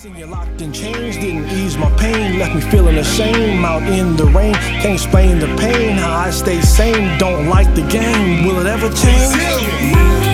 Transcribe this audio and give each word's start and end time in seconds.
Singing 0.00 0.30
locked 0.30 0.60
in 0.60 0.72
chains 0.72 1.16
didn't 1.16 1.50
ease 1.50 1.76
my 1.76 1.90
pain, 1.96 2.38
left 2.38 2.54
me 2.54 2.60
feeling 2.70 2.98
ashamed 2.98 3.64
out 3.64 3.82
in 3.82 4.14
the 4.14 4.26
rain. 4.26 4.54
Can't 4.54 4.94
explain 4.94 5.40
the 5.40 5.48
pain, 5.56 5.96
how 5.96 6.14
I 6.18 6.30
stay 6.30 6.60
sane. 6.60 7.18
Don't 7.18 7.48
like 7.48 7.74
the 7.74 7.82
game, 7.88 8.46
will 8.46 8.60
it 8.60 8.66
ever 8.68 8.90
change? 8.90 10.27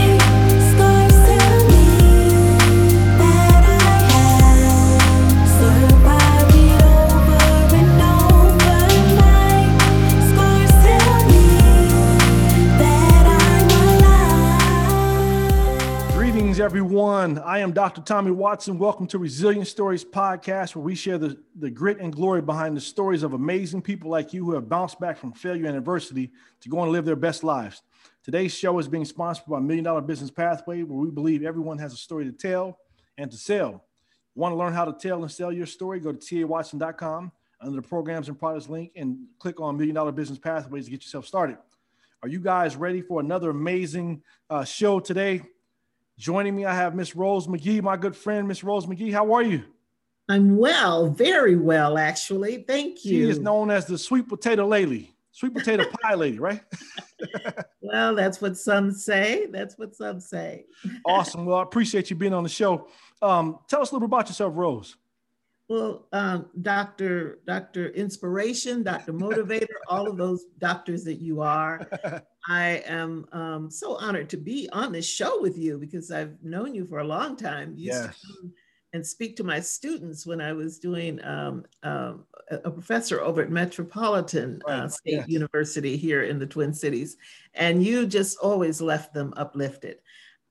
Everyone. 16.76 17.38
I 17.38 17.60
am 17.60 17.70
Dr. 17.70 18.00
Tommy 18.00 18.32
Watson. 18.32 18.78
Welcome 18.78 19.06
to 19.06 19.18
Resilient 19.18 19.68
Stories 19.68 20.04
Podcast, 20.04 20.74
where 20.74 20.82
we 20.82 20.96
share 20.96 21.18
the, 21.18 21.38
the 21.54 21.70
grit 21.70 22.00
and 22.00 22.12
glory 22.12 22.42
behind 22.42 22.76
the 22.76 22.80
stories 22.80 23.22
of 23.22 23.32
amazing 23.32 23.80
people 23.80 24.10
like 24.10 24.32
you 24.32 24.44
who 24.44 24.54
have 24.54 24.68
bounced 24.68 24.98
back 24.98 25.16
from 25.16 25.30
failure 25.30 25.66
and 25.68 25.76
adversity 25.76 26.32
to 26.62 26.68
go 26.68 26.82
and 26.82 26.90
live 26.90 27.04
their 27.04 27.14
best 27.14 27.44
lives. 27.44 27.82
Today's 28.24 28.52
show 28.52 28.76
is 28.80 28.88
being 28.88 29.04
sponsored 29.04 29.46
by 29.46 29.60
Million 29.60 29.84
Dollar 29.84 30.00
Business 30.00 30.32
Pathway, 30.32 30.82
where 30.82 30.98
we 30.98 31.12
believe 31.12 31.44
everyone 31.44 31.78
has 31.78 31.92
a 31.92 31.96
story 31.96 32.24
to 32.24 32.32
tell 32.32 32.80
and 33.18 33.30
to 33.30 33.36
sell. 33.36 33.84
Want 34.34 34.50
to 34.50 34.56
learn 34.56 34.72
how 34.72 34.84
to 34.84 34.92
tell 34.92 35.22
and 35.22 35.30
sell 35.30 35.52
your 35.52 35.66
story? 35.66 36.00
Go 36.00 36.10
to 36.10 36.18
tawatson.com 36.18 37.30
under 37.60 37.76
the 37.76 37.86
programs 37.86 38.26
and 38.26 38.36
products 38.36 38.68
link 38.68 38.90
and 38.96 39.16
click 39.38 39.60
on 39.60 39.76
Million 39.76 39.94
Dollar 39.94 40.10
Business 40.10 40.40
Pathways 40.40 40.86
to 40.86 40.90
get 40.90 41.04
yourself 41.04 41.24
started. 41.24 41.56
Are 42.24 42.28
you 42.28 42.40
guys 42.40 42.74
ready 42.74 43.00
for 43.00 43.20
another 43.20 43.50
amazing 43.50 44.24
uh, 44.50 44.64
show 44.64 44.98
today? 44.98 45.42
Joining 46.18 46.54
me, 46.54 46.64
I 46.64 46.74
have 46.74 46.94
Miss 46.94 47.16
Rose 47.16 47.48
McGee, 47.48 47.82
my 47.82 47.96
good 47.96 48.14
friend, 48.14 48.46
Miss 48.46 48.62
Rose 48.62 48.86
McGee. 48.86 49.12
How 49.12 49.32
are 49.32 49.42
you? 49.42 49.64
I'm 50.28 50.56
well, 50.56 51.08
very 51.08 51.56
well, 51.56 51.98
actually. 51.98 52.64
Thank 52.68 53.04
you. 53.04 53.10
She 53.10 53.30
is 53.30 53.40
known 53.40 53.70
as 53.70 53.86
the 53.86 53.98
sweet 53.98 54.28
potato 54.28 54.66
lady, 54.66 55.12
sweet 55.32 55.54
potato 55.54 55.84
pie 56.02 56.14
lady, 56.14 56.38
right? 56.38 56.62
well, 57.82 58.14
that's 58.14 58.40
what 58.40 58.56
some 58.56 58.92
say. 58.92 59.46
That's 59.46 59.76
what 59.76 59.96
some 59.96 60.20
say. 60.20 60.66
awesome. 61.04 61.46
Well, 61.46 61.58
I 61.58 61.62
appreciate 61.62 62.10
you 62.10 62.16
being 62.16 62.32
on 62.32 62.44
the 62.44 62.48
show. 62.48 62.86
Um, 63.20 63.58
tell 63.68 63.82
us 63.82 63.90
a 63.90 63.94
little 63.94 64.06
bit 64.06 64.14
about 64.14 64.28
yourself, 64.28 64.52
Rose. 64.56 64.96
Well, 65.68 66.06
um, 66.12 66.46
Doctor, 66.60 67.40
Doctor 67.46 67.88
Inspiration, 67.90 68.82
Doctor 68.82 69.12
Motivator, 69.26 69.76
all 69.88 70.06
of 70.06 70.16
those 70.16 70.44
doctors 70.58 71.04
that 71.04 71.20
you 71.20 71.40
are. 71.40 71.88
I 72.48 72.82
am 72.86 73.26
um, 73.32 73.70
so 73.70 73.96
honored 73.96 74.28
to 74.30 74.36
be 74.36 74.68
on 74.72 74.92
this 74.92 75.08
show 75.08 75.40
with 75.40 75.56
you 75.56 75.78
because 75.78 76.10
I've 76.10 76.36
known 76.42 76.74
you 76.74 76.86
for 76.86 76.98
a 76.98 77.04
long 77.04 77.36
time. 77.36 77.74
You 77.76 77.86
used 77.86 78.04
Yes. 78.04 78.20
to 78.20 78.26
come 78.26 78.52
and 78.92 79.04
speak 79.04 79.36
to 79.36 79.44
my 79.44 79.58
students 79.58 80.26
when 80.26 80.40
I 80.40 80.52
was 80.52 80.78
doing 80.78 81.22
um, 81.24 81.64
um, 81.82 82.24
a 82.50 82.56
a 82.64 82.70
professor 82.70 83.20
over 83.22 83.42
at 83.42 83.50
Metropolitan 83.50 84.60
uh, 84.68 84.86
State 84.88 85.14
yes. 85.14 85.28
University 85.28 85.96
here 85.96 86.24
in 86.24 86.38
the 86.38 86.46
Twin 86.46 86.74
Cities, 86.74 87.16
and 87.54 87.82
you 87.82 88.06
just 88.06 88.38
always 88.38 88.80
left 88.80 89.14
them 89.14 89.32
uplifted. 89.36 89.98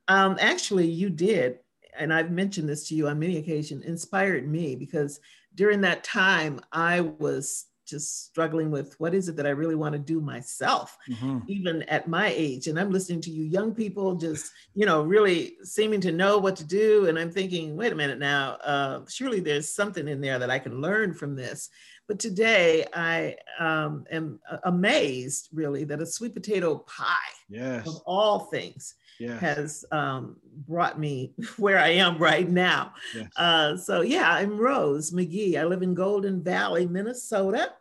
Um, 0.07 0.37
actually, 0.41 0.87
you 0.87 1.09
did, 1.09 1.59
and 1.97 2.13
I've 2.13 2.31
mentioned 2.31 2.67
this 2.69 2.87
to 2.89 2.95
you 2.95 3.07
on 3.07 3.19
many 3.19 3.37
occasions, 3.37 3.85
inspired 3.85 4.47
me 4.47 4.75
because 4.75 5.19
during 5.55 5.81
that 5.81 6.03
time 6.03 6.59
I 6.71 7.01
was 7.01 7.65
just 7.85 8.25
struggling 8.27 8.71
with 8.71 8.95
what 8.99 9.13
is 9.13 9.27
it 9.27 9.35
that 9.35 9.45
I 9.45 9.49
really 9.49 9.75
want 9.75 9.93
to 9.93 9.99
do 9.99 10.21
myself 10.21 10.97
Mhm. 11.09 11.43
even 11.47 11.83
at 11.83 12.07
my 12.07 12.27
age 12.33 12.67
and 12.67 12.79
i'm 12.79 12.89
listening 12.91 13.19
to 13.19 13.29
you 13.29 13.43
young 13.43 13.75
people 13.75 14.15
just 14.15 14.49
you 14.73 14.85
know 14.85 15.03
really 15.03 15.57
seeming 15.63 15.99
to 15.99 16.13
know 16.13 16.37
what 16.37 16.55
to 16.55 16.63
do 16.63 17.07
and 17.07 17.19
i'm 17.19 17.29
thinking 17.29 17.75
wait 17.75 17.91
a 17.91 17.95
minute 17.95 18.19
now 18.19 18.51
uh, 18.63 19.01
surely 19.09 19.41
there's 19.41 19.67
something 19.69 20.07
in 20.07 20.21
there 20.21 20.39
that 20.39 20.49
i 20.49 20.57
can 20.57 20.79
learn 20.79 21.13
from 21.13 21.35
this 21.35 21.69
but 22.07 22.17
today 22.19 22.85
i 22.93 23.35
um, 23.59 24.05
am 24.11 24.39
amazed 24.63 25.49
really 25.51 25.83
that 25.83 26.01
a 26.01 26.05
sweet 26.05 26.33
potato 26.33 26.77
pie 26.77 27.33
Yes. 27.49 27.85
of 27.85 28.01
all 28.05 28.39
things 28.39 28.95
Has 29.19 29.85
um, 29.91 30.37
brought 30.67 30.99
me 30.99 31.33
where 31.57 31.79
i 31.79 31.89
am 31.89 32.17
right 32.17 32.49
now 32.49 32.93
yes. 33.15 33.27
uh, 33.37 33.77
so 33.77 34.01
yeah, 34.01 34.31
I'm 34.31 34.57
Rose 34.57 35.11
McGee. 35.11 35.57
I 35.57 35.63
live 35.63 35.81
in 35.81 35.93
Golden 35.93 36.43
Valley, 36.43 36.85
Minnesota, 36.87 37.73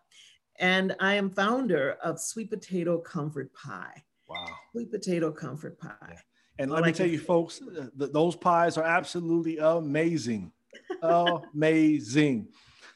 and 0.59 0.95
I 1.01 1.15
am 1.15 1.31
founder 1.31 1.97
of 2.03 2.21
Sweet 2.21 2.51
Potato 2.51 2.99
Comfort 2.99 3.53
Pie. 3.55 4.03
wow. 4.29 4.47
Sweet 4.73 4.91
Potato 4.91 5.31
Comfort 5.31 5.79
Pie. 5.79 6.19
And 6.59 6.71
I 6.71 6.75
let 6.75 6.85
me 6.85 6.93
tell 6.93 7.07
you, 7.07 7.19
folks, 7.19 7.61
uh, 7.63 7.87
th- 7.99 8.13
those 8.13 8.37
pies 8.37 8.77
are 8.77 8.85
absolutely 8.85 9.59
amazing. 9.59 10.53
amazing. 11.03 12.49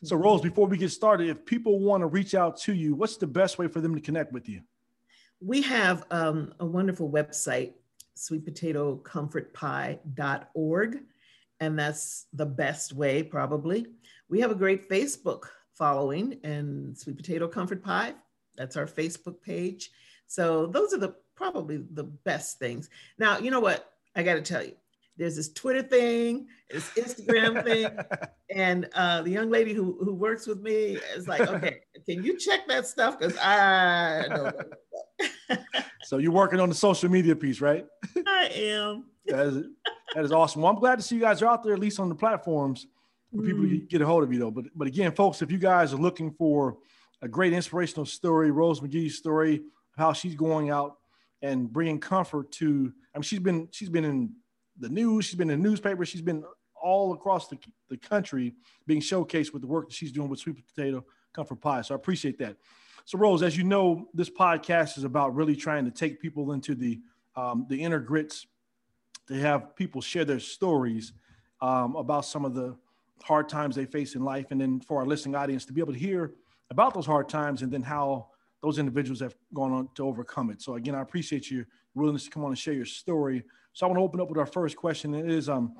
So, 0.03 0.17
Rose, 0.25 0.43
before 0.43 0.67
we 0.67 0.77
get 0.77 0.91
started, 0.91 1.29
if 1.29 1.45
people 1.45 1.81
want 1.81 2.03
to 2.03 2.07
reach 2.07 2.35
out 2.35 2.59
to 2.63 2.75
you, 2.75 2.95
what's 2.95 3.17
the 3.17 3.27
best 3.27 3.59
way 3.59 3.69
for 3.69 3.81
them 3.81 3.95
to 3.95 4.01
connect 4.01 4.33
with 4.33 4.49
you? 4.49 4.61
We 5.41 5.63
have 5.63 6.05
um, 6.11 6.55
a 6.61 6.67
wonderful 6.67 7.11
website, 7.11 7.73
sweetpotatocomfortpie.org, 8.17 10.99
and 11.61 11.79
that's 11.79 12.27
the 12.33 12.47
best 12.47 12.93
way, 12.93 13.23
probably. 13.23 13.87
We 14.29 14.41
have 14.41 14.51
a 14.51 14.57
great 14.57 14.89
Facebook 14.89 15.45
following 15.73 16.39
and 16.43 16.97
Sweet 16.97 17.17
Potato 17.17 17.49
Comfort 17.49 17.83
Pie. 17.83 18.15
That's 18.57 18.77
our 18.77 18.87
Facebook 18.87 19.43
page. 19.43 19.91
So 20.27 20.67
those 20.67 20.93
are 20.93 20.99
the 20.99 21.15
probably 21.35 21.85
the 21.93 22.05
best 22.05 22.59
things. 22.59 22.89
Now, 23.19 23.39
you 23.39 23.51
know 23.51 23.61
what? 23.61 23.91
I 24.15 24.23
got 24.23 24.35
to 24.35 24.43
tell 24.43 24.65
you, 24.65 24.73
there's 25.17 25.37
this 25.37 25.53
Twitter 25.53 25.83
thing, 25.83 26.47
this 26.71 26.89
Instagram 26.91 27.65
thing, 27.65 27.89
and 28.55 28.89
uh, 28.95 29.23
the 29.23 29.31
young 29.31 29.51
lady 29.51 29.73
who 29.73 29.97
who 30.03 30.15
works 30.15 30.47
with 30.47 30.61
me 30.61 30.99
is 31.17 31.27
like, 31.27 31.41
okay, 31.43 31.81
can 32.07 32.23
you 32.23 32.37
check 32.39 32.67
that 32.69 32.87
stuff? 32.87 33.19
Because 33.19 33.37
I 33.39 34.27
don't 34.29 34.45
know. 34.45 35.57
so, 36.05 36.19
you're 36.19 36.33
working 36.33 36.61
on 36.61 36.69
the 36.69 36.75
social 36.75 37.09
media 37.11 37.35
piece, 37.35 37.61
right? 37.61 37.87
I 38.27 38.51
am. 38.55 39.05
That 39.27 39.47
is, 39.47 39.65
that 40.15 40.25
is 40.25 40.33
awesome. 40.33 40.63
Well, 40.63 40.73
I'm 40.73 40.79
glad 40.79 40.97
to 40.99 41.03
see 41.03 41.15
you 41.17 41.21
guys 41.21 41.43
are 41.43 41.47
out 41.47 41.65
there, 41.65 41.73
at 41.73 41.81
least 41.81 41.99
on 41.99 42.09
the 42.09 42.15
platforms 42.15 42.87
for 43.35 43.43
people 43.43 43.63
to 43.63 43.69
Mm. 43.69 43.89
get 43.89 44.01
a 44.03 44.07
hold 44.07 44.23
of 44.23 44.33
you, 44.33 44.39
though. 44.39 44.51
But, 44.51 44.67
but 44.75 44.87
again, 44.87 45.13
folks, 45.13 45.43
if 45.43 45.51
you 45.51 45.59
guys 45.59 45.93
are 45.93 45.97
looking 45.97 46.31
for 46.33 46.77
a 47.23 47.29
great 47.29 47.53
inspirational 47.53 48.07
story, 48.07 48.51
Rose 48.51 48.81
McGee's 48.81 49.17
story, 49.17 49.63
how 49.97 50.13
she's 50.13 50.35
going 50.35 50.71
out 50.71 50.99
and 51.43 51.73
bringing 51.73 51.99
comfort 51.99 52.53
to, 52.53 52.93
I 53.15 53.19
mean, 53.19 53.23
she's 53.23 53.41
been 53.41 53.69
she's 53.73 53.89
been 53.89 54.05
in 54.05 54.33
the 54.79 54.89
news, 54.89 55.27
she's 55.27 55.35
been 55.35 55.51
in 55.51 55.63
the 55.63 55.69
newspaper, 55.69 56.05
she's 56.05 56.23
been 56.23 56.45
all 56.81 57.13
across 57.15 57.49
the, 57.49 57.59
the 57.89 57.97
country 57.97 58.55
being 58.87 59.01
showcased 59.01 59.53
with 59.53 59.63
the 59.63 59.69
work 59.69 59.89
that 59.89 59.95
she's 59.95 60.13
doing 60.13 60.29
with 60.29 60.39
sweet 60.39 60.57
potato 60.67 61.05
comfort 61.35 61.61
pie. 61.61 61.83
So 61.83 61.95
I 61.95 61.97
appreciate 61.97 62.39
that. 62.39 62.57
So 63.05 63.19
Rose, 63.19 63.43
as 63.43 63.57
you 63.57 63.65
know, 63.65 64.09
this 64.15 64.31
podcast 64.31 64.99
is 64.99 65.05
about 65.05 65.35
really 65.35 65.55
trying 65.55 65.85
to 65.85 65.91
take 65.91 66.21
people 66.21 66.53
into 66.53 66.75
the 66.75 67.01
um, 67.37 67.67
the 67.69 67.83
inner 67.83 68.01
grits 68.01 68.47
to 69.29 69.35
have 69.35 69.77
people 69.77 70.01
share 70.01 70.25
their 70.25 70.41
stories 70.41 71.13
um, 71.61 71.95
about 71.97 72.25
some 72.25 72.45
of 72.45 72.55
the 72.55 72.77
hard 73.23 73.49
times 73.49 73.77
they 73.77 73.85
face 73.85 74.15
in 74.15 74.25
life, 74.25 74.47
and 74.51 74.61
then 74.61 74.81
for 74.81 74.99
our 74.99 75.07
listening 75.07 75.35
audience 75.35 75.65
to 75.67 75.73
be 75.73 75.81
able 75.81 75.93
to 75.93 75.99
hear 75.99 76.33
about 76.71 76.95
those 76.95 77.07
hard 77.07 77.29
times 77.29 77.63
and 77.63 77.71
then 77.71 77.83
how 77.83 78.29
those 78.63 78.79
individuals 78.79 79.21
have 79.21 79.37
gone 79.55 79.73
on 79.73 79.89
to 79.95 80.05
overcome 80.05 80.51
it. 80.51 80.63
So 80.63 80.75
again, 80.75 80.95
I 80.95 81.03
appreciate 81.03 81.51
your 81.51 81.67
willingness 81.95 82.25
to 82.25 82.31
come 82.31 82.45
on 82.45 82.51
and 82.51 82.59
share 82.59 82.75
your 82.75 82.87
story. 82.87 83.45
So 83.77 83.85
I 83.85 83.91
want 83.91 83.99
to 83.99 84.05
open 84.05 84.21
up 84.23 84.31
with 84.31 84.39
our 84.39 84.47
first 84.47 84.75
question. 84.75 85.15
It 85.15 85.31
is, 85.31 85.51
um, 85.51 85.77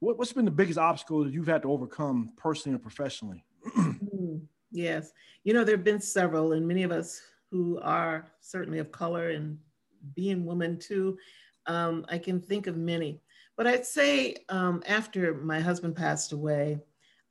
what, 0.00 0.16
what's 0.16 0.32
been 0.32 0.46
the 0.46 0.50
biggest 0.50 0.78
obstacle 0.78 1.22
that 1.22 1.34
you've 1.34 1.46
had 1.46 1.60
to 1.62 1.70
overcome 1.70 2.32
personally 2.38 2.76
or 2.76 2.78
professionally? 2.78 3.44
Mm, 3.76 4.40
Yes. 4.70 5.12
You 5.44 5.52
know, 5.52 5.62
there 5.62 5.76
have 5.76 5.84
been 5.84 6.00
several, 6.00 6.52
and 6.54 6.66
many 6.66 6.82
of 6.82 6.90
us 6.92 7.20
who 7.50 7.78
are 7.82 8.26
certainly 8.40 8.78
of 8.78 8.90
color 8.90 9.30
and 9.30 9.58
being 10.14 10.46
women 10.46 10.78
too, 10.78 11.18
um, 11.66 12.06
I 12.08 12.16
can 12.16 12.40
think 12.40 12.68
of 12.68 12.78
many. 12.78 13.20
But 13.54 13.66
I'd 13.66 13.84
say 13.84 14.36
um, 14.48 14.82
after 14.86 15.34
my 15.34 15.60
husband 15.60 15.94
passed 15.94 16.32
away, 16.32 16.80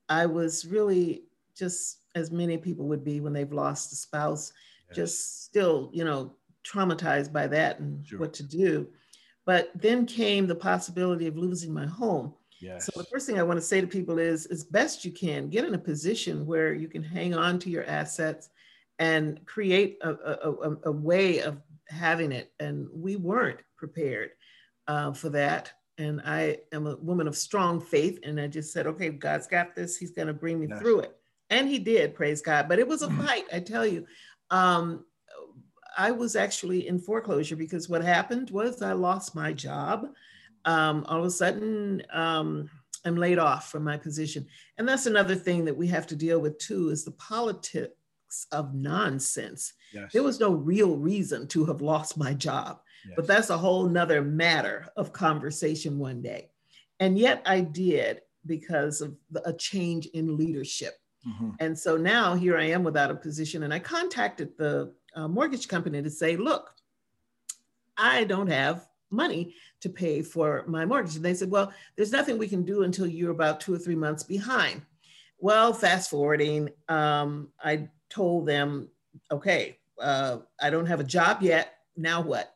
I 0.07 0.27
was 0.27 0.65
really 0.68 1.24
just 1.57 2.01
as 2.13 2.30
many 2.30 2.57
people 2.59 2.88
would 2.88 3.03
be 3.03 3.21
when 3.21 3.33
they've 3.33 3.51
lost 3.51 3.91
a 3.91 3.95
spouse, 3.95 4.53
just 4.94 5.45
still, 5.45 5.89
you 5.94 6.03
know, 6.06 6.35
traumatized 6.63 7.33
by 7.33 7.47
that 7.47 7.80
and 7.80 8.06
Sure. 8.06 8.19
what 8.19 8.33
to 8.35 8.44
do. 8.44 8.88
But 9.45 9.71
then 9.75 10.06
came 10.06 10.47
the 10.47 10.56
possibility 10.56 11.27
of 11.27 11.38
losing 11.38 11.71
my 11.74 11.86
home. 11.86 12.33
yes. 12.59 12.86
So 12.86 13.00
the 13.00 13.06
first 13.12 13.27
thing 13.27 13.39
I 13.39 13.44
want 13.44 13.57
to 13.57 13.65
say 13.65 13.80
to 13.81 13.88
people 13.88 14.18
is, 14.18 14.45
as 14.47 14.63
best 14.63 15.06
you 15.06 15.12
can, 15.12 15.50
get 15.50 15.65
in 15.65 15.75
a 15.75 15.80
position 15.80 16.45
where 16.45 16.74
you 16.74 16.88
can 16.88 17.03
hang 17.03 17.33
on 17.36 17.59
to 17.59 17.69
your 17.69 17.86
assets 17.86 18.50
and 18.97 19.45
create 19.45 19.97
a, 20.01 20.09
a, 20.09 20.51
a, 20.51 20.77
a 20.86 20.92
way 20.92 21.39
of 21.42 21.62
having 21.89 22.31
it. 22.31 22.51
And 22.59 22.88
we 22.92 23.18
weren't 23.18 23.59
prepared 23.77 24.31
uh, 24.88 25.13
for 25.13 25.30
that. 25.30 25.71
And 25.97 26.21
I 26.25 26.57
am 26.74 26.88
a 26.88 26.95
woman 26.97 27.27
of 27.27 27.38
strong 27.38 27.80
faith. 27.80 28.19
And 28.24 28.39
I 28.39 28.47
just 28.47 28.74
said, 28.74 28.88
okay, 28.88 29.09
God's 29.09 29.47
got 29.47 29.75
this. 29.75 29.95
He's 29.97 30.12
going 30.12 30.27
to 30.27 30.33
bring 30.33 30.59
me 30.59 30.68
Yes. 30.69 30.80
through 30.80 31.01
it. 31.01 31.15
And 31.51 31.69
he 31.69 31.77
did, 31.77 32.15
praise 32.15 32.42
God. 32.42 32.68
But 32.68 32.80
it 32.80 32.88
was 32.88 33.01
a 33.03 33.12
fight, 33.21 33.44
I 33.53 33.59
tell 33.59 33.86
you. 33.86 34.06
Um, 34.50 35.06
I 35.97 36.12
was 36.12 36.36
actually 36.36 36.88
in 36.88 37.00
foreclosure 37.00 37.56
because 37.56 37.89
what 37.89 38.03
happened 38.03 38.50
was 38.50 38.81
I 38.81 38.94
lost 38.94 39.36
my 39.36 39.53
job. 39.53 40.07
Um, 40.65 41.06
all 41.07 41.19
of 41.19 41.25
a 41.25 41.31
sudden, 41.31 42.03
um, 42.12 42.69
I'm 43.06 43.15
laid 43.15 43.38
off 43.38 43.69
from 43.69 43.83
my 43.83 43.97
position. 43.97 44.47
And 44.77 44.88
that's 44.88 45.06
another 45.06 45.36
thing 45.36 45.65
that 45.65 45.77
we 45.77 45.88
have 45.88 46.07
to 46.07 46.15
deal 46.15 46.39
with 46.39 46.57
too 46.57 46.89
is 46.89 47.06
the 47.06 47.12
politics 47.12 47.94
of 48.51 48.74
nonsense. 48.74 49.74
Yes. 49.94 50.12
There 50.12 50.24
was 50.24 50.39
no 50.39 50.51
real 50.51 50.97
reason 50.97 51.47
to 51.50 51.65
have 51.65 51.81
lost 51.81 52.18
my 52.18 52.33
job, 52.33 52.81
yes. 53.06 53.13
but 53.15 53.27
that's 53.27 53.51
a 53.51 53.57
whole 53.57 53.88
nother 53.88 54.21
matter 54.21 54.88
of 54.97 55.13
conversation 55.13 56.00
one 56.00 56.21
day. 56.21 56.50
And 57.00 57.18
yet 57.18 57.42
I 57.45 57.62
did 57.62 58.21
because 58.45 59.01
of 59.01 59.15
a 59.45 59.53
change 59.53 60.07
in 60.07 60.38
leadership. 60.38 60.95
Mm-hmm. 61.27 61.51
And 61.59 61.77
so 61.77 61.97
now 61.97 62.36
here 62.36 62.57
I 62.57 62.65
am 62.65 62.83
without 62.83 63.12
a 63.12 63.15
position. 63.15 63.63
And 63.63 63.74
I 63.74 63.80
contacted 63.80 64.50
the 64.57 64.94
uh, 65.15 65.27
mortgage 65.27 65.67
company 65.67 66.01
to 66.01 66.09
say, 66.09 66.35
look, 66.35 66.73
I 67.97 68.25
don't 68.25 68.47
have 68.47 68.88
money 69.09 69.56
to 69.81 69.89
pay 69.89 70.21
for 70.21 70.63
my 70.67 70.85
mortgage. 70.85 71.15
And 71.15 71.25
they 71.25 71.33
said, 71.33 71.50
well, 71.50 71.71
there's 71.95 72.12
nothing 72.12 72.38
we 72.38 72.47
can 72.47 72.63
do 72.63 72.83
until 72.83 73.07
you're 73.07 73.31
about 73.31 73.59
two 73.59 73.73
or 73.73 73.77
three 73.77 73.95
months 73.95 74.23
behind. 74.23 74.81
Well, 75.39 75.73
fast 75.73 76.09
forwarding, 76.09 76.69
um, 76.89 77.50
I 77.63 77.89
told 78.09 78.47
them, 78.47 78.89
okay, 79.31 79.77
uh, 80.01 80.38
I 80.62 80.69
don't 80.69 80.85
have 80.85 81.00
a 81.00 81.06
job 81.06 81.41
yet. 81.41 81.75
Now 81.95 82.21
what? 82.21 82.53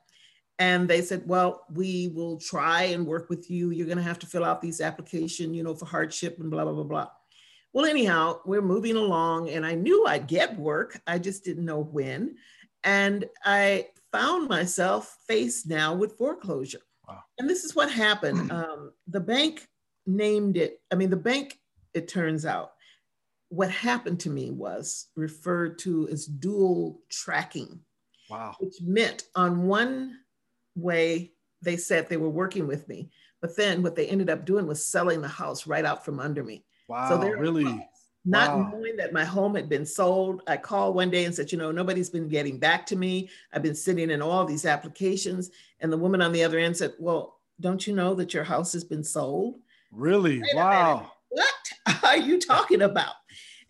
And 0.57 0.89
they 0.89 1.01
said, 1.01 1.23
well, 1.25 1.65
we 1.73 2.09
will 2.09 2.37
try 2.37 2.83
and 2.83 3.05
work 3.05 3.29
with 3.29 3.49
you. 3.49 3.69
You're 3.69 3.85
going 3.85 3.97
to 3.97 4.03
have 4.03 4.19
to 4.19 4.27
fill 4.27 4.43
out 4.43 4.61
these 4.61 4.81
application, 4.81 5.53
you 5.53 5.63
know, 5.63 5.73
for 5.73 5.85
hardship 5.85 6.39
and 6.39 6.51
blah, 6.51 6.65
blah, 6.65 6.73
blah, 6.73 6.83
blah. 6.83 7.07
Well, 7.73 7.85
anyhow, 7.85 8.39
we're 8.45 8.61
moving 8.61 8.95
along 8.95 9.49
and 9.49 9.65
I 9.65 9.75
knew 9.75 10.05
I'd 10.05 10.27
get 10.27 10.57
work. 10.57 10.99
I 11.05 11.19
just 11.19 11.43
didn't 11.43 11.65
know 11.65 11.81
when. 11.81 12.35
And 12.83 13.25
I 13.45 13.87
found 14.11 14.49
myself 14.49 15.17
faced 15.27 15.67
now 15.67 15.93
with 15.93 16.17
foreclosure. 16.17 16.81
Wow. 17.07 17.19
And 17.37 17.49
this 17.49 17.63
is 17.63 17.75
what 17.75 17.91
happened. 17.91 18.51
Um, 18.59 18.91
the 19.07 19.19
bank 19.19 19.67
named 20.07 20.57
it, 20.57 20.81
I 20.91 20.95
mean, 20.95 21.09
the 21.09 21.15
bank, 21.15 21.59
it 21.93 22.07
turns 22.07 22.45
out, 22.45 22.73
what 23.49 23.71
happened 23.71 24.19
to 24.21 24.29
me 24.29 24.51
was 24.51 25.07
referred 25.15 25.79
to 25.79 26.07
as 26.09 26.25
dual 26.25 27.01
tracking. 27.09 27.79
Wow. 28.29 28.55
Which 28.59 28.75
meant 28.81 29.23
on 29.35 29.63
one 29.63 30.19
way, 30.75 31.33
they 31.61 31.77
said 31.77 32.07
they 32.07 32.17
were 32.17 32.29
working 32.29 32.67
with 32.67 32.87
me, 32.87 33.11
but 33.41 33.55
then 33.55 33.81
what 33.81 33.95
they 33.95 34.07
ended 34.07 34.29
up 34.29 34.45
doing 34.45 34.67
was 34.67 34.85
selling 34.85 35.21
the 35.21 35.27
house 35.27 35.67
right 35.67 35.85
out 35.85 36.05
from 36.05 36.19
under 36.19 36.43
me. 36.43 36.63
Wow. 36.89 37.07
So 37.07 37.17
they're 37.17 37.37
really 37.37 37.87
not 38.25 38.57
wow. 38.57 38.71
knowing 38.71 38.97
that 38.97 39.13
my 39.13 39.23
home 39.23 39.55
had 39.55 39.69
been 39.69 39.85
sold. 39.85 40.41
I 40.47 40.57
called 40.57 40.95
one 40.95 41.09
day 41.09 41.25
and 41.25 41.33
said, 41.33 41.51
you 41.51 41.57
know, 41.57 41.71
nobody's 41.71 42.09
been 42.09 42.27
getting 42.27 42.57
back 42.57 42.85
to 42.87 42.95
me. 42.95 43.29
I've 43.53 43.63
been 43.63 43.75
sitting 43.75 44.09
in 44.09 44.21
all 44.21 44.45
these 44.45 44.65
applications. 44.65 45.51
And 45.79 45.93
the 45.93 45.97
woman 45.97 46.21
on 46.21 46.31
the 46.31 46.43
other 46.43 46.59
end 46.59 46.75
said, 46.75 46.93
well, 46.99 47.39
don't 47.61 47.85
you 47.85 47.95
know 47.95 48.13
that 48.15 48.33
your 48.33 48.43
house 48.43 48.73
has 48.73 48.83
been 48.83 49.03
sold? 49.03 49.59
Really? 49.91 50.41
Wow. 50.53 51.11
What 51.29 51.53
are 52.03 52.17
you 52.17 52.39
talking 52.39 52.81
about? 52.81 53.13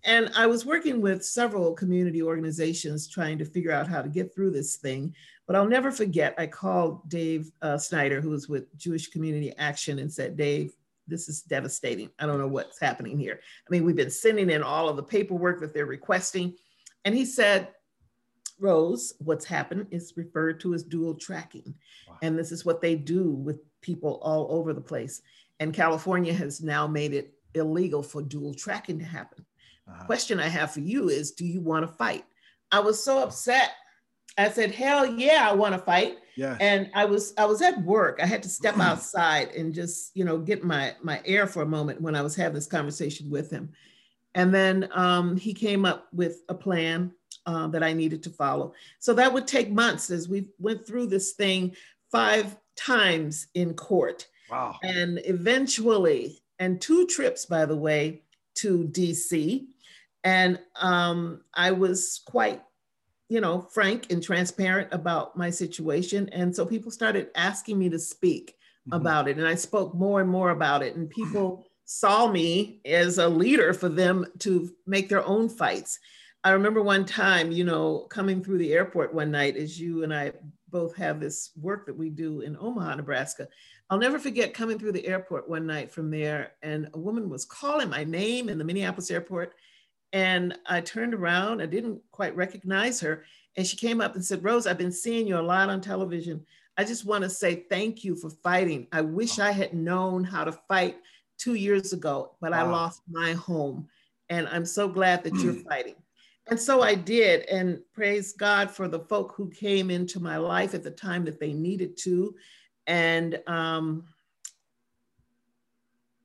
And 0.06 0.32
I 0.36 0.48
was 0.48 0.66
working 0.66 1.02
with 1.02 1.26
several 1.26 1.74
community 1.74 2.22
organizations 2.22 3.08
trying 3.08 3.38
to 3.40 3.46
figure 3.46 3.72
out 3.72 3.88
how 3.88 4.02
to 4.02 4.08
get 4.08 4.34
through 4.34 4.52
this 4.52 4.78
thing. 4.78 5.14
But 5.46 5.56
I'll 5.58 5.68
never 5.68 5.92
forget, 5.92 6.36
I 6.38 6.48
called 6.48 7.08
Dave 7.10 7.52
uh, 7.62 7.78
Snyder, 7.78 8.22
who 8.22 8.30
was 8.30 8.48
with 8.48 8.76
Jewish 8.78 9.08
Community 9.10 9.54
Action, 9.58 10.00
and 10.00 10.12
said, 10.12 10.38
Dave, 10.38 10.74
this 11.10 11.28
is 11.28 11.42
devastating. 11.42 12.10
I 12.20 12.26
don't 12.26 12.38
know 12.38 12.48
what's 12.48 12.80
happening 12.80 13.18
here. 13.18 13.40
I 13.42 13.68
mean, 13.70 13.86
we've 13.86 13.96
been 13.96 14.10
sending 14.10 14.50
in 14.50 14.64
all 14.64 14.90
of 14.90 14.96
the 14.96 15.04
paperwork 15.04 15.60
that 15.62 15.74
they're 15.74 15.86
requesting. 15.86 16.56
And 17.06 17.16
he 17.16 17.26
said, 17.26 17.70
Rose, 18.60 19.14
what's 19.20 19.46
happened 19.46 19.88
is 19.92 20.14
referred 20.16 20.60
to 20.62 20.74
as 20.74 20.84
dual 20.84 21.16
tracking. 21.16 21.74
Wow. 22.08 22.18
And 22.22 22.38
this 22.38 22.52
is 22.52 22.66
what 22.66 22.82
they 22.82 22.96
do 22.96 23.32
with 23.32 23.58
people 23.82 24.20
all 24.22 24.48
over 24.52 24.74
the 24.74 24.82
place. 24.82 25.22
And 25.60 25.74
California 25.74 26.34
has 26.34 26.62
now 26.62 26.88
made 26.88 27.14
it 27.14 27.34
illegal 27.56 28.04
for 28.04 28.22
dual 28.22 28.54
tracking 28.54 29.00
to 29.00 29.06
happen. 29.06 29.46
Uh-huh. 29.88 30.06
Question 30.06 30.40
I 30.40 30.48
have 30.48 30.72
for 30.72 30.82
you 30.82 31.10
is 31.10 31.32
Do 31.32 31.46
you 31.46 31.62
want 31.62 31.88
to 31.88 31.94
fight? 31.94 32.26
I 32.72 32.80
was 32.82 33.04
so 33.04 33.24
upset 33.24 33.72
I 34.40 34.50
said, 34.50 34.72
hell 34.72 35.06
yeah, 35.06 35.48
I 35.50 35.54
want 35.54 35.74
to 35.74 35.80
fight. 35.80 36.18
Yeah. 36.40 36.56
And 36.62 36.90
I 36.94 37.04
was 37.04 37.34
I 37.38 37.44
was 37.44 37.62
at 37.62 37.84
work. 37.84 38.20
I 38.24 38.26
had 38.26 38.42
to 38.44 38.50
step 38.50 38.80
outside 38.80 39.50
and 39.50 39.74
just, 39.74 40.16
you 40.16 40.24
know, 40.24 40.38
get 40.38 40.64
my 40.64 40.96
my 41.04 41.22
air 41.26 41.48
for 41.48 41.64
a 41.64 41.66
moment 41.66 42.00
when 42.00 42.16
I 42.16 42.22
was 42.22 42.34
having 42.34 42.56
this 42.56 42.66
conversation 42.66 43.30
with 43.30 43.52
him. 43.52 43.74
And 44.36 44.54
then 44.54 44.88
um, 44.94 45.36
he 45.36 45.54
came 45.54 45.84
up 45.84 46.08
with 46.14 46.44
a 46.48 46.54
plan 46.54 47.12
uh, 47.46 47.68
that 47.68 47.84
I 47.84 47.92
needed 47.92 48.24
to 48.24 48.30
follow. 48.30 48.74
So 49.00 49.14
that 49.16 49.34
would 49.34 49.48
take 49.48 49.70
months 49.70 50.10
as 50.12 50.30
we 50.30 50.48
went 50.60 50.88
through 50.88 51.08
this 51.08 51.34
thing 51.34 51.76
five 52.10 52.56
times 52.78 53.48
in 53.54 53.74
court. 53.74 54.26
Wow. 54.50 54.78
And 54.82 55.20
eventually, 55.26 56.42
and 56.58 56.80
two 56.80 57.06
trips, 57.06 57.46
by 57.48 57.66
the 57.66 57.76
way, 57.76 58.22
to 58.60 58.88
DC. 58.88 59.66
And 60.24 60.58
um, 60.80 61.42
I 61.54 61.72
was 61.72 62.22
quite 62.26 62.62
you 63.30 63.40
know, 63.40 63.62
frank 63.62 64.12
and 64.12 64.22
transparent 64.22 64.90
about 64.92 65.38
my 65.38 65.50
situation. 65.50 66.28
And 66.30 66.54
so 66.54 66.66
people 66.66 66.92
started 66.92 67.30
asking 67.36 67.78
me 67.78 67.88
to 67.90 68.00
speak 68.00 68.56
mm-hmm. 68.88 69.00
about 69.00 69.28
it. 69.28 69.38
And 69.38 69.48
I 69.48 69.56
spoke 69.56 69.94
more 69.94 70.20
and 70.20 70.30
more 70.30 70.50
about 70.50 70.82
it. 70.82 70.96
And 70.96 71.10
people 71.10 71.64
saw 71.86 72.28
me 72.28 72.82
as 72.86 73.20
a 73.20 73.30
leader 73.30 73.74
for 73.74 73.88
them 73.88 74.26
to 74.40 74.70
make 74.86 75.10
their 75.10 75.26
own 75.26 75.48
fights. 75.48 76.00
I 76.44 76.52
remember 76.52 76.82
one 76.82 77.06
time, 77.06 77.52
you 77.52 77.64
know, 77.64 78.08
coming 78.10 78.44
through 78.44 78.60
the 78.60 78.74
airport 78.74 79.14
one 79.14 79.32
night, 79.32 79.58
as 79.58 79.80
you 79.80 80.04
and 80.04 80.14
I 80.14 80.32
both 80.70 80.96
have 80.96 81.20
this 81.20 81.52
work 81.60 81.86
that 81.86 81.98
we 81.98 82.10
do 82.10 82.42
in 82.42 82.56
Omaha, 82.60 82.96
Nebraska. 82.96 83.48
I'll 83.90 83.98
never 83.98 84.20
forget 84.20 84.54
coming 84.54 84.80
through 84.80 84.94
the 84.94 85.08
airport 85.08 85.50
one 85.50 85.66
night 85.66 85.92
from 85.92 86.12
there, 86.12 86.54
and 86.62 86.90
a 86.94 87.00
woman 87.00 87.30
was 87.30 87.44
calling 87.44 87.90
my 87.90 88.04
name 88.04 88.50
in 88.50 88.58
the 88.58 88.64
Minneapolis 88.64 89.12
airport. 89.12 89.54
And 90.12 90.58
I 90.66 90.82
turned 90.82 91.14
around, 91.14 91.62
I 91.62 91.66
didn't 91.66 92.02
quite 92.12 92.36
recognize 92.36 93.00
her. 93.02 93.24
And 93.56 93.66
she 93.66 93.78
came 93.78 94.02
up 94.02 94.16
and 94.16 94.26
said, 94.26 94.44
Rose, 94.44 94.68
I've 94.68 94.78
been 94.78 94.92
seeing 94.92 95.28
you 95.28 95.38
a 95.38 95.42
lot 95.42 95.70
on 95.70 95.82
television. 95.82 96.46
I 96.78 96.84
just 96.84 97.06
want 97.06 97.24
to 97.24 97.30
say 97.30 97.66
thank 97.70 98.04
you 98.04 98.16
for 98.16 98.30
fighting. 98.30 98.88
I 98.92 99.02
wish 99.02 99.38
I 99.38 99.52
had 99.52 99.74
known 99.74 100.24
how 100.24 100.46
to 100.46 100.52
fight 100.52 100.98
two 101.38 101.56
years 101.56 101.94
ago, 101.94 102.36
but 102.42 102.52
wow. 102.52 102.60
I 102.60 102.70
lost 102.70 103.02
my 103.10 103.34
home. 103.34 103.88
And 104.30 104.48
I'm 104.48 104.66
so 104.66 104.88
glad 104.88 105.24
that 105.24 105.36
you're 105.36 105.54
fighting. 105.70 105.96
And 106.48 106.60
so 106.60 106.82
I 106.82 106.96
did. 106.96 107.42
And 107.50 107.80
praise 107.94 108.34
God 108.34 108.72
for 108.72 108.88
the 108.88 109.00
folk 109.00 109.34
who 109.36 109.50
came 109.50 109.92
into 109.92 110.20
my 110.20 110.38
life 110.38 110.74
at 110.74 110.84
the 110.84 110.92
time 110.92 111.26
that 111.26 111.40
they 111.40 111.54
needed 111.54 111.98
to. 111.98 112.36
And 112.88 113.40
um, 113.46 114.06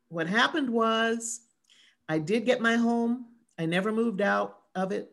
what 0.08 0.26
happened 0.26 0.70
was 0.70 1.40
I 2.08 2.18
did 2.18 2.46
get 2.46 2.60
my 2.60 2.76
home. 2.76 3.26
I 3.58 3.66
never 3.66 3.92
moved 3.92 4.20
out 4.20 4.58
of 4.74 4.92
it. 4.92 5.12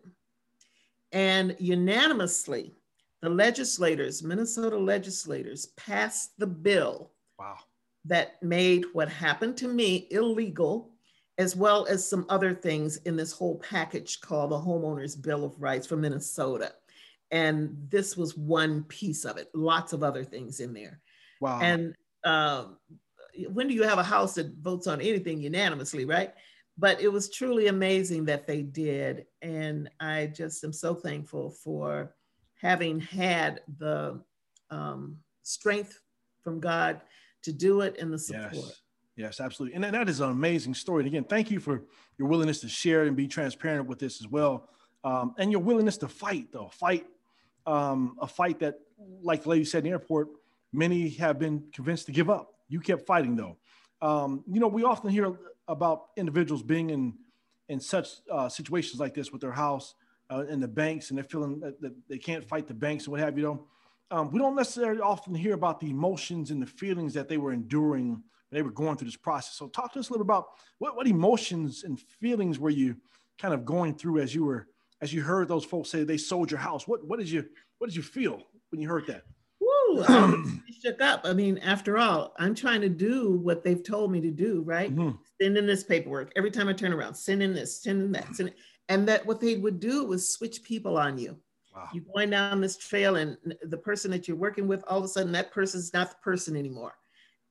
And 1.12 1.56
unanimously, 1.60 2.74
the 3.22 3.30
legislators, 3.30 4.24
Minnesota 4.24 4.78
legislators, 4.78 5.68
passed 5.78 6.32
the 6.40 6.48
bill 6.48 7.12
wow. 7.38 7.58
that 8.06 8.42
made 8.42 8.86
what 8.94 9.10
happened 9.10 9.58
to 9.58 9.68
me 9.68 10.08
illegal, 10.10 10.92
as 11.38 11.56
well 11.56 11.86
as 11.86 12.08
some 12.08 12.26
other 12.30 12.54
things 12.54 12.98
in 12.98 13.16
this 13.16 13.32
whole 13.32 13.60
package 13.60 14.22
called 14.22 14.52
the 14.52 14.58
Homeowners 14.58 15.22
Bill 15.22 15.44
of 15.44 15.62
Rights 15.62 15.86
for 15.86 15.98
Minnesota. 15.98 16.74
And 17.30 17.78
this 17.90 18.18
was 18.18 18.36
one 18.36 18.84
piece 18.86 19.24
of 19.24 19.38
it, 19.38 19.50
lots 19.54 19.94
of 19.94 20.04
other 20.04 20.24
things 20.24 20.60
in 20.60 20.74
there. 20.74 21.00
Wow. 21.40 21.60
And 21.62 21.96
um, 22.24 22.78
when 23.50 23.68
do 23.68 23.74
you 23.74 23.84
have 23.84 24.00
a 24.00 24.04
house 24.04 24.36
that 24.36 24.54
votes 24.58 24.88
on 24.88 25.00
anything 25.00 25.42
unanimously, 25.42 26.06
right? 26.06 26.34
But 26.78 27.02
it 27.02 27.10
was 27.10 27.30
truly 27.30 27.68
amazing 27.68 28.26
that 28.26 28.48
they 28.48 28.62
did. 28.62 29.26
And 29.42 29.90
I 30.00 30.28
just 30.28 30.64
am 30.64 30.74
so 30.74 30.96
thankful 30.96 31.52
for 31.52 32.16
having 32.60 33.00
had 33.00 33.62
the 33.78 34.22
um, 34.70 35.18
strength 35.44 36.00
from 36.42 36.60
God 36.60 37.02
to 37.44 37.52
do 37.52 37.82
it 37.82 37.98
and 38.00 38.12
the 38.12 38.20
support. 38.20 38.54
Yes. 38.54 38.82
Yes, 39.18 39.40
absolutely. 39.40 39.76
And 39.76 39.84
that 39.84 40.10
is 40.10 40.20
an 40.22 40.32
amazing 40.32 40.74
story. 40.74 41.02
And 41.04 41.08
again, 41.08 41.26
thank 41.26 41.52
you 41.52 41.60
for 41.60 41.84
your 42.18 42.28
willingness 42.28 42.62
to 42.62 42.70
share 42.70 43.04
and 43.04 43.16
be 43.16 43.28
transparent 43.28 43.88
with 43.88 44.00
this 44.00 44.22
as 44.22 44.28
well. 44.28 44.70
Um, 45.04 45.36
and 45.38 45.52
your 45.52 45.62
willingness 45.62 45.98
to 45.98 46.08
fight, 46.08 46.48
though, 46.52 46.70
fight 46.74 47.06
um, 47.66 48.16
a 48.20 48.28
fight 48.28 48.60
that, 48.60 48.80
like 49.22 49.44
the 49.44 49.50
lady 49.50 49.66
said 49.66 49.80
in 49.80 49.84
the 49.86 49.90
airport, 49.92 50.30
many 50.74 51.10
have 51.10 51.38
been 51.38 51.64
convinced 51.74 52.06
to 52.08 52.12
give 52.12 52.30
up. 52.30 52.54
You 52.70 52.80
kept 52.80 53.06
fighting, 53.06 53.36
though. 53.36 53.58
Um, 54.02 54.44
you 54.48 54.60
know, 54.60 54.68
we 54.68 54.84
often 54.84 55.10
hear 55.10 55.38
about 55.72 56.08
individuals 56.18 56.62
being 56.62 56.90
in 56.90 57.14
in 57.70 57.80
such 57.80 58.10
uh, 58.30 58.50
situations 58.50 59.00
like 59.00 59.14
this 59.14 59.32
with 59.32 59.40
their 59.40 59.52
house 59.52 59.96
uh, 60.30 60.44
and 60.50 60.62
the 60.62 60.68
banks, 60.68 61.10
and 61.10 61.18
they're 61.18 61.24
feeling 61.24 61.60
that, 61.62 61.94
they 62.10 62.18
can't 62.18 62.44
fight 62.44 62.68
the 62.68 62.74
banks 62.74 63.06
and 63.06 63.12
what 63.12 63.22
have 63.22 63.38
you. 63.38 63.44
Know, 63.44 63.68
um, 64.12 64.30
we 64.32 64.40
don't 64.40 64.58
necessarily 64.58 65.00
often 65.00 65.34
hear 65.34 65.54
about 65.54 65.80
the 65.80 65.90
emotions 65.90 66.52
and 66.52 66.62
the 66.62 66.66
feelings 66.66 67.14
that 67.14 67.30
they 67.30 67.38
were 67.38 67.54
enduring 67.54 68.10
when 68.10 68.22
they 68.52 68.62
were 68.62 68.72
going 68.72 68.98
through 68.98 69.08
this 69.08 69.16
process. 69.16 69.56
So, 69.56 69.70
talk 69.70 69.94
to 69.94 70.00
us 70.00 70.10
a 70.10 70.12
little 70.12 70.26
about 70.26 70.48
what, 70.80 70.98
what 70.98 71.08
emotions 71.08 71.86
and 71.86 71.98
feelings 72.00 72.60
were 72.60 72.70
you 72.70 72.98
kind 73.40 73.54
of 73.54 73.64
going 73.64 73.96
through 73.96 74.20
as 74.20 74.36
you 74.36 74.44
were 74.44 74.68
as 75.02 75.14
you 75.14 75.22
heard 75.22 75.48
those 75.48 75.66
folks 75.66 75.90
say 75.90 76.04
they 76.04 76.18
sold 76.18 76.52
your 76.52 76.60
house. 76.60 76.88
What 76.88 77.08
what 77.08 77.20
did 77.20 77.30
you 77.30 77.46
what 77.78 77.88
did 77.88 77.96
you 77.96 78.04
feel 78.04 78.42
when 78.70 78.82
you 78.82 78.90
heard 78.90 79.08
that? 79.08 79.24
I'm 80.08 80.64
shook 80.82 81.02
up. 81.02 81.22
I 81.24 81.34
mean, 81.34 81.58
after 81.60 81.98
all, 81.98 82.34
I'm 82.40 82.56
trying 82.56 82.82
to 82.82 82.90
do 82.90 83.38
what 83.38 83.64
they've 83.64 83.84
told 83.84 84.12
me 84.12 84.22
to 84.22 84.32
do, 84.32 84.62
right? 84.66 84.94
Mm-hmm. 84.94 85.18
Send 85.40 85.58
in 85.58 85.66
this 85.66 85.84
paperwork. 85.84 86.32
Every 86.36 86.52
time 86.52 86.68
I 86.68 86.74
turn 86.74 86.94
around, 86.94 87.16
send 87.16 87.44
in 87.44 87.54
this, 87.54 87.82
send 87.82 88.02
in 88.02 88.12
that, 88.14 88.36
send 88.36 88.50
in. 88.50 88.56
And 88.90 89.08
that 89.08 89.26
what 89.26 89.40
they 89.40 89.58
would 89.58 89.80
do 89.80 90.04
was 90.06 90.34
switch 90.34 90.64
people 90.64 90.98
on 90.98 91.18
you. 91.18 91.38
Wow. 91.74 91.88
You're 91.94 92.04
going 92.14 92.32
down 92.32 92.60
this 92.60 92.78
trail, 92.78 93.16
and 93.16 93.38
the 93.64 93.78
person 93.78 94.12
that 94.12 94.28
you're 94.28 94.38
working 94.38 94.68
with, 94.68 94.84
all 94.88 94.98
of 94.98 95.06
a 95.06 95.08
sudden, 95.08 95.32
that 95.34 95.52
person's 95.52 95.94
not 95.94 96.10
the 96.10 96.18
person 96.22 96.58
anymore. 96.58 96.96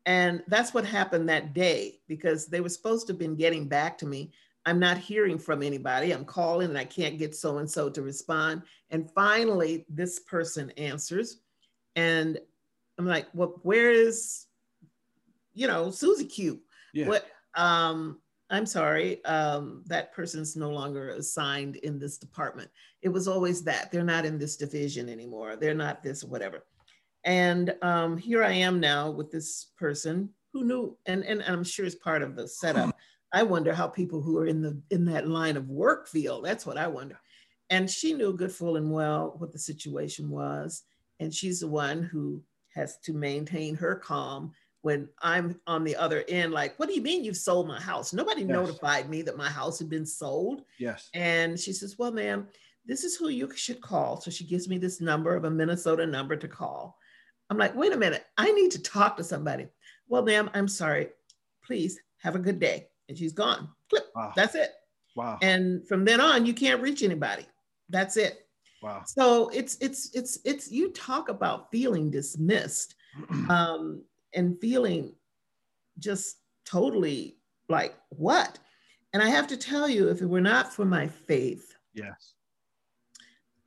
And 0.07 0.43
that's 0.49 0.75
what 0.75 0.85
happened 0.85 1.29
that 1.29 1.55
day 1.55 2.01
because 2.09 2.47
they 2.47 2.61
were 2.61 2.69
supposed 2.69 3.07
to 3.07 3.13
have 3.13 3.19
been 3.19 3.37
getting 3.37 3.69
back 3.69 3.97
to 3.99 4.07
me. 4.07 4.33
I'm 4.67 4.79
not 4.79 4.99
hearing 4.99 5.39
from 5.39 5.63
anybody. 5.63 6.13
I'm 6.13 6.25
calling 6.25 6.69
and 6.69 6.79
I 6.79 6.85
can't 6.85 7.19
get 7.19 7.35
so 7.35 7.59
and 7.59 7.71
so 7.71 7.89
to 7.91 8.03
respond. 8.03 8.63
And 8.91 9.11
finally, 9.11 9.87
this 9.89 10.21
person 10.21 10.71
answers. 10.73 11.39
And 11.97 12.39
I'm 12.99 13.07
like, 13.07 13.27
well, 13.35 13.61
where 13.63 13.91
is, 13.91 14.47
you 15.55 15.67
know, 15.67 15.91
Susie 15.91 16.27
Q? 16.27 16.61
Yeah. 16.93 17.09
What 17.09 17.27
um 17.55 18.21
I'm 18.53 18.67
sorry, 18.67 19.25
um, 19.27 19.85
that 19.87 20.13
person's 20.13 20.57
no 20.57 20.71
longer 20.71 21.11
assigned 21.11 21.77
in 21.77 22.01
this 22.01 22.19
department. 22.19 22.69
It 23.01 23.09
was 23.09 23.29
always 23.29 23.63
that. 23.63 23.93
They're 23.93 24.03
not 24.03 24.25
in 24.25 24.39
this 24.39 24.57
division 24.57 25.09
anymore. 25.09 25.55
They're 25.55 25.73
not 25.73 26.03
this, 26.03 26.25
whatever. 26.25 26.65
And 27.23 27.75
um, 27.83 28.17
here 28.17 28.43
I 28.43 28.53
am 28.53 28.81
now 28.81 29.09
with 29.09 29.31
this 29.31 29.69
person 29.79 30.31
who 30.53 30.65
knew, 30.65 30.97
and, 31.07 31.25
and, 31.25 31.41
and 31.41 31.55
I'm 31.55 31.63
sure 31.63 31.87
it's 31.87 31.95
part 31.95 32.23
of 32.23 32.35
the 32.35 32.49
setup. 32.49 32.97
I 33.33 33.45
wonder 33.45 33.73
how 33.73 33.87
people 33.87 34.21
who 34.21 34.37
are 34.39 34.47
in 34.47 34.63
the 34.63 34.81
in 34.91 35.05
that 35.05 35.29
line 35.29 35.57
of 35.57 35.69
work 35.69 36.09
feel. 36.09 36.43
That's 36.43 36.67
what 36.67 36.77
I 36.77 36.89
wonder. 36.89 37.21
And 37.69 37.89
she 37.89 38.15
knew 38.15 38.33
good 38.33 38.51
full 38.51 38.77
and 38.77 38.91
well 38.91 39.37
what 39.39 39.53
the 39.53 39.59
situation 39.61 40.29
was. 40.29 40.83
And 41.21 41.33
she's 41.33 41.61
the 41.61 41.69
one 41.69 42.03
who 42.03 42.43
has 42.75 42.99
to 43.01 43.13
maintain 43.13 43.77
her 43.77 43.95
calm 43.95 44.53
when 44.83 45.09
I'm 45.21 45.61
on 45.67 45.85
the 45.85 45.95
other 45.97 46.25
end, 46.29 46.53
like, 46.53 46.79
what 46.79 46.89
do 46.89 46.95
you 46.95 47.03
mean 47.03 47.23
you've 47.23 47.37
sold 47.37 47.69
my 47.69 47.79
house? 47.79 48.15
Nobody 48.15 48.41
yes. 48.41 48.51
notified 48.51 49.11
me 49.11 49.21
that 49.23 49.37
my 49.37 49.49
house 49.49 49.79
had 49.79 49.91
been 49.91 50.07
sold. 50.07 50.63
Yes. 50.79 51.11
And 51.13 51.61
she 51.61 51.73
says, 51.75 51.99
Well, 51.99 52.13
ma'am, 52.13 52.49
this 52.87 53.05
is 53.05 53.17
who 53.17 53.29
you 53.29 53.51
should 53.55 53.81
call. 53.81 54.21
So 54.21 54.31
she 54.31 54.45
gives 54.45 54.69
me 54.69 54.79
this 54.79 55.01
number 55.01 55.37
of 55.37 55.45
a 55.45 55.51
Minnesota 55.51 56.07
number 56.07 56.35
to 56.37 56.49
call. 56.49 56.99
I'm 57.51 57.59
like, 57.59 57.75
wait 57.75 57.93
a 57.93 57.97
minute, 57.97 58.25
I 58.39 58.53
need 58.53 58.71
to 58.73 58.83
talk 58.83 59.17
to 59.17 59.25
somebody. 59.25 59.67
Well, 60.09 60.23
ma'am, 60.23 60.51
I'm 60.55 60.69
sorry. 60.69 61.09
Please 61.65 61.99
have 62.19 62.37
a 62.37 62.41
good 62.41 62.59
day. 62.59 62.89
And 63.09 63.19
she's 63.19 63.33
gone. 63.33 63.69
Clip. 63.89 64.05
Wow. 64.15 64.33
That's 64.37 64.55
it. 64.55 64.71
Wow. 65.17 65.39
And 65.43 65.87
from 65.87 66.05
then 66.05 66.21
on, 66.21 66.47
you 66.47 66.55
can't 66.55 66.81
reach 66.81 67.03
anybody. 67.03 67.45
That's 67.89 68.17
it. 68.17 68.47
Wow. 68.83 69.03
So 69.07 69.49
it's 69.51 69.77
it's 69.81 70.11
it's 70.15 70.39
it's 70.45 70.71
you 70.71 70.91
talk 70.91 71.29
about 71.29 71.71
feeling 71.71 72.11
dismissed 72.11 72.95
um, 73.49 74.03
and 74.35 74.59
feeling 74.61 75.15
just 75.99 76.39
totally 76.65 77.37
like 77.69 77.95
what? 78.11 78.59
And 79.13 79.23
I 79.23 79.29
have 79.29 79.49
to 79.49 79.57
tell 79.57 79.89
you, 79.89 80.09
if 80.09 80.23
it 80.23 80.27
were 80.27 80.41
not 80.41 80.73
for 80.73 80.85
my 80.85 81.09
faith, 81.09 81.75
yes, 81.95 82.35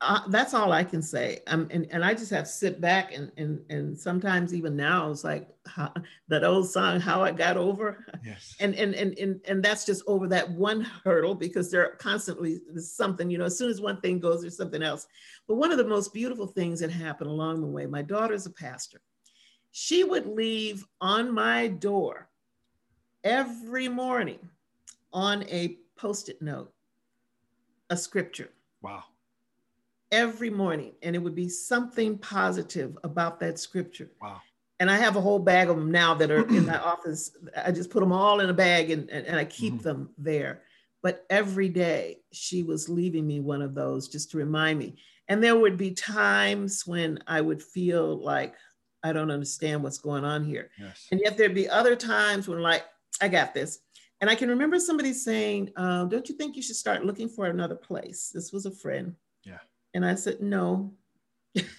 uh, 0.04 0.20
that's 0.28 0.52
all 0.52 0.72
I 0.72 0.84
can 0.84 1.00
say. 1.00 1.40
Um, 1.46 1.66
and, 1.70 1.86
and 1.90 2.04
I 2.04 2.12
just 2.12 2.30
have 2.30 2.44
to 2.44 2.50
sit 2.50 2.80
back 2.80 3.14
and, 3.14 3.32
and, 3.38 3.60
and 3.70 3.98
sometimes 3.98 4.52
even 4.52 4.76
now 4.76 5.10
it's 5.10 5.24
like 5.24 5.48
how, 5.66 5.92
that 6.28 6.44
old 6.44 6.68
song, 6.68 7.00
how 7.00 7.22
I 7.22 7.32
got 7.32 7.56
over. 7.56 8.04
Yes. 8.24 8.54
And, 8.60 8.74
and, 8.74 8.94
and, 8.94 9.18
and, 9.18 9.40
and 9.48 9.62
that's 9.62 9.86
just 9.86 10.02
over 10.06 10.28
that 10.28 10.50
one 10.50 10.82
hurdle 11.04 11.34
because 11.34 11.70
there 11.70 11.84
are 11.86 11.96
constantly 11.96 12.60
something, 12.76 13.30
you 13.30 13.38
know, 13.38 13.46
as 13.46 13.56
soon 13.56 13.70
as 13.70 13.80
one 13.80 14.00
thing 14.00 14.20
goes, 14.20 14.42
there's 14.42 14.56
something 14.56 14.82
else. 14.82 15.06
But 15.48 15.54
one 15.54 15.72
of 15.72 15.78
the 15.78 15.86
most 15.86 16.12
beautiful 16.12 16.46
things 16.46 16.80
that 16.80 16.90
happened 16.90 17.30
along 17.30 17.62
the 17.62 17.66
way, 17.66 17.86
my 17.86 18.02
daughter's 18.02 18.46
a 18.46 18.50
pastor. 18.50 19.00
She 19.72 20.04
would 20.04 20.26
leave 20.26 20.86
on 21.00 21.32
my 21.32 21.68
door 21.68 22.28
every 23.24 23.88
morning 23.88 24.38
on 25.12 25.44
a 25.44 25.78
post-it 25.96 26.42
note, 26.42 26.72
a 27.88 27.96
scripture. 27.96 28.50
Wow 28.82 29.04
every 30.14 30.48
morning, 30.48 30.92
and 31.02 31.16
it 31.16 31.18
would 31.18 31.34
be 31.34 31.48
something 31.48 32.16
positive 32.18 32.96
about 33.02 33.40
that 33.40 33.58
scripture. 33.58 34.10
Wow. 34.22 34.40
And 34.78 34.90
I 34.90 34.96
have 34.96 35.16
a 35.16 35.20
whole 35.20 35.40
bag 35.40 35.68
of 35.68 35.76
them 35.76 35.90
now 35.90 36.14
that 36.14 36.30
are 36.30 36.46
in 36.48 36.66
my 36.66 36.78
office. 36.92 37.36
I 37.56 37.72
just 37.72 37.90
put 37.90 38.00
them 38.00 38.12
all 38.12 38.40
in 38.40 38.48
a 38.48 38.54
bag 38.54 38.90
and, 38.90 39.10
and, 39.10 39.26
and 39.26 39.36
I 39.36 39.44
keep 39.44 39.74
mm-hmm. 39.74 39.82
them 39.82 40.10
there. 40.18 40.62
But 41.02 41.26
every 41.30 41.68
day 41.68 42.18
she 42.32 42.62
was 42.62 42.88
leaving 42.88 43.26
me 43.26 43.40
one 43.40 43.60
of 43.60 43.74
those 43.74 44.08
just 44.08 44.30
to 44.30 44.38
remind 44.38 44.78
me. 44.78 44.96
And 45.28 45.42
there 45.42 45.56
would 45.56 45.76
be 45.76 45.92
times 45.92 46.86
when 46.86 47.18
I 47.26 47.40
would 47.40 47.62
feel 47.62 48.22
like 48.22 48.54
I 49.02 49.12
don't 49.12 49.30
understand 49.30 49.82
what's 49.82 49.98
going 49.98 50.24
on 50.24 50.44
here. 50.44 50.70
Yes. 50.78 51.06
And 51.10 51.20
yet 51.22 51.36
there'd 51.36 51.54
be 51.54 51.68
other 51.68 51.96
times 51.96 52.48
when 52.48 52.60
like, 52.60 52.84
I 53.20 53.28
got 53.28 53.54
this. 53.54 53.80
And 54.20 54.30
I 54.30 54.34
can 54.34 54.48
remember 54.48 54.78
somebody 54.80 55.12
saying, 55.12 55.70
uh, 55.76 56.04
don't 56.04 56.28
you 56.28 56.34
think 56.36 56.56
you 56.56 56.62
should 56.62 56.76
start 56.76 57.04
looking 57.04 57.28
for 57.28 57.46
another 57.46 57.74
place? 57.74 58.30
This 58.32 58.52
was 58.52 58.64
a 58.64 58.70
friend. 58.70 59.14
And 59.94 60.04
I 60.04 60.14
said, 60.14 60.40
no. 60.40 60.92
yes. 61.54 61.64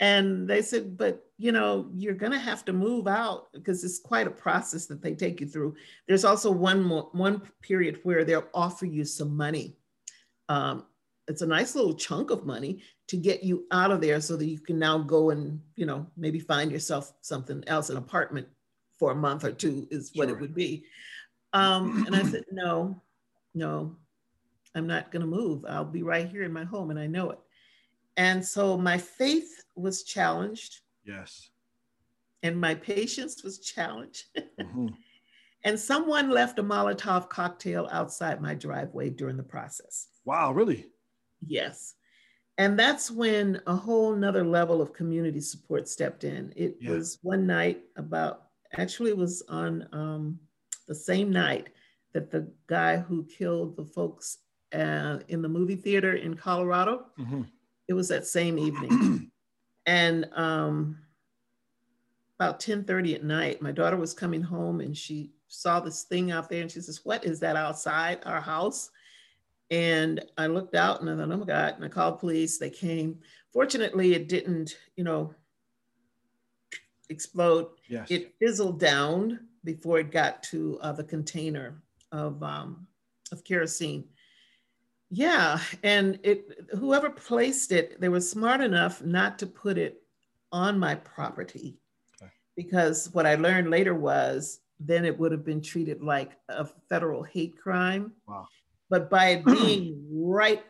And 0.00 0.48
they 0.48 0.60
said, 0.60 0.96
but 0.96 1.24
you 1.38 1.52
know, 1.52 1.88
you're 1.94 2.14
going 2.14 2.32
to 2.32 2.38
have 2.38 2.64
to 2.66 2.72
move 2.72 3.06
out 3.06 3.52
because 3.52 3.84
it's 3.84 4.00
quite 4.00 4.26
a 4.26 4.30
process 4.30 4.86
that 4.86 5.00
they 5.00 5.14
take 5.14 5.40
you 5.40 5.46
through. 5.46 5.76
There's 6.06 6.24
also 6.24 6.50
one 6.50 6.82
more, 6.82 7.08
one 7.12 7.42
period 7.62 8.00
where 8.02 8.24
they'll 8.24 8.48
offer 8.52 8.86
you 8.86 9.04
some 9.04 9.36
money. 9.36 9.76
Um, 10.48 10.86
it's 11.26 11.42
a 11.42 11.46
nice 11.46 11.74
little 11.74 11.94
chunk 11.94 12.30
of 12.30 12.44
money 12.44 12.82
to 13.08 13.16
get 13.16 13.42
you 13.42 13.64
out 13.70 13.90
of 13.90 14.00
there 14.00 14.20
so 14.20 14.36
that 14.36 14.46
you 14.46 14.58
can 14.58 14.78
now 14.78 14.98
go 14.98 15.30
and, 15.30 15.60
you 15.76 15.86
know, 15.86 16.06
maybe 16.16 16.38
find 16.38 16.70
yourself 16.70 17.12
something 17.20 17.64
else, 17.66 17.88
an 17.88 17.96
apartment 17.96 18.46
for 18.98 19.12
a 19.12 19.16
month 19.16 19.44
or 19.44 19.52
two 19.52 19.88
is 19.90 20.10
what 20.14 20.28
sure. 20.28 20.36
it 20.36 20.40
would 20.40 20.54
be. 20.54 20.84
Um, 21.52 22.04
and 22.06 22.16
I 22.16 22.22
said, 22.24 22.44
no, 22.50 23.00
no, 23.54 23.96
I'm 24.74 24.86
not 24.86 25.10
going 25.10 25.20
to 25.20 25.26
move. 25.26 25.64
I'll 25.68 25.84
be 25.84 26.02
right 26.02 26.28
here 26.28 26.42
in 26.42 26.52
my 26.52 26.64
home 26.64 26.90
and 26.90 26.98
I 26.98 27.06
know 27.06 27.30
it. 27.30 27.38
And 28.16 28.44
so 28.44 28.76
my 28.76 28.98
faith 28.98 29.64
was 29.74 30.04
challenged. 30.04 30.80
Yes. 31.04 31.50
And 32.42 32.60
my 32.60 32.74
patience 32.74 33.42
was 33.42 33.58
challenged. 33.58 34.24
Mm-hmm. 34.60 34.86
and 35.64 35.78
someone 35.78 36.30
left 36.30 36.60
a 36.60 36.62
Molotov 36.62 37.28
cocktail 37.28 37.88
outside 37.90 38.40
my 38.40 38.54
driveway 38.54 39.10
during 39.10 39.36
the 39.36 39.42
process. 39.42 40.06
Wow, 40.24 40.52
really? 40.52 40.86
Yes. 41.44 41.94
And 42.56 42.78
that's 42.78 43.10
when 43.10 43.60
a 43.66 43.74
whole 43.74 44.14
nother 44.14 44.44
level 44.44 44.80
of 44.80 44.92
community 44.92 45.40
support 45.40 45.88
stepped 45.88 46.22
in. 46.22 46.52
It 46.54 46.76
yeah. 46.80 46.90
was 46.90 47.18
one 47.22 47.46
night 47.46 47.82
about, 47.96 48.44
actually, 48.78 49.10
it 49.10 49.16
was 49.16 49.42
on 49.48 49.88
um, 49.92 50.38
the 50.86 50.94
same 50.94 51.30
night 51.30 51.70
that 52.12 52.30
the 52.30 52.48
guy 52.68 52.96
who 52.98 53.24
killed 53.24 53.76
the 53.76 53.84
folks 53.84 54.38
uh, 54.74 55.20
in 55.28 55.42
the 55.42 55.48
movie 55.48 55.76
theater 55.76 56.14
in 56.14 56.34
Colorado. 56.34 57.06
Mm-hmm. 57.18 57.42
It 57.88 57.94
was 57.94 58.08
that 58.08 58.26
same 58.26 58.58
evening. 58.58 59.30
and 59.86 60.28
um, 60.34 60.98
about 62.38 62.60
10:30 62.60 63.14
at 63.14 63.24
night, 63.24 63.62
my 63.62 63.72
daughter 63.72 63.96
was 63.96 64.14
coming 64.14 64.42
home 64.42 64.80
and 64.80 64.96
she 64.96 65.30
saw 65.48 65.80
this 65.80 66.02
thing 66.02 66.30
out 66.30 66.48
there 66.48 66.62
and 66.62 66.70
she 66.70 66.80
says, 66.80 67.04
What 67.04 67.24
is 67.24 67.40
that 67.40 67.56
outside 67.56 68.20
our 68.24 68.40
house? 68.40 68.90
And 69.70 70.24
I 70.36 70.46
looked 70.46 70.74
out 70.74 71.00
and 71.00 71.10
I 71.10 71.16
thought, 71.16 71.32
oh 71.32 71.36
my 71.38 71.46
God. 71.46 71.74
And 71.76 71.84
I 71.84 71.88
called 71.88 72.20
police. 72.20 72.58
They 72.58 72.70
came. 72.70 73.18
Fortunately, 73.52 74.14
it 74.14 74.28
didn't, 74.28 74.76
you 74.96 75.04
know, 75.04 75.34
explode. 77.08 77.68
Yes. 77.88 78.10
It 78.10 78.34
fizzled 78.38 78.78
down 78.78 79.40
before 79.64 79.98
it 79.98 80.10
got 80.10 80.42
to 80.44 80.78
uh, 80.82 80.92
the 80.92 81.04
container 81.04 81.82
of, 82.12 82.42
um, 82.42 82.86
of 83.32 83.42
kerosene. 83.44 84.04
Yeah, 85.10 85.60
and 85.82 86.18
it 86.22 86.66
whoever 86.72 87.10
placed 87.10 87.72
it, 87.72 88.00
they 88.00 88.08
were 88.08 88.20
smart 88.20 88.60
enough 88.60 89.02
not 89.02 89.38
to 89.40 89.46
put 89.46 89.78
it 89.78 90.02
on 90.50 90.78
my 90.78 90.94
property. 90.94 91.78
Okay. 92.20 92.30
Because 92.56 93.10
what 93.12 93.26
I 93.26 93.34
learned 93.34 93.70
later 93.70 93.94
was 93.94 94.60
then 94.80 95.04
it 95.04 95.18
would 95.18 95.32
have 95.32 95.44
been 95.44 95.62
treated 95.62 96.02
like 96.02 96.32
a 96.48 96.66
federal 96.88 97.22
hate 97.22 97.56
crime. 97.56 98.12
Wow. 98.26 98.46
But 98.90 99.10
by 99.10 99.28
it 99.30 99.44
being 99.46 100.04
right 100.10 100.62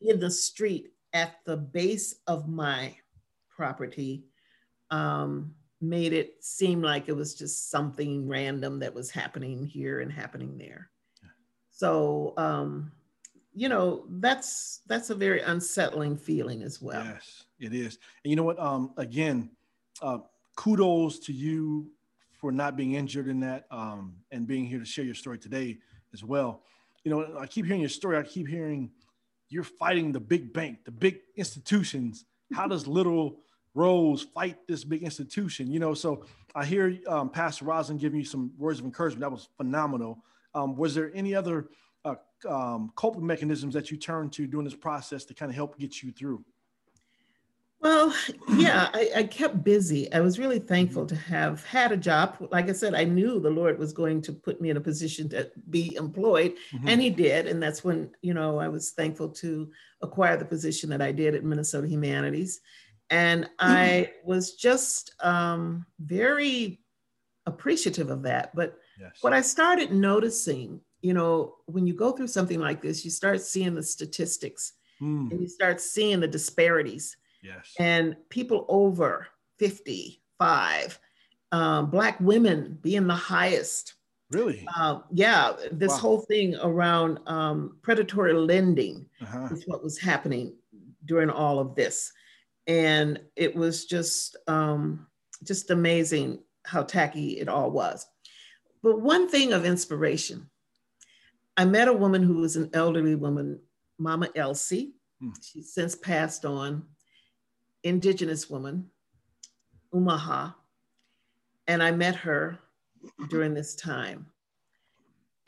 in 0.00 0.18
the 0.20 0.30
street 0.30 0.90
at 1.12 1.36
the 1.44 1.56
base 1.56 2.16
of 2.26 2.48
my 2.48 2.96
property, 3.48 4.24
um, 4.90 5.54
made 5.80 6.12
it 6.12 6.42
seem 6.42 6.82
like 6.82 7.08
it 7.08 7.16
was 7.16 7.34
just 7.34 7.70
something 7.70 8.26
random 8.26 8.80
that 8.80 8.94
was 8.94 9.10
happening 9.10 9.64
here 9.64 10.00
and 10.00 10.12
happening 10.12 10.58
there. 10.58 10.90
So 11.70 12.34
um, 12.36 12.90
you 13.58 13.68
know 13.68 14.04
that's 14.20 14.82
that's 14.86 15.10
a 15.10 15.14
very 15.14 15.40
unsettling 15.40 16.16
feeling 16.16 16.62
as 16.62 16.80
well 16.80 17.04
yes 17.04 17.44
it 17.58 17.74
is 17.74 17.98
and 18.22 18.30
you 18.30 18.36
know 18.36 18.44
what 18.44 18.58
um 18.60 18.92
again 18.96 19.50
uh, 20.00 20.18
kudos 20.54 21.18
to 21.18 21.32
you 21.32 21.90
for 22.30 22.52
not 22.52 22.76
being 22.76 22.94
injured 22.94 23.26
in 23.26 23.40
that 23.40 23.66
um 23.72 24.14
and 24.30 24.46
being 24.46 24.64
here 24.64 24.78
to 24.78 24.84
share 24.84 25.04
your 25.04 25.14
story 25.14 25.38
today 25.38 25.76
as 26.12 26.22
well 26.22 26.62
you 27.02 27.10
know 27.10 27.36
i 27.40 27.46
keep 27.46 27.66
hearing 27.66 27.80
your 27.80 27.88
story 27.88 28.16
i 28.16 28.22
keep 28.22 28.46
hearing 28.46 28.90
you're 29.48 29.64
fighting 29.64 30.12
the 30.12 30.20
big 30.20 30.52
bank 30.52 30.78
the 30.84 30.92
big 30.92 31.18
institutions 31.36 32.24
how 32.52 32.66
does 32.66 32.86
little 32.86 33.40
Rose, 33.74 34.22
fight 34.22 34.56
this 34.66 34.82
big 34.82 35.04
institution. 35.04 35.70
You 35.70 35.78
know, 35.78 35.94
so 35.94 36.24
I 36.52 36.64
hear 36.64 36.98
um, 37.06 37.30
Pastor 37.30 37.66
Rosin 37.66 37.96
giving 37.96 38.18
you 38.18 38.24
some 38.24 38.50
words 38.58 38.80
of 38.80 38.86
encouragement. 38.86 39.20
That 39.20 39.30
was 39.30 39.48
phenomenal. 39.56 40.24
Um, 40.52 40.74
was 40.74 40.96
there 40.96 41.12
any 41.14 41.32
other 41.32 41.68
um, 42.48 42.92
coping 42.94 43.26
mechanisms 43.26 43.74
that 43.74 43.90
you 43.90 43.96
turn 43.96 44.30
to 44.30 44.46
during 44.46 44.64
this 44.64 44.74
process 44.74 45.24
to 45.26 45.34
kind 45.34 45.50
of 45.50 45.56
help 45.56 45.78
get 45.78 46.02
you 46.02 46.12
through? 46.12 46.44
Well, 47.80 48.12
yeah, 48.56 48.88
I, 48.92 49.10
I, 49.16 49.22
kept 49.22 49.62
busy. 49.62 50.12
I 50.12 50.18
was 50.18 50.36
really 50.38 50.58
thankful 50.58 51.06
to 51.06 51.14
have 51.14 51.64
had 51.64 51.92
a 51.92 51.96
job. 51.96 52.36
Like 52.50 52.68
I 52.68 52.72
said, 52.72 52.94
I 52.94 53.04
knew 53.04 53.38
the 53.38 53.50
Lord 53.50 53.78
was 53.78 53.92
going 53.92 54.20
to 54.22 54.32
put 54.32 54.60
me 54.60 54.70
in 54.70 54.76
a 54.76 54.80
position 54.80 55.28
to 55.28 55.48
be 55.70 55.94
employed, 55.94 56.56
mm-hmm. 56.72 56.88
and 56.88 57.00
He 57.00 57.08
did. 57.08 57.46
And 57.46 57.62
that's 57.62 57.84
when, 57.84 58.10
you 58.20 58.34
know, 58.34 58.58
I 58.58 58.66
was 58.66 58.90
thankful 58.90 59.28
to 59.28 59.70
acquire 60.02 60.36
the 60.36 60.44
position 60.44 60.90
that 60.90 61.00
I 61.00 61.12
did 61.12 61.36
at 61.36 61.44
Minnesota 61.44 61.86
Humanities. 61.86 62.60
And 63.10 63.44
mm-hmm. 63.44 63.52
I 63.60 64.12
was 64.24 64.54
just 64.54 65.14
um, 65.20 65.86
very 66.00 66.80
appreciative 67.46 68.10
of 68.10 68.22
that. 68.22 68.56
But 68.56 68.76
yes. 69.00 69.12
what 69.20 69.32
I 69.32 69.40
started 69.40 69.92
noticing, 69.92 70.80
you 71.02 71.14
know, 71.14 71.56
when 71.66 71.86
you 71.86 71.94
go 71.94 72.12
through 72.12 72.28
something 72.28 72.60
like 72.60 72.82
this, 72.82 73.04
you 73.04 73.10
start 73.10 73.40
seeing 73.40 73.74
the 73.74 73.82
statistics 73.82 74.74
mm. 75.00 75.30
and 75.30 75.40
you 75.40 75.48
start 75.48 75.80
seeing 75.80 76.20
the 76.20 76.28
disparities 76.28 77.16
Yes. 77.42 77.74
And 77.78 78.16
people 78.28 78.66
over 78.68 79.26
55, 79.58 80.98
um, 81.52 81.90
Black 81.90 82.18
women 82.20 82.78
being 82.82 83.06
the 83.06 83.14
highest. 83.14 83.94
Really? 84.30 84.66
Uh, 84.76 85.00
yeah. 85.10 85.54
This 85.72 85.92
wow. 85.92 85.98
whole 85.98 86.20
thing 86.20 86.56
around 86.56 87.20
um, 87.26 87.78
predatory 87.82 88.34
lending 88.34 89.06
uh-huh. 89.20 89.48
is 89.52 89.64
what 89.66 89.82
was 89.82 89.98
happening 89.98 90.54
during 91.04 91.30
all 91.30 91.58
of 91.58 91.74
this. 91.74 92.12
And 92.66 93.20
it 93.36 93.56
was 93.56 93.86
just, 93.86 94.36
um, 94.46 95.06
just 95.42 95.70
amazing 95.70 96.40
how 96.64 96.82
tacky 96.82 97.38
it 97.38 97.48
all 97.48 97.70
was. 97.70 98.06
But 98.82 99.00
one 99.00 99.28
thing 99.28 99.54
of 99.54 99.64
inspiration, 99.64 100.50
I 101.58 101.64
met 101.64 101.88
a 101.88 101.92
woman 101.92 102.22
who 102.22 102.34
was 102.34 102.54
an 102.54 102.70
elderly 102.72 103.16
woman, 103.16 103.58
Mama 103.98 104.28
Elsie. 104.36 104.94
Hmm. 105.20 105.30
She's 105.42 105.74
since 105.74 105.96
passed 105.96 106.44
on 106.44 106.84
indigenous 107.82 108.48
woman, 108.48 108.86
Omaha, 109.92 110.52
and 111.66 111.82
I 111.82 111.90
met 111.90 112.14
her 112.14 112.60
during 113.28 113.54
this 113.54 113.74
time. 113.74 114.26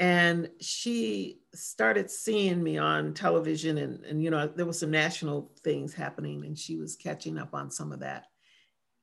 And 0.00 0.50
she 0.61 1.43
started 1.55 2.11
seeing 2.11 2.61
me 2.61 2.76
on 2.76 3.14
television, 3.14 3.79
and, 3.79 4.05
and 4.05 4.21
you 4.23 4.31
know, 4.31 4.49
there 4.49 4.67
was 4.67 4.81
some 4.81 4.90
national 4.90 5.52
things 5.62 5.95
happening, 5.95 6.45
and 6.45 6.59
she 6.59 6.76
was 6.76 6.97
catching 6.97 7.38
up 7.38 7.55
on 7.55 7.71
some 7.71 7.93
of 7.93 8.00
that. 8.00 8.26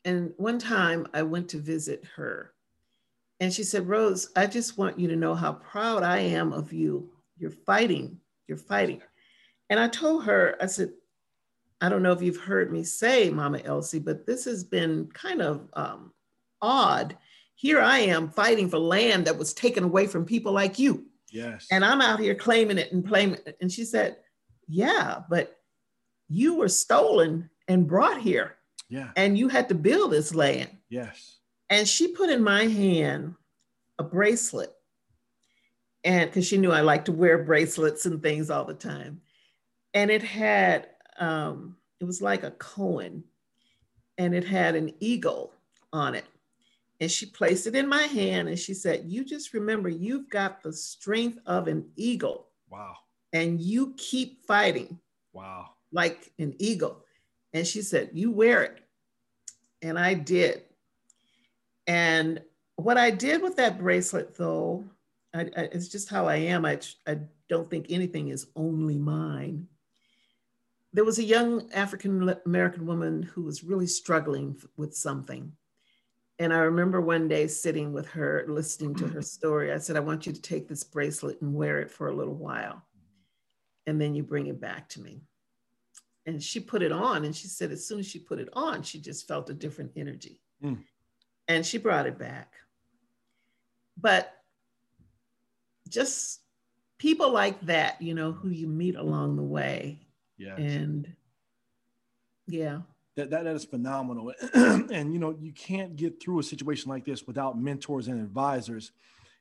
And 0.04 0.34
one 0.36 0.60
time 0.60 1.08
I 1.14 1.22
went 1.22 1.48
to 1.50 1.60
visit 1.60 2.04
her, 2.18 2.54
and 3.39 3.53
she 3.53 3.63
said, 3.63 3.88
Rose, 3.88 4.29
I 4.36 4.48
just 4.48 4.77
want 4.77 5.00
you 5.00 5.08
to 5.10 5.15
know 5.15 5.36
how 5.36 5.53
proud 5.53 6.03
I 6.03 6.20
am 6.20 6.53
of 6.53 6.74
you. 6.74 7.10
You're 7.38 7.51
fighting, 7.51 8.20
you're 8.48 8.58
fighting. 8.58 9.01
And 9.70 9.79
I 9.79 9.88
told 9.88 10.25
her, 10.25 10.56
I 10.60 10.65
said, 10.65 10.91
I 11.79 11.89
don't 11.89 12.01
know 12.01 12.13
if 12.13 12.22
you've 12.22 12.38
heard 12.38 12.72
me 12.72 12.84
say, 12.84 13.29
Mama 13.29 13.62
Elsie, 13.63 14.00
but 14.00 14.25
this 14.25 14.46
has 14.46 14.63
been 14.63 15.10
kind 15.13 15.41
of 15.41 15.67
um, 15.74 16.12
odd. 16.62 17.15
Here 17.53 17.79
I 17.79 18.00
am 18.00 18.29
fighting 18.29 18.70
for 18.70 18.79
land 18.79 19.25
that 19.27 19.38
was 19.38 19.53
taken 19.53 19.84
away 19.84 20.08
from 20.08 20.25
people 20.25 20.51
like 20.51 20.79
you. 20.79 21.06
Yes. 21.32 21.67
And 21.72 21.86
I'm 21.86 22.01
out 22.01 22.20
here 22.20 22.36
claiming 22.36 22.77
it 22.77 22.91
and 22.91 23.08
claiming 23.08 23.39
it. 23.46 23.58
And 23.62 23.72
she 23.72 23.84
said, 23.84 24.17
Yeah, 24.67 25.22
but 25.29 25.56
you 26.29 26.56
were 26.56 26.70
stolen 26.70 27.50
and 27.67 27.88
brought 27.88 28.22
here. 28.22 28.56
Yeah. 28.89 29.12
And 29.15 29.38
you 29.38 29.50
had 29.50 29.70
to 29.70 29.75
build 29.75 30.12
this 30.12 30.34
land. 30.34 30.70
Yes. 30.89 31.37
And 31.70 31.88
she 31.88 32.10
put 32.10 32.30
in 32.30 32.44
my 32.44 32.66
hand 32.66 33.36
a 34.00 34.04
bracelet. 34.04 34.74
And 36.04 36.30
because 36.30 36.48
she 36.48 36.58
knew 36.58 36.72
I 36.72 36.82
like 36.82 37.06
to 37.06 37.12
wear 37.12 37.44
bracelets 37.44 38.06
and 38.06 38.22
things 38.22 38.50
all 38.50 38.66
the 38.66 38.74
time. 38.74 39.22
And 39.94 40.10
it 40.10 40.24
had 40.24 40.88
um, 41.20 41.76
it 42.00 42.06
was 42.06 42.22
like 42.22 42.44
a 42.44 42.52
koan 42.52 43.24
and 44.18 44.36
it 44.36 44.44
had 44.44 44.76
an 44.76 44.94
eagle 45.00 45.54
on 45.91 46.15
it. 46.15 46.26
And 47.00 47.12
she 47.12 47.28
placed 47.28 47.68
it 47.68 47.76
in 47.76 47.88
my 47.88 48.04
hand 48.04 48.48
and 48.48 48.58
she 48.58 48.74
said, 48.74 49.04
You 49.06 49.24
just 49.24 49.54
remember, 49.54 49.89
you've 49.89 50.30
got 50.30 50.63
the 50.63 50.74
strength 50.74 51.39
of 51.46 51.68
an 51.68 51.86
eagle. 51.96 52.48
Wow. 52.70 52.96
And 53.34 53.62
you 53.62 53.94
keep 53.98 54.46
fighting. 54.46 55.00
Wow. 55.34 55.70
Like 55.91 56.32
an 56.39 56.56
eagle. 56.58 57.04
And 57.54 57.68
she 57.68 57.82
said, 57.82 58.12
You 58.13 58.32
wear 58.32 58.63
it. 58.63 58.80
And 59.82 60.00
I 60.00 60.15
did. 60.15 60.63
And 61.88 62.41
what 62.76 62.97
I 62.97 63.10
did 63.10 63.41
with 63.41 63.56
that 63.56 63.80
bracelet, 63.80 64.36
though, 64.36 64.84
I, 65.34 65.41
I, 65.41 65.62
it's 65.71 65.88
just 65.88 66.10
how 66.10 66.28
I 66.28 66.36
am. 66.36 66.65
I, 66.65 66.80
I 67.08 67.19
don't 67.50 67.69
think 67.69 67.88
anything 67.89 68.28
is 68.28 68.47
only 68.56 68.97
mine 68.97 69.67
there 70.97 71.06
was 71.06 71.19
a 71.19 71.23
young 71.23 71.71
African 71.73 72.36
American 72.45 72.88
woman 72.88 73.21
who 73.21 73.43
was 73.43 73.63
really 73.63 73.86
struggling 73.86 74.60
with 74.78 74.95
something. 74.95 75.52
And 76.39 76.54
I 76.54 76.58
remember 76.58 77.02
one 77.02 77.28
day 77.28 77.45
sitting 77.45 77.93
with 77.93 78.08
her, 78.10 78.45
listening 78.47 78.95
to 78.95 79.08
her 79.08 79.21
story. 79.21 79.71
I 79.71 79.78
said, 79.78 79.95
I 79.95 80.02
want 80.02 80.26
you 80.26 80.34
to 80.34 80.41
take 80.41 80.67
this 80.67 80.84
bracelet 80.84 81.41
and 81.41 81.54
wear 81.54 81.82
it 81.82 81.91
for 81.91 82.10
a 82.10 82.15
little 82.15 82.34
while. 82.34 82.84
And 83.86 84.02
then 84.02 84.13
you 84.15 84.23
bring 84.23 84.47
it 84.47 84.60
back 84.60 84.89
to 84.89 85.02
me. 85.02 85.21
And 86.26 86.41
she 86.41 86.60
put 86.60 86.82
it 86.82 86.91
on. 86.91 87.26
And 87.26 87.36
she 87.36 87.47
said, 87.47 87.71
as 87.71 87.86
soon 87.86 88.00
as 88.00 88.08
she 88.08 88.17
put 88.17 88.39
it 88.39 88.50
on, 88.54 88.82
she 88.82 89.00
just 89.00 89.28
felt 89.28 89.52
a 89.52 89.54
different 89.54 89.91
energy. 89.95 90.41
Mm. 90.63 90.80
And 91.48 91.66
she 91.66 91.78
brought 91.78 92.08
it 92.08 92.18
back. 92.18 92.54
But 94.00 94.34
just 95.90 96.42
people 96.98 97.32
like 97.32 97.60
that, 97.62 98.02
you 98.02 98.14
know, 98.14 98.32
who 98.32 98.50
you 98.50 98.68
meet 98.68 98.96
along 98.96 99.38
the 99.38 99.44
way, 99.44 100.02
yeah. 100.38 100.56
And 100.56 101.14
yeah. 102.48 102.80
That, 103.16 103.32
that, 103.32 103.46
that 103.46 103.56
is 103.56 103.66
phenomenal. 103.66 104.32
and, 104.54 105.12
you 105.12 105.20
know, 105.20 105.36
you 105.40 105.52
can't 105.52 105.96
get 105.96 106.22
through 106.22 106.40
a 106.40 106.44
situation 106.44 106.90
like 106.90 107.04
this 107.04 107.26
without 107.26 107.60
mentors 107.60 108.08
and 108.08 108.22
advisors. 108.22 108.92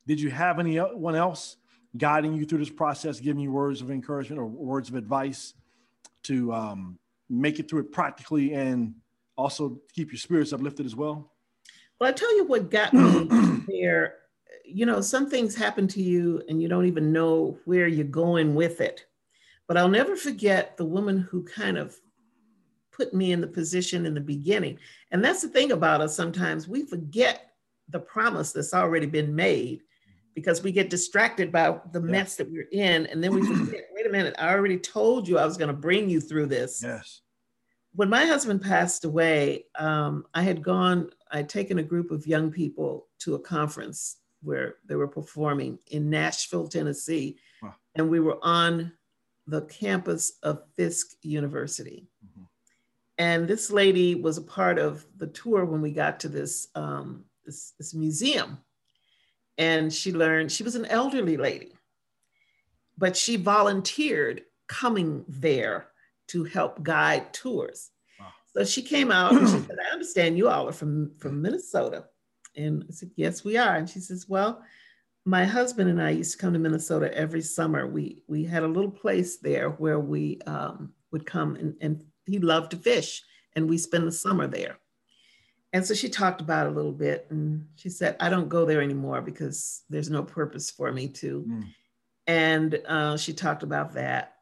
Did 0.06 0.20
you 0.20 0.30
have 0.30 0.58
anyone 0.58 1.14
else 1.14 1.56
guiding 1.96 2.34
you 2.34 2.46
through 2.46 2.60
this 2.60 2.70
process, 2.70 3.20
giving 3.20 3.42
you 3.42 3.52
words 3.52 3.82
of 3.82 3.90
encouragement 3.90 4.40
or 4.40 4.46
words 4.46 4.88
of 4.88 4.94
advice 4.94 5.52
to 6.24 6.52
um, 6.54 6.98
make 7.28 7.58
it 7.58 7.68
through 7.68 7.80
it 7.80 7.92
practically 7.92 8.54
and 8.54 8.94
also 9.36 9.78
keep 9.94 10.10
your 10.10 10.18
spirits 10.18 10.54
uplifted 10.54 10.86
as 10.86 10.96
well? 10.96 11.32
Well, 12.00 12.10
I 12.10 12.12
tell 12.12 12.34
you 12.36 12.44
what 12.44 12.70
got 12.70 12.92
me 12.92 13.28
there. 13.68 14.16
You 14.64 14.86
know, 14.86 15.00
some 15.00 15.30
things 15.30 15.54
happen 15.54 15.86
to 15.88 16.02
you 16.02 16.42
and 16.48 16.60
you 16.60 16.68
don't 16.68 16.86
even 16.86 17.12
know 17.12 17.58
where 17.64 17.86
you're 17.86 18.04
going 18.04 18.54
with 18.54 18.80
it. 18.80 19.06
But 19.68 19.76
I'll 19.76 19.88
never 19.88 20.16
forget 20.16 20.76
the 20.76 20.84
woman 20.84 21.18
who 21.18 21.44
kind 21.44 21.78
of 21.78 21.96
put 22.92 23.12
me 23.12 23.32
in 23.32 23.40
the 23.40 23.46
position 23.46 24.06
in 24.06 24.14
the 24.14 24.20
beginning. 24.20 24.78
And 25.10 25.24
that's 25.24 25.42
the 25.42 25.48
thing 25.48 25.72
about 25.72 26.00
us 26.00 26.16
sometimes 26.16 26.66
we 26.66 26.86
forget 26.86 27.52
the 27.88 28.00
promise 28.00 28.52
that's 28.52 28.74
already 28.74 29.06
been 29.06 29.34
made 29.34 29.82
because 30.34 30.62
we 30.62 30.72
get 30.72 30.90
distracted 30.90 31.52
by 31.52 31.78
the 31.92 32.00
yeah. 32.00 32.10
mess 32.10 32.36
that 32.36 32.50
we're 32.50 32.68
in. 32.72 33.06
And 33.06 33.22
then 33.22 33.34
we 33.34 33.42
forget, 33.64 33.86
wait 33.92 34.06
a 34.06 34.10
minute, 34.10 34.34
I 34.38 34.50
already 34.50 34.78
told 34.78 35.28
you 35.28 35.38
I 35.38 35.44
was 35.44 35.56
going 35.56 35.68
to 35.68 35.74
bring 35.74 36.08
you 36.08 36.20
through 36.20 36.46
this. 36.46 36.82
Yes. 36.82 37.22
When 37.94 38.10
my 38.10 38.26
husband 38.26 38.60
passed 38.60 39.04
away, 39.04 39.64
um, 39.78 40.26
I 40.34 40.42
had 40.42 40.62
gone, 40.62 41.10
I'd 41.30 41.48
taken 41.48 41.78
a 41.78 41.82
group 41.82 42.10
of 42.10 42.26
young 42.26 42.50
people 42.50 43.06
to 43.20 43.34
a 43.34 43.38
conference 43.38 44.16
where 44.42 44.76
they 44.86 44.94
were 44.94 45.08
performing 45.08 45.78
in 45.88 46.10
Nashville, 46.10 46.68
Tennessee. 46.68 47.36
Wow. 47.62 47.74
And 47.94 48.08
we 48.08 48.20
were 48.20 48.38
on 48.42 48.92
the 49.46 49.62
campus 49.62 50.38
of 50.42 50.62
Fisk 50.74 51.16
University. 51.22 52.06
Mm-hmm. 52.24 52.44
And 53.18 53.48
this 53.48 53.70
lady 53.70 54.14
was 54.14 54.38
a 54.38 54.42
part 54.42 54.78
of 54.78 55.06
the 55.16 55.26
tour 55.26 55.64
when 55.64 55.80
we 55.80 55.90
got 55.90 56.20
to 56.20 56.28
this, 56.28 56.68
um, 56.74 57.24
this, 57.44 57.72
this 57.78 57.94
museum. 57.94 58.58
And 59.58 59.92
she 59.92 60.12
learned, 60.12 60.52
she 60.52 60.62
was 60.62 60.74
an 60.74 60.84
elderly 60.84 61.36
lady, 61.36 61.72
but 62.98 63.16
she 63.16 63.36
volunteered 63.36 64.42
coming 64.68 65.24
there 65.28 65.88
to 66.28 66.44
help 66.44 66.82
guide 66.82 67.32
tours. 67.32 67.90
So 68.56 68.64
she 68.64 68.82
came 68.82 69.10
out 69.10 69.32
and 69.32 69.46
she 69.48 69.58
said, 69.58 69.76
I 69.84 69.92
understand 69.92 70.38
you 70.38 70.48
all 70.48 70.68
are 70.68 70.72
from, 70.72 71.12
from 71.18 71.42
Minnesota. 71.42 72.06
And 72.56 72.84
I 72.88 72.92
said, 72.92 73.10
Yes, 73.16 73.44
we 73.44 73.58
are. 73.58 73.76
And 73.76 73.88
she 73.88 74.00
says, 74.00 74.26
Well, 74.28 74.62
my 75.26 75.44
husband 75.44 75.90
and 75.90 76.00
I 76.00 76.10
used 76.10 76.32
to 76.32 76.38
come 76.38 76.52
to 76.52 76.58
Minnesota 76.58 77.12
every 77.14 77.42
summer. 77.42 77.86
We 77.86 78.22
we 78.28 78.44
had 78.44 78.62
a 78.62 78.68
little 78.68 78.90
place 78.90 79.38
there 79.38 79.70
where 79.70 79.98
we 79.98 80.40
um, 80.46 80.92
would 81.10 81.26
come 81.26 81.56
and, 81.56 81.74
and 81.80 82.04
he 82.24 82.38
loved 82.38 82.70
to 82.70 82.76
fish, 82.76 83.22
and 83.54 83.68
we 83.68 83.76
spend 83.76 84.06
the 84.06 84.12
summer 84.12 84.46
there. 84.46 84.78
And 85.72 85.84
so 85.84 85.94
she 85.94 86.08
talked 86.08 86.40
about 86.40 86.66
it 86.66 86.72
a 86.72 86.74
little 86.74 86.92
bit, 86.92 87.26
and 87.28 87.66
she 87.74 87.90
said, 87.90 88.16
"I 88.20 88.30
don't 88.30 88.48
go 88.48 88.64
there 88.64 88.80
anymore 88.80 89.20
because 89.20 89.82
there's 89.90 90.10
no 90.10 90.22
purpose 90.22 90.70
for 90.70 90.92
me 90.92 91.08
to." 91.08 91.44
Mm. 91.46 91.64
And 92.28 92.82
uh, 92.86 93.16
she 93.16 93.32
talked 93.32 93.64
about 93.64 93.94
that, 93.94 94.35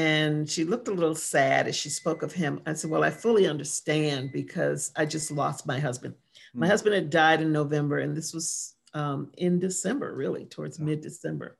And 0.00 0.48
she 0.48 0.64
looked 0.64 0.88
a 0.88 0.92
little 0.92 1.14
sad 1.14 1.68
as 1.68 1.76
she 1.76 1.90
spoke 1.90 2.22
of 2.22 2.32
him. 2.32 2.62
I 2.64 2.72
said, 2.72 2.90
Well, 2.90 3.04
I 3.04 3.10
fully 3.10 3.46
understand 3.46 4.32
because 4.32 4.92
I 4.96 5.04
just 5.04 5.30
lost 5.30 5.66
my 5.66 5.78
husband. 5.78 6.14
My 6.54 6.66
mm. 6.66 6.70
husband 6.70 6.94
had 6.94 7.10
died 7.10 7.42
in 7.42 7.52
November, 7.52 7.98
and 7.98 8.16
this 8.16 8.32
was 8.32 8.76
um, 8.94 9.30
in 9.36 9.58
December, 9.58 10.14
really, 10.14 10.46
towards 10.46 10.78
yeah. 10.78 10.86
mid 10.86 11.02
December. 11.02 11.58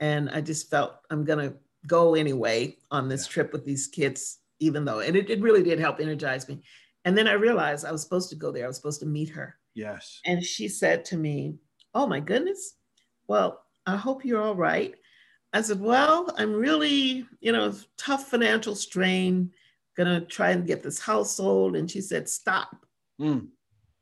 And 0.00 0.28
I 0.30 0.40
just 0.40 0.68
felt 0.68 0.94
I'm 1.10 1.24
going 1.24 1.50
to 1.50 1.56
go 1.86 2.16
anyway 2.16 2.76
on 2.90 3.08
this 3.08 3.26
yeah. 3.26 3.32
trip 3.32 3.52
with 3.52 3.64
these 3.64 3.86
kids, 3.86 4.38
even 4.58 4.84
though, 4.84 4.98
and 4.98 5.14
it, 5.14 5.30
it 5.30 5.40
really 5.40 5.62
did 5.62 5.78
help 5.78 6.00
energize 6.00 6.48
me. 6.48 6.62
And 7.04 7.16
then 7.16 7.28
I 7.28 7.34
realized 7.34 7.86
I 7.86 7.92
was 7.92 8.02
supposed 8.02 8.28
to 8.30 8.36
go 8.36 8.50
there, 8.50 8.64
I 8.64 8.68
was 8.68 8.76
supposed 8.76 9.00
to 9.00 9.06
meet 9.06 9.28
her. 9.30 9.56
Yes. 9.74 10.20
And 10.24 10.42
she 10.42 10.66
said 10.66 11.04
to 11.06 11.16
me, 11.16 11.54
Oh 11.94 12.08
my 12.08 12.18
goodness. 12.18 12.74
Well, 13.28 13.62
I 13.86 13.96
hope 13.96 14.24
you're 14.24 14.42
all 14.42 14.56
right. 14.56 14.94
I 15.52 15.62
said, 15.62 15.80
Well, 15.80 16.32
I'm 16.36 16.52
really, 16.52 17.26
you 17.40 17.52
know, 17.52 17.74
tough 17.96 18.28
financial 18.28 18.74
strain, 18.74 19.50
gonna 19.96 20.20
try 20.20 20.50
and 20.50 20.66
get 20.66 20.82
this 20.82 21.00
house 21.00 21.36
sold. 21.36 21.76
And 21.76 21.90
she 21.90 22.00
said, 22.00 22.28
Stop. 22.28 22.76
Mm. 23.20 23.48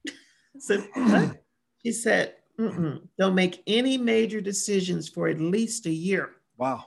I 0.09 0.13
said, 0.59 0.89
What? 0.95 1.45
she 1.85 1.93
said, 1.93 2.35
Don't 2.59 3.35
make 3.35 3.63
any 3.67 3.97
major 3.97 4.41
decisions 4.41 5.09
for 5.09 5.29
at 5.29 5.41
least 5.41 5.87
a 5.87 5.91
year. 5.91 6.31
Wow. 6.59 6.87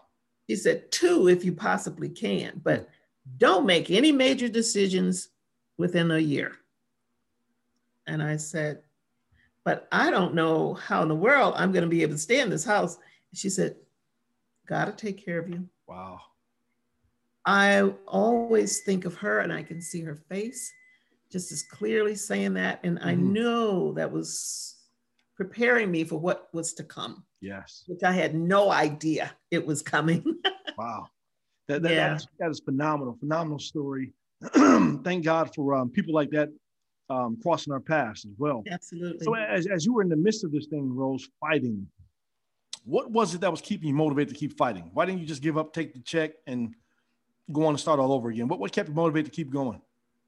She 0.49 0.55
said, 0.55 0.91
Two, 0.91 1.27
if 1.27 1.45
you 1.45 1.53
possibly 1.53 2.09
can, 2.09 2.59
but 2.63 2.89
don't 3.37 3.65
make 3.65 3.89
any 3.91 4.11
major 4.11 4.49
decisions 4.49 5.29
within 5.77 6.11
a 6.11 6.17
year. 6.17 6.53
And 8.07 8.21
I 8.21 8.37
said, 8.37 8.81
But 9.63 9.87
I 9.91 10.11
don't 10.11 10.33
know 10.33 10.73
how 10.73 11.01
in 11.03 11.07
the 11.07 11.15
world 11.15 11.53
I'm 11.55 11.71
going 11.71 11.83
to 11.83 11.89
be 11.89 12.01
able 12.01 12.15
to 12.15 12.19
stay 12.19 12.41
in 12.41 12.49
this 12.49 12.65
house. 12.65 12.97
She 13.33 13.49
said, 13.49 13.75
Got 14.69 14.85
to 14.85 14.91
take 15.05 15.25
care 15.25 15.39
of 15.39 15.49
you. 15.49 15.67
Wow. 15.87 16.19
I 17.43 17.91
always 18.07 18.81
think 18.81 19.05
of 19.05 19.15
her 19.15 19.39
and 19.39 19.51
I 19.51 19.63
can 19.63 19.81
see 19.81 20.01
her 20.01 20.15
face 20.15 20.71
just 21.31 21.51
as 21.51 21.63
clearly 21.63 22.13
saying 22.13 22.53
that. 22.53 22.79
And 22.83 22.99
I 22.99 23.15
mm-hmm. 23.15 23.33
know 23.33 23.93
that 23.93 24.11
was 24.11 24.75
preparing 25.35 25.89
me 25.89 26.03
for 26.03 26.19
what 26.19 26.49
was 26.53 26.73
to 26.75 26.83
come. 26.83 27.23
Yes. 27.41 27.83
Which 27.87 28.03
I 28.03 28.11
had 28.11 28.35
no 28.35 28.69
idea 28.69 29.31
it 29.49 29.65
was 29.65 29.81
coming. 29.81 30.23
wow. 30.77 31.07
That, 31.67 31.81
that, 31.81 31.91
yeah. 31.91 32.19
that 32.39 32.51
is 32.51 32.59
phenomenal, 32.59 33.17
phenomenal 33.19 33.59
story. 33.59 34.13
Thank 34.53 35.25
God 35.25 35.51
for 35.55 35.73
um, 35.73 35.89
people 35.89 36.13
like 36.13 36.29
that 36.29 36.49
um, 37.09 37.39
crossing 37.41 37.73
our 37.73 37.79
paths 37.79 38.23
as 38.23 38.33
well. 38.37 38.63
Absolutely. 38.69 39.25
So 39.25 39.33
as, 39.33 39.65
as 39.65 39.83
you 39.83 39.93
were 39.93 40.03
in 40.03 40.09
the 40.09 40.15
midst 40.15 40.43
of 40.43 40.51
this 40.51 40.67
thing, 40.67 40.93
Rose, 40.95 41.27
fighting, 41.39 41.87
what 42.85 43.11
was 43.11 43.35
it 43.35 43.41
that 43.41 43.51
was 43.51 43.61
keeping 43.61 43.87
you 43.87 43.93
motivated 43.93 44.33
to 44.33 44.39
keep 44.39 44.57
fighting? 44.57 44.89
Why 44.93 45.05
didn't 45.05 45.21
you 45.21 45.27
just 45.27 45.41
give 45.41 45.57
up, 45.57 45.73
take 45.73 45.93
the 45.93 45.99
check, 45.99 46.31
and 46.47 46.75
go 47.51 47.63
on 47.63 47.69
and 47.69 47.79
start 47.79 47.99
all 47.99 48.11
over 48.11 48.29
again? 48.29 48.47
What, 48.47 48.59
what 48.59 48.71
kept 48.71 48.89
you 48.89 48.95
motivated 48.95 49.31
to 49.31 49.35
keep 49.35 49.51
going? 49.51 49.81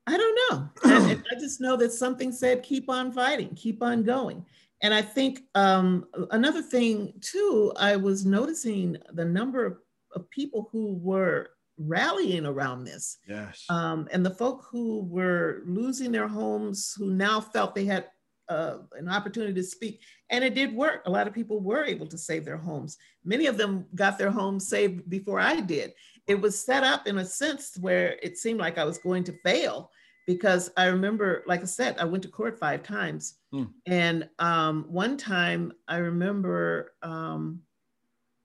I 0.08 0.18
don't 0.18 0.40
know. 0.52 0.70
I, 0.84 1.18
I 1.32 1.40
just 1.40 1.62
know 1.62 1.78
that 1.78 1.92
something 1.94 2.32
said, 2.32 2.64
keep 2.64 2.90
on 2.90 3.12
fighting, 3.12 3.56
keep 3.56 3.82
on 3.82 4.04
going. 4.04 4.46
And 4.82 4.94
I 4.94 5.02
think 5.02 5.42
um, 5.56 6.08
another 6.32 6.62
thing 6.62 7.14
too, 7.22 7.72
I 7.78 7.96
was 7.96 8.26
noticing 8.26 8.98
the 9.14 9.26
number 9.26 9.66
of, 9.66 9.78
of 10.16 10.30
people 10.32 10.70
who 10.72 10.96
were 10.96 11.52
rallying 11.78 12.46
around 12.46 12.84
this. 12.84 13.18
Yes. 13.28 13.64
Um, 13.70 14.08
and 14.12 14.26
the 14.26 14.32
folk 14.32 14.66
who 14.72 15.04
were 15.04 15.62
losing 15.66 16.12
their 16.12 16.28
homes, 16.28 16.96
who 16.98 17.12
now 17.12 17.40
felt 17.40 17.76
they 17.76 17.86
had 17.86 18.08
uh, 18.52 18.78
an 18.98 19.08
opportunity 19.08 19.54
to 19.54 19.64
speak. 19.64 20.02
And 20.30 20.44
it 20.44 20.56
did 20.56 20.76
work. 20.76 21.04
A 21.06 21.10
lot 21.10 21.28
of 21.28 21.34
people 21.34 21.60
were 21.60 21.86
able 21.86 22.08
to 22.08 22.18
save 22.18 22.44
their 22.44 22.58
homes. 22.58 22.98
Many 23.24 23.46
of 23.48 23.58
them 23.58 23.86
got 23.96 24.18
their 24.18 24.32
homes 24.32 24.68
saved 24.68 25.10
before 25.10 25.40
I 25.40 25.62
did. 25.62 25.94
It 26.28 26.40
was 26.40 26.60
set 26.60 26.84
up 26.84 27.08
in 27.08 27.18
a 27.20 27.26
sense 27.26 27.78
where 27.80 28.18
it 28.22 28.38
seemed 28.38 28.60
like 28.60 28.78
I 28.78 28.84
was 28.84 28.98
going 28.98 29.24
to 29.26 29.40
fail 29.44 29.92
because 30.28 30.70
I 30.78 30.86
remember, 30.86 31.44
like 31.48 31.62
I 31.62 31.66
said, 31.66 31.98
I 31.98 32.06
went 32.06 32.24
to 32.24 32.30
court 32.30 32.60
five 32.60 32.84
times. 32.84 33.36
Hmm. 33.52 33.64
And 33.86 34.30
um, 34.40 34.86
one 34.90 35.18
time 35.18 35.72
I 35.88 35.98
remember 35.98 36.94
um, 37.02 37.62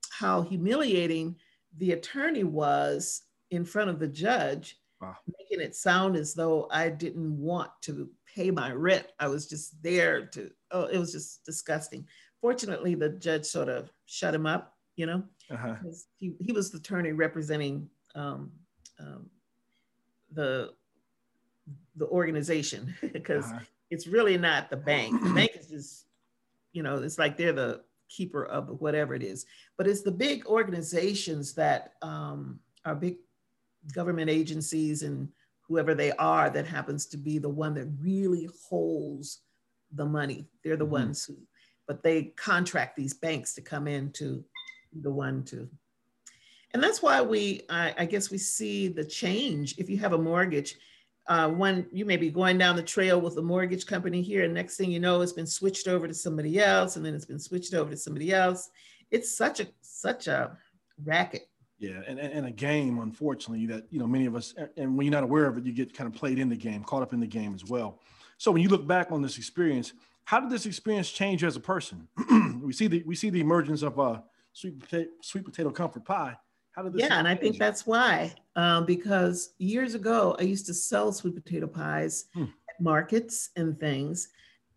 how 0.09 0.41
humiliating 0.41 1.35
the 1.77 1.91
attorney 1.91 2.43
was 2.43 3.23
in 3.51 3.63
front 3.63 3.89
of 3.89 3.99
the 3.99 4.07
judge, 4.07 4.77
wow. 5.01 5.15
making 5.39 5.63
it 5.65 5.75
sound 5.75 6.15
as 6.15 6.33
though 6.33 6.67
I 6.71 6.89
didn't 6.89 7.37
want 7.37 7.71
to 7.83 8.09
pay 8.33 8.51
my 8.51 8.71
rent. 8.71 9.07
I 9.19 9.27
was 9.27 9.47
just 9.47 9.81
there 9.81 10.25
to, 10.27 10.51
oh, 10.71 10.85
it 10.85 10.97
was 10.97 11.11
just 11.11 11.43
disgusting. 11.45 12.05
Fortunately, 12.41 12.95
the 12.95 13.09
judge 13.09 13.45
sort 13.45 13.69
of 13.69 13.91
shut 14.05 14.33
him 14.33 14.45
up, 14.45 14.75
you 14.95 15.05
know, 15.05 15.23
uh-huh. 15.51 15.75
he, 16.17 16.35
he 16.39 16.51
was 16.51 16.71
the 16.71 16.77
attorney 16.77 17.11
representing 17.11 17.89
um, 18.15 18.51
um, 18.99 19.29
the 20.33 20.73
the 21.95 22.07
organization 22.07 22.93
because 23.13 23.45
uh-huh. 23.45 23.59
it's 23.89 24.07
really 24.07 24.37
not 24.37 24.69
the 24.69 24.77
bank. 24.77 25.21
The 25.21 25.33
bank 25.33 25.51
is 25.59 25.67
just, 25.67 26.05
you 26.71 26.83
know, 26.83 26.97
it's 26.97 27.17
like 27.17 27.37
they're 27.37 27.53
the 27.53 27.81
keeper 28.09 28.45
of 28.45 28.79
whatever 28.79 29.15
it 29.15 29.23
is, 29.23 29.45
but 29.77 29.87
it's 29.87 30.01
the 30.01 30.11
big 30.11 30.45
organizations 30.45 31.53
that 31.55 31.93
um, 32.01 32.59
are 32.85 32.95
big 32.95 33.17
government 33.93 34.29
agencies 34.29 35.03
and 35.03 35.29
whoever 35.67 35.93
they 35.93 36.11
are 36.13 36.49
that 36.49 36.65
happens 36.65 37.05
to 37.07 37.17
be 37.17 37.37
the 37.37 37.49
one 37.49 37.73
that 37.73 37.87
really 37.99 38.49
holds 38.69 39.41
the 39.93 40.05
money. 40.05 40.47
They're 40.63 40.77
the 40.77 40.85
mm-hmm. 40.85 40.93
ones 40.93 41.25
who, 41.25 41.35
but 41.87 42.03
they 42.03 42.33
contract 42.35 42.95
these 42.95 43.13
banks 43.13 43.53
to 43.55 43.61
come 43.61 43.87
in 43.87 44.11
to 44.13 44.43
the 45.01 45.11
one 45.11 45.43
to. 45.45 45.69
And 46.73 46.83
that's 46.83 47.01
why 47.01 47.21
we, 47.21 47.61
I, 47.69 47.93
I 47.97 48.05
guess 48.05 48.29
we 48.29 48.37
see 48.37 48.87
the 48.87 49.05
change. 49.05 49.77
If 49.77 49.89
you 49.89 49.97
have 49.97 50.13
a 50.13 50.17
mortgage, 50.17 50.75
uh, 51.27 51.49
one 51.49 51.85
you 51.91 52.05
may 52.05 52.17
be 52.17 52.29
going 52.29 52.57
down 52.57 52.75
the 52.75 52.81
trail 52.81 53.19
with 53.19 53.37
a 53.37 53.41
mortgage 53.41 53.85
company 53.85 54.21
here 54.21 54.45
and 54.45 54.53
next 54.53 54.77
thing 54.77 54.89
you 54.89 54.99
know 54.99 55.19
it's 55.21 55.33
been 55.33 55.45
switched 55.45 55.87
over 55.87 56.07
to 56.07 56.13
somebody 56.13 56.59
else 56.59 56.95
and 56.95 57.05
then 57.05 57.13
it's 57.13 57.25
been 57.25 57.39
switched 57.39 57.73
over 57.73 57.89
to 57.89 57.97
somebody 57.97 58.33
else 58.33 58.69
it's 59.11 59.35
such 59.35 59.59
a 59.59 59.67
such 59.81 60.27
a 60.27 60.57
racket 61.03 61.49
yeah 61.79 62.01
and, 62.07 62.19
and, 62.19 62.45
a 62.45 62.51
game 62.51 62.99
unfortunately 62.99 63.65
that 63.65 63.85
you 63.89 63.99
know 63.99 64.07
many 64.07 64.25
of 64.25 64.35
us 64.35 64.53
and 64.77 64.97
when 64.97 65.05
you're 65.05 65.11
not 65.11 65.23
aware 65.23 65.45
of 65.45 65.57
it 65.57 65.65
you 65.65 65.71
get 65.71 65.93
kind 65.93 66.11
of 66.11 66.17
played 66.17 66.39
in 66.39 66.49
the 66.49 66.55
game 66.55 66.83
caught 66.83 67.01
up 67.01 67.13
in 67.13 67.19
the 67.19 67.27
game 67.27 67.53
as 67.53 67.65
well 67.65 67.99
so 68.37 68.51
when 68.51 68.61
you 68.61 68.69
look 68.69 68.87
back 68.87 69.11
on 69.11 69.21
this 69.21 69.37
experience 69.37 69.93
how 70.25 70.39
did 70.39 70.49
this 70.49 70.65
experience 70.65 71.11
change 71.11 71.41
you 71.41 71.47
as 71.47 71.55
a 71.55 71.59
person 71.59 72.07
we 72.63 72.73
see 72.73 72.87
the 72.87 73.03
we 73.05 73.15
see 73.15 73.29
the 73.29 73.41
emergence 73.41 73.81
of 73.81 73.97
a 73.97 74.01
uh, 74.01 74.19
sweet 74.53 74.79
potato, 74.79 75.09
sweet 75.21 75.45
potato 75.45 75.69
comfort 75.69 76.03
pie 76.03 76.35
how 76.77 76.83
did 76.83 76.93
this? 76.93 77.01
Yeah, 77.01 77.17
and 77.17 77.27
I 77.27 77.33
think 77.33 77.57
that's 77.57 77.87
why, 77.87 78.35
um, 78.55 78.85
because 78.85 79.55
years 79.57 79.95
ago 79.95 80.35
I 80.39 80.43
used 80.43 80.67
to 80.67 80.75
sell 80.75 81.11
sweet 81.11 81.33
potato 81.33 81.65
pies 81.65 82.25
hmm. 82.35 82.43
at 82.43 82.79
markets 82.79 83.49
and 83.55 83.79
things, 83.79 84.27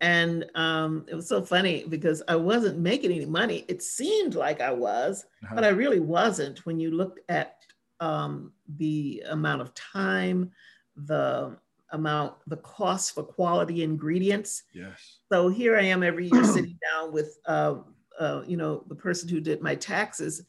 and 0.01 0.45
um, 0.55 1.05
it 1.07 1.13
was 1.13 1.29
so 1.29 1.43
funny 1.43 1.85
because 1.87 2.23
I 2.27 2.35
wasn't 2.35 2.79
making 2.79 3.11
any 3.11 3.25
money. 3.25 3.65
It 3.67 3.83
seemed 3.83 4.33
like 4.33 4.59
I 4.59 4.71
was, 4.71 5.25
uh-huh. 5.43 5.53
but 5.55 5.63
I 5.63 5.69
really 5.69 5.99
wasn't. 5.99 6.65
When 6.65 6.79
you 6.79 6.89
look 6.89 7.19
at 7.29 7.57
um, 7.99 8.51
the 8.77 9.23
amount 9.29 9.61
of 9.61 9.75
time, 9.75 10.51
the 10.95 11.55
amount, 11.91 12.33
the 12.47 12.57
cost 12.57 13.13
for 13.13 13.21
quality 13.21 13.83
ingredients. 13.83 14.63
Yes. 14.73 15.19
So 15.31 15.49
here 15.49 15.77
I 15.77 15.83
am 15.83 16.01
every 16.01 16.29
year 16.31 16.43
sitting 16.45 16.79
down 16.91 17.13
with, 17.13 17.37
uh, 17.45 17.75
uh, 18.19 18.41
you 18.47 18.57
know, 18.57 18.83
the 18.87 18.95
person 18.95 19.29
who 19.29 19.39
did 19.39 19.61
my 19.61 19.75
taxes, 19.75 20.43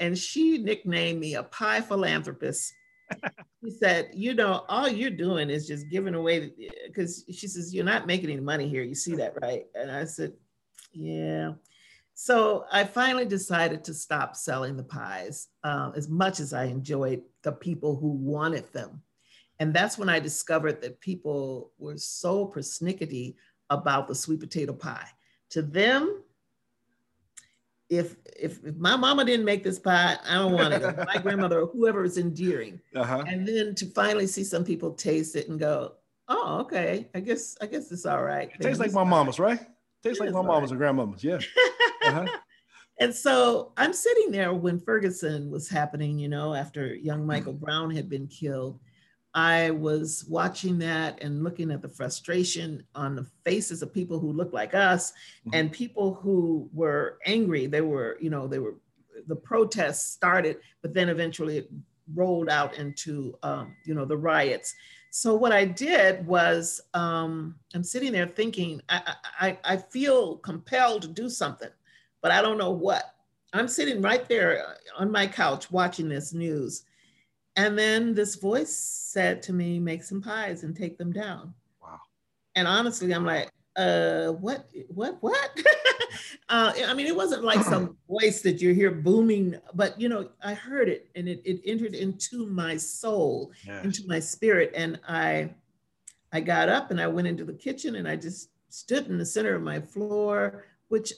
and 0.00 0.18
she 0.18 0.58
nicknamed 0.58 1.20
me 1.20 1.36
a 1.36 1.44
pie 1.44 1.80
philanthropist. 1.80 2.72
She 3.64 3.70
said, 3.70 4.10
You 4.14 4.34
know, 4.34 4.64
all 4.68 4.88
you're 4.88 5.10
doing 5.10 5.50
is 5.50 5.66
just 5.66 5.90
giving 5.90 6.14
away, 6.14 6.52
because 6.86 7.24
she 7.30 7.46
says, 7.48 7.74
You're 7.74 7.84
not 7.84 8.06
making 8.06 8.30
any 8.30 8.40
money 8.40 8.68
here. 8.68 8.82
You 8.82 8.94
see 8.94 9.14
that, 9.16 9.34
right? 9.42 9.66
And 9.74 9.90
I 9.90 10.04
said, 10.04 10.32
Yeah. 10.92 11.52
So 12.14 12.64
I 12.72 12.84
finally 12.84 13.26
decided 13.26 13.84
to 13.84 13.94
stop 13.94 14.36
selling 14.36 14.76
the 14.76 14.82
pies 14.84 15.48
uh, 15.62 15.92
as 15.94 16.08
much 16.08 16.40
as 16.40 16.54
I 16.54 16.64
enjoyed 16.64 17.22
the 17.42 17.52
people 17.52 17.94
who 17.96 18.08
wanted 18.08 18.72
them. 18.72 19.02
And 19.58 19.74
that's 19.74 19.98
when 19.98 20.08
I 20.08 20.18
discovered 20.18 20.80
that 20.80 21.00
people 21.00 21.72
were 21.78 21.98
so 21.98 22.46
persnickety 22.46 23.34
about 23.68 24.08
the 24.08 24.14
sweet 24.14 24.40
potato 24.40 24.72
pie. 24.72 25.08
To 25.50 25.62
them, 25.62 26.22
if, 27.88 28.16
if 28.38 28.64
if 28.64 28.76
my 28.76 28.96
mama 28.96 29.24
didn't 29.24 29.44
make 29.44 29.62
this 29.62 29.78
pie, 29.78 30.16
I 30.26 30.34
don't 30.34 30.52
want 30.52 30.74
it. 30.74 30.96
my 31.06 31.18
grandmother 31.18 31.60
or 31.60 31.66
whoever 31.66 32.04
is 32.04 32.18
endearing. 32.18 32.80
Uh-huh. 32.94 33.24
And 33.26 33.46
then 33.46 33.74
to 33.76 33.86
finally 33.86 34.26
see 34.26 34.44
some 34.44 34.64
people 34.64 34.92
taste 34.92 35.36
it 35.36 35.48
and 35.48 35.58
go, 35.58 35.92
oh, 36.28 36.58
okay, 36.60 37.08
I 37.14 37.20
guess 37.20 37.56
I 37.60 37.66
guess 37.66 37.90
it's 37.92 38.06
all 38.06 38.22
right. 38.22 38.50
It 38.52 38.60
tastes 38.60 38.80
like 38.80 38.92
my 38.92 39.04
mama's, 39.04 39.38
right? 39.38 39.60
Tastes 40.02 40.20
like 40.20 40.32
my 40.32 40.42
mama's 40.42 40.70
right. 40.70 40.76
or 40.76 40.78
grandmama's, 40.78 41.24
yeah. 41.24 41.38
Uh-huh. 42.06 42.24
and 43.00 43.12
so 43.12 43.72
I'm 43.76 43.92
sitting 43.92 44.30
there 44.30 44.54
when 44.54 44.78
Ferguson 44.78 45.50
was 45.50 45.68
happening, 45.68 46.20
you 46.20 46.28
know, 46.28 46.54
after 46.54 46.94
young 46.94 47.26
Michael 47.26 47.52
Brown 47.52 47.90
had 47.90 48.08
been 48.08 48.28
killed. 48.28 48.78
I 49.36 49.70
was 49.70 50.24
watching 50.30 50.78
that 50.78 51.22
and 51.22 51.44
looking 51.44 51.70
at 51.70 51.82
the 51.82 51.90
frustration 51.90 52.82
on 52.94 53.14
the 53.14 53.26
faces 53.44 53.82
of 53.82 53.92
people 53.92 54.18
who 54.18 54.32
looked 54.32 54.54
like 54.54 54.74
us 54.74 55.10
mm-hmm. 55.10 55.50
and 55.52 55.70
people 55.70 56.14
who 56.14 56.70
were 56.72 57.18
angry. 57.26 57.66
They 57.66 57.82
were, 57.82 58.16
you 58.18 58.30
know, 58.30 58.46
they 58.46 58.58
were, 58.58 58.76
the 59.26 59.36
protests 59.36 60.10
started, 60.10 60.56
but 60.80 60.94
then 60.94 61.10
eventually 61.10 61.58
it 61.58 61.70
rolled 62.14 62.48
out 62.48 62.78
into, 62.78 63.36
um, 63.42 63.76
you 63.84 63.92
know, 63.94 64.06
the 64.06 64.16
riots. 64.16 64.74
So 65.10 65.34
what 65.34 65.52
I 65.52 65.66
did 65.66 66.26
was, 66.26 66.80
um, 66.94 67.56
I'm 67.74 67.84
sitting 67.84 68.12
there 68.12 68.26
thinking, 68.26 68.80
I, 68.88 69.14
I, 69.38 69.58
I 69.64 69.76
feel 69.76 70.38
compelled 70.38 71.02
to 71.02 71.08
do 71.08 71.28
something, 71.28 71.70
but 72.22 72.30
I 72.30 72.40
don't 72.40 72.58
know 72.58 72.70
what. 72.70 73.14
I'm 73.52 73.68
sitting 73.68 74.00
right 74.00 74.26
there 74.28 74.76
on 74.96 75.12
my 75.12 75.26
couch 75.26 75.70
watching 75.70 76.08
this 76.08 76.32
news. 76.32 76.84
And 77.56 77.78
then 77.78 78.14
this 78.14 78.34
voice 78.34 78.74
said 78.74 79.42
to 79.44 79.52
me, 79.52 79.78
make 79.78 80.02
some 80.02 80.20
pies 80.20 80.62
and 80.62 80.76
take 80.76 80.98
them 80.98 81.12
down. 81.12 81.54
Wow. 81.82 81.98
And 82.54 82.68
honestly, 82.68 83.12
I'm 83.12 83.24
like, 83.24 83.50
uh, 83.76 84.28
what, 84.32 84.68
what, 84.88 85.16
what? 85.20 85.58
uh, 86.50 86.72
I 86.86 86.92
mean, 86.92 87.06
it 87.06 87.16
wasn't 87.16 87.44
like 87.44 87.62
some 87.62 87.96
voice 88.08 88.42
that 88.42 88.60
you 88.60 88.74
hear 88.74 88.90
booming, 88.90 89.56
but 89.74 89.98
you 89.98 90.08
know, 90.10 90.28
I 90.44 90.52
heard 90.52 90.88
it 90.88 91.08
and 91.16 91.28
it, 91.28 91.40
it 91.44 91.62
entered 91.64 91.94
into 91.94 92.46
my 92.46 92.76
soul, 92.76 93.52
yes. 93.66 93.84
into 93.84 94.06
my 94.06 94.20
spirit. 94.20 94.72
And 94.74 95.00
I, 95.08 95.54
I 96.32 96.40
got 96.40 96.68
up 96.68 96.90
and 96.90 97.00
I 97.00 97.06
went 97.06 97.28
into 97.28 97.44
the 97.44 97.54
kitchen 97.54 97.96
and 97.96 98.06
I 98.06 98.16
just 98.16 98.50
stood 98.68 99.06
in 99.06 99.16
the 99.16 99.24
center 99.24 99.54
of 99.54 99.62
my 99.62 99.80
floor, 99.80 100.66
which 100.88 101.14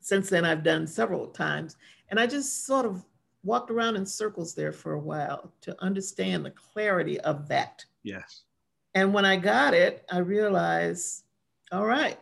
since 0.00 0.30
then 0.30 0.46
I've 0.46 0.62
done 0.62 0.86
several 0.86 1.26
times. 1.26 1.76
And 2.08 2.18
I 2.18 2.26
just 2.26 2.64
sort 2.66 2.86
of 2.86 3.04
walked 3.42 3.70
around 3.70 3.96
in 3.96 4.04
circles 4.04 4.54
there 4.54 4.72
for 4.72 4.92
a 4.92 4.98
while 4.98 5.52
to 5.62 5.76
understand 5.82 6.44
the 6.44 6.50
clarity 6.50 7.20
of 7.20 7.48
that. 7.48 7.84
Yes. 8.02 8.42
And 8.94 9.14
when 9.14 9.24
I 9.24 9.36
got 9.36 9.74
it, 9.74 10.04
I 10.10 10.18
realized, 10.18 11.24
all 11.72 11.86
right. 11.86 12.18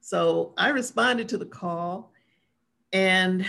So 0.00 0.54
I 0.56 0.70
responded 0.70 1.28
to 1.30 1.38
the 1.38 1.46
call 1.46 2.12
and 2.92 3.46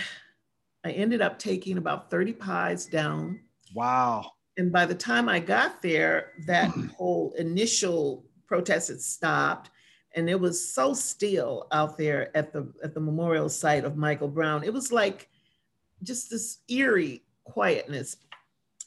I 0.84 0.92
ended 0.92 1.20
up 1.20 1.38
taking 1.38 1.78
about 1.78 2.10
30 2.10 2.34
pies 2.34 2.86
down. 2.86 3.40
Wow. 3.74 4.32
And 4.56 4.70
by 4.70 4.86
the 4.86 4.94
time 4.94 5.28
I 5.28 5.40
got 5.40 5.82
there, 5.82 6.32
that 6.46 6.70
whole 6.96 7.32
initial 7.38 8.24
protest 8.46 8.88
had 8.88 9.00
stopped 9.00 9.70
and 10.14 10.28
it 10.28 10.38
was 10.38 10.72
so 10.72 10.92
still 10.92 11.66
out 11.72 11.96
there 11.96 12.36
at 12.36 12.52
the 12.52 12.72
at 12.82 12.94
the 12.94 13.00
memorial 13.00 13.48
site 13.48 13.84
of 13.84 13.96
Michael 13.96 14.28
Brown. 14.28 14.64
It 14.64 14.72
was 14.72 14.92
like 14.92 15.28
just 16.02 16.30
this 16.30 16.58
eerie 16.68 17.22
quietness, 17.44 18.16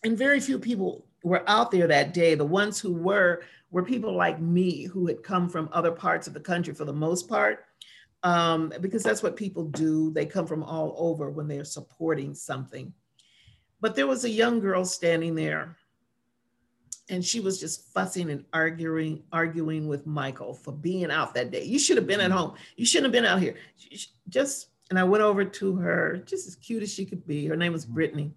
and 0.03 0.17
very 0.17 0.39
few 0.39 0.59
people 0.59 1.05
were 1.23 1.47
out 1.47 1.71
there 1.71 1.87
that 1.87 2.13
day. 2.13 2.35
The 2.35 2.45
ones 2.45 2.79
who 2.79 2.93
were 2.93 3.43
were 3.71 3.83
people 3.83 4.15
like 4.15 4.39
me 4.39 4.83
who 4.85 5.07
had 5.07 5.23
come 5.23 5.49
from 5.49 5.69
other 5.71 5.91
parts 5.91 6.27
of 6.27 6.33
the 6.33 6.39
country 6.39 6.73
for 6.73 6.85
the 6.85 6.93
most 6.93 7.27
part, 7.27 7.65
um, 8.23 8.71
because 8.81 9.03
that's 9.03 9.23
what 9.23 9.35
people 9.35 9.65
do. 9.65 10.11
They 10.11 10.25
come 10.25 10.45
from 10.45 10.63
all 10.63 10.95
over 10.97 11.29
when 11.29 11.47
they're 11.47 11.63
supporting 11.63 12.35
something. 12.35 12.93
But 13.81 13.95
there 13.95 14.07
was 14.07 14.25
a 14.25 14.29
young 14.29 14.59
girl 14.59 14.85
standing 14.85 15.35
there 15.35 15.77
and 17.09 17.23
she 17.23 17.39
was 17.39 17.59
just 17.59 17.91
fussing 17.93 18.29
and 18.29 18.45
arguing 18.53 19.23
arguing 19.31 19.87
with 19.87 20.07
michael 20.07 20.53
for 20.53 20.71
being 20.71 21.11
out 21.11 21.33
that 21.33 21.51
day 21.51 21.63
you 21.63 21.79
should 21.79 21.97
have 21.97 22.07
been 22.07 22.19
at 22.19 22.29
mm-hmm. 22.29 22.39
home 22.39 22.53
you 22.75 22.85
shouldn't 22.85 23.05
have 23.05 23.11
been 23.11 23.29
out 23.29 23.41
here 23.41 23.55
just 24.29 24.69
and 24.89 24.99
i 24.99 25.03
went 25.03 25.23
over 25.23 25.43
to 25.45 25.75
her 25.75 26.17
just 26.25 26.47
as 26.47 26.55
cute 26.55 26.83
as 26.83 26.93
she 26.93 27.05
could 27.05 27.25
be 27.25 27.45
her 27.45 27.55
name 27.55 27.73
was 27.73 27.85
mm-hmm. 27.85 27.95
brittany 27.95 28.31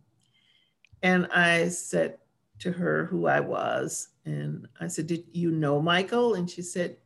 and 1.03 1.27
i 1.33 1.69
said 1.69 2.19
to 2.59 2.73
her 2.73 3.07
who 3.07 3.27
i 3.27 3.41
was 3.41 4.09
and 4.25 4.67
i 4.81 4.87
said 4.87 5.07
did 5.07 5.25
you 5.33 5.51
know 5.51 5.81
michael 5.81 6.35
and 6.35 6.49
she 6.51 6.63
said 6.63 6.97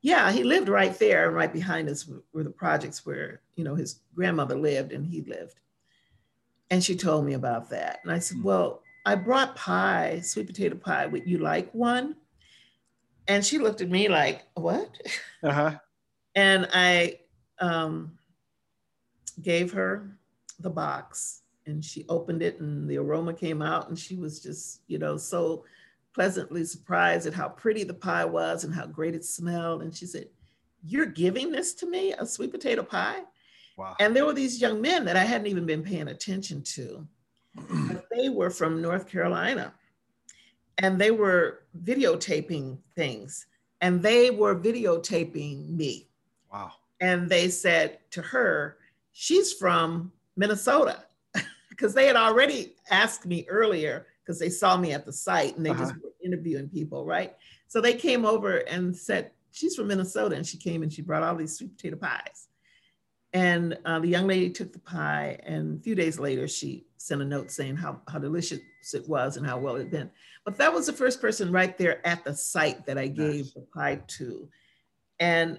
yeah 0.00 0.30
he 0.30 0.42
lived 0.42 0.68
right 0.68 0.98
there 0.98 1.26
and 1.26 1.36
right 1.36 1.52
behind 1.52 1.88
us 1.88 2.08
were 2.32 2.44
the 2.44 2.50
projects 2.50 3.06
where 3.06 3.40
you 3.56 3.64
know 3.64 3.74
his 3.74 4.00
grandmother 4.14 4.58
lived 4.58 4.92
and 4.92 5.06
he 5.06 5.22
lived 5.22 5.60
and 6.70 6.82
she 6.82 6.96
told 6.96 7.24
me 7.24 7.34
about 7.34 7.70
that 7.70 8.00
and 8.02 8.12
i 8.12 8.18
said 8.18 8.38
mm. 8.38 8.44
well 8.44 8.82
I 9.08 9.14
brought 9.14 9.56
pie, 9.56 10.20
sweet 10.22 10.48
potato 10.48 10.76
pie. 10.76 11.06
Would 11.06 11.26
you 11.26 11.38
like 11.38 11.72
one? 11.72 12.14
And 13.26 13.42
she 13.42 13.56
looked 13.56 13.80
at 13.80 13.88
me 13.88 14.06
like, 14.06 14.44
what? 14.52 15.00
Uh-huh. 15.42 15.78
and 16.34 16.68
I 16.74 17.20
um, 17.58 18.17
gave 19.42 19.72
her 19.72 20.16
the 20.60 20.70
box 20.70 21.42
and 21.66 21.84
she 21.84 22.04
opened 22.08 22.42
it 22.42 22.60
and 22.60 22.88
the 22.88 22.98
aroma 22.98 23.32
came 23.32 23.62
out 23.62 23.88
and 23.88 23.98
she 23.98 24.16
was 24.16 24.40
just, 24.42 24.80
you 24.86 24.98
know, 24.98 25.16
so 25.16 25.64
pleasantly 26.14 26.64
surprised 26.64 27.26
at 27.26 27.34
how 27.34 27.48
pretty 27.48 27.84
the 27.84 27.94
pie 27.94 28.24
was 28.24 28.64
and 28.64 28.74
how 28.74 28.86
great 28.86 29.14
it 29.14 29.24
smelled. 29.24 29.82
And 29.82 29.94
she 29.94 30.06
said, 30.06 30.28
you're 30.84 31.06
giving 31.06 31.52
this 31.52 31.74
to 31.74 31.86
me, 31.86 32.12
a 32.12 32.26
sweet 32.26 32.50
potato 32.50 32.82
pie? 32.82 33.20
Wow. 33.76 33.94
And 34.00 34.16
there 34.16 34.26
were 34.26 34.32
these 34.32 34.60
young 34.60 34.80
men 34.80 35.04
that 35.04 35.16
I 35.16 35.24
hadn't 35.24 35.46
even 35.46 35.66
been 35.66 35.82
paying 35.82 36.08
attention 36.08 36.62
to 36.62 37.06
they 38.10 38.28
were 38.28 38.50
from 38.50 38.82
North 38.82 39.08
Carolina 39.08 39.72
and 40.78 41.00
they 41.00 41.10
were 41.10 41.64
videotaping 41.84 42.78
things 42.96 43.46
and 43.80 44.02
they 44.02 44.30
were 44.30 44.56
videotaping 44.56 45.68
me. 45.70 46.08
Wow. 46.52 46.72
And 47.00 47.28
they 47.28 47.48
said 47.48 47.98
to 48.10 48.22
her, 48.22 48.77
she's 49.20 49.52
from 49.52 50.12
Minnesota 50.36 51.02
because 51.70 51.92
they 51.92 52.06
had 52.06 52.14
already 52.14 52.76
asked 52.88 53.26
me 53.26 53.44
earlier 53.48 54.06
because 54.22 54.38
they 54.38 54.48
saw 54.48 54.76
me 54.76 54.92
at 54.92 55.04
the 55.04 55.12
site 55.12 55.56
and 55.56 55.66
they 55.66 55.70
uh-huh. 55.70 55.86
just 55.86 55.94
were 55.96 56.12
interviewing 56.24 56.68
people, 56.68 57.04
right? 57.04 57.34
So 57.66 57.80
they 57.80 57.94
came 57.94 58.24
over 58.24 58.58
and 58.58 58.96
said, 58.96 59.32
she's 59.50 59.74
from 59.74 59.88
Minnesota. 59.88 60.36
And 60.36 60.46
she 60.46 60.56
came 60.56 60.84
and 60.84 60.92
she 60.92 61.02
brought 61.02 61.24
all 61.24 61.34
these 61.34 61.58
sweet 61.58 61.76
potato 61.76 61.96
pies. 61.96 62.46
And 63.32 63.76
uh, 63.84 63.98
the 63.98 64.06
young 64.06 64.28
lady 64.28 64.50
took 64.50 64.72
the 64.72 64.78
pie, 64.78 65.38
and 65.42 65.78
a 65.78 65.82
few 65.82 65.94
days 65.94 66.18
later, 66.18 66.48
she 66.48 66.86
sent 66.96 67.20
a 67.20 67.24
note 67.26 67.50
saying 67.50 67.76
how, 67.76 68.00
how 68.08 68.18
delicious 68.18 68.60
it 68.94 69.06
was 69.06 69.36
and 69.36 69.46
how 69.46 69.58
well 69.58 69.76
it 69.76 69.80
had 69.80 69.90
been. 69.90 70.10
But 70.46 70.56
that 70.56 70.72
was 70.72 70.86
the 70.86 70.94
first 70.94 71.20
person 71.20 71.52
right 71.52 71.76
there 71.76 72.06
at 72.06 72.24
the 72.24 72.34
site 72.34 72.86
that 72.86 72.96
I 72.96 73.08
gave 73.08 73.44
nice. 73.44 73.52
the 73.52 73.66
pie 73.74 74.00
to. 74.06 74.48
And 75.20 75.58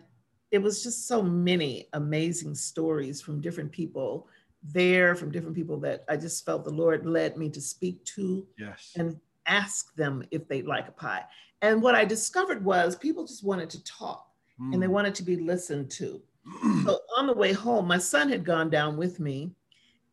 it 0.52 0.60
was 0.60 0.84
just 0.84 1.08
so 1.08 1.22
many 1.22 1.88
amazing 1.94 2.56
stories 2.56 3.22
from 3.22 3.42
different 3.42 3.72
people 3.72 4.28
there, 4.64 5.16
from 5.16 5.32
different 5.32 5.56
people 5.56 5.80
that 5.80 6.04
I 6.10 6.18
just 6.18 6.46
felt 6.46 6.66
the 6.66 6.72
Lord 6.72 7.06
led 7.06 7.38
me 7.38 7.50
to 7.50 7.62
speak 7.62 8.04
to 8.06 8.46
yes. 8.58 8.94
and 8.98 9.20
ask 9.46 9.94
them 9.96 10.24
if 10.32 10.48
they'd 10.48 10.66
like 10.66 10.88
a 10.88 10.92
pie. 10.92 11.24
And 11.62 11.82
what 11.82 11.96
I 11.96 12.06
discovered 12.06 12.64
was 12.64 12.96
people 12.96 13.26
just 13.26 13.44
wanted 13.44 13.70
to 13.72 13.84
talk 13.84 14.28
mm. 14.60 14.74
and 14.74 14.82
they 14.82 14.88
hmm. 14.88 14.94
wanted 14.94 15.16
to 15.16 15.24
be 15.24 15.36
listened 15.36 15.92
to 15.92 16.22
so 16.86 17.00
on 17.18 17.28
the 17.28 17.34
way 17.34 17.54
home, 17.54 17.88
my 17.88 17.98
son 17.98 18.30
had 18.30 18.44
gone 18.44 18.70
down 18.70 18.98
with 18.98 19.20
me 19.20 19.52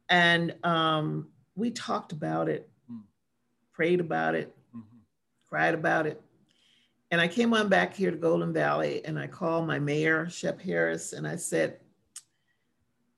and 0.08 0.54
um, 0.64 1.28
we 1.54 1.70
talked 1.70 2.12
about 2.12 2.48
it, 2.48 2.68
mm. 2.90 3.00
prayed 3.72 4.00
about 4.00 4.34
it, 4.34 4.54
mm-hmm. 4.76 4.98
cried 5.48 5.74
about 5.74 6.06
it. 6.06 6.20
And 7.10 7.20
I 7.20 7.28
came 7.28 7.54
on 7.54 7.68
back 7.68 7.94
here 7.94 8.10
to 8.10 8.16
Golden 8.16 8.52
Valley 8.52 9.04
and 9.04 9.18
I 9.18 9.26
called 9.26 9.66
my 9.66 9.78
mayor, 9.78 10.28
Shep 10.28 10.60
Harris, 10.60 11.12
and 11.12 11.26
I 11.26 11.36
said, 11.36 11.78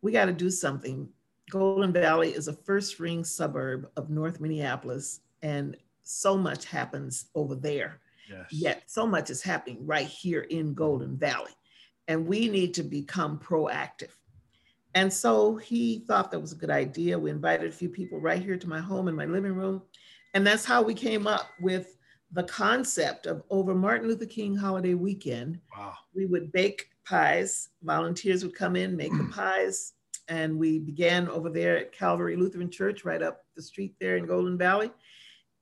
we 0.03 0.12
got 0.12 0.27
to 0.27 0.33
do 0.33 0.51
something. 0.51 1.09
Golden 1.51 1.92
Valley 1.92 2.31
is 2.31 2.48
a 2.48 2.53
first 2.53 3.01
ring 3.01 3.24
suburb 3.24 3.88
of 3.96 4.11
North 4.11 4.38
Minneapolis, 4.38 5.20
and 5.42 5.77
so 6.03 6.37
much 6.37 6.66
happens 6.66 7.27
over 7.35 7.55
there. 7.55 8.01
Yes. 8.31 8.46
Yet 8.51 8.83
so 8.87 9.07
much 9.07 9.31
is 9.31 9.42
happening 9.42 9.87
right 9.87 10.07
here 10.07 10.42
in 10.42 10.74
Golden 10.74 11.16
Valley 11.16 11.53
and 12.09 12.27
we 12.27 12.48
need 12.48 12.74
to 12.74 12.83
become 12.83 13.38
proactive. 13.38 14.11
And 14.94 15.12
so 15.12 15.57
he 15.57 16.01
thought 16.09 16.31
that 16.31 16.40
was 16.40 16.53
a 16.53 16.57
good 16.57 16.70
idea. 16.70 17.18
We 17.18 17.31
invited 17.31 17.68
a 17.68 17.74
few 17.74 17.90
people 17.90 18.18
right 18.18 18.42
here 18.42 18.57
to 18.57 18.68
my 18.68 18.81
home 18.81 19.07
in 19.07 19.14
my 19.14 19.27
living 19.27 19.53
room. 19.53 19.83
And 20.35 20.46
that's 20.46 20.64
how 20.64 20.83
we 20.83 20.94
came 20.94 21.27
up 21.27 21.46
with 21.61 21.97
the 22.32 22.44
concept 22.44 23.26
of 23.26 23.42
over 23.50 23.74
Martin 23.74 24.08
Luther 24.08 24.26
King 24.26 24.54
holiday 24.54 24.94
weekend. 24.94 25.58
Wow. 25.76 25.94
We 26.14 26.26
would 26.26 26.52
bake 26.52 26.90
pies. 27.04 27.70
Volunteers 27.82 28.44
would 28.44 28.54
come 28.54 28.76
in, 28.76 28.96
make 28.96 29.12
the 29.12 29.24
mm. 29.24 29.32
pies. 29.32 29.94
And 30.28 30.58
we 30.58 30.78
began 30.78 31.28
over 31.28 31.48
there 31.48 31.78
at 31.78 31.92
Calvary 31.92 32.36
Lutheran 32.36 32.70
Church, 32.70 33.04
right 33.04 33.22
up 33.22 33.46
the 33.56 33.62
street 33.62 33.94
there 33.98 34.16
in 34.16 34.26
Golden 34.26 34.58
Valley. 34.58 34.90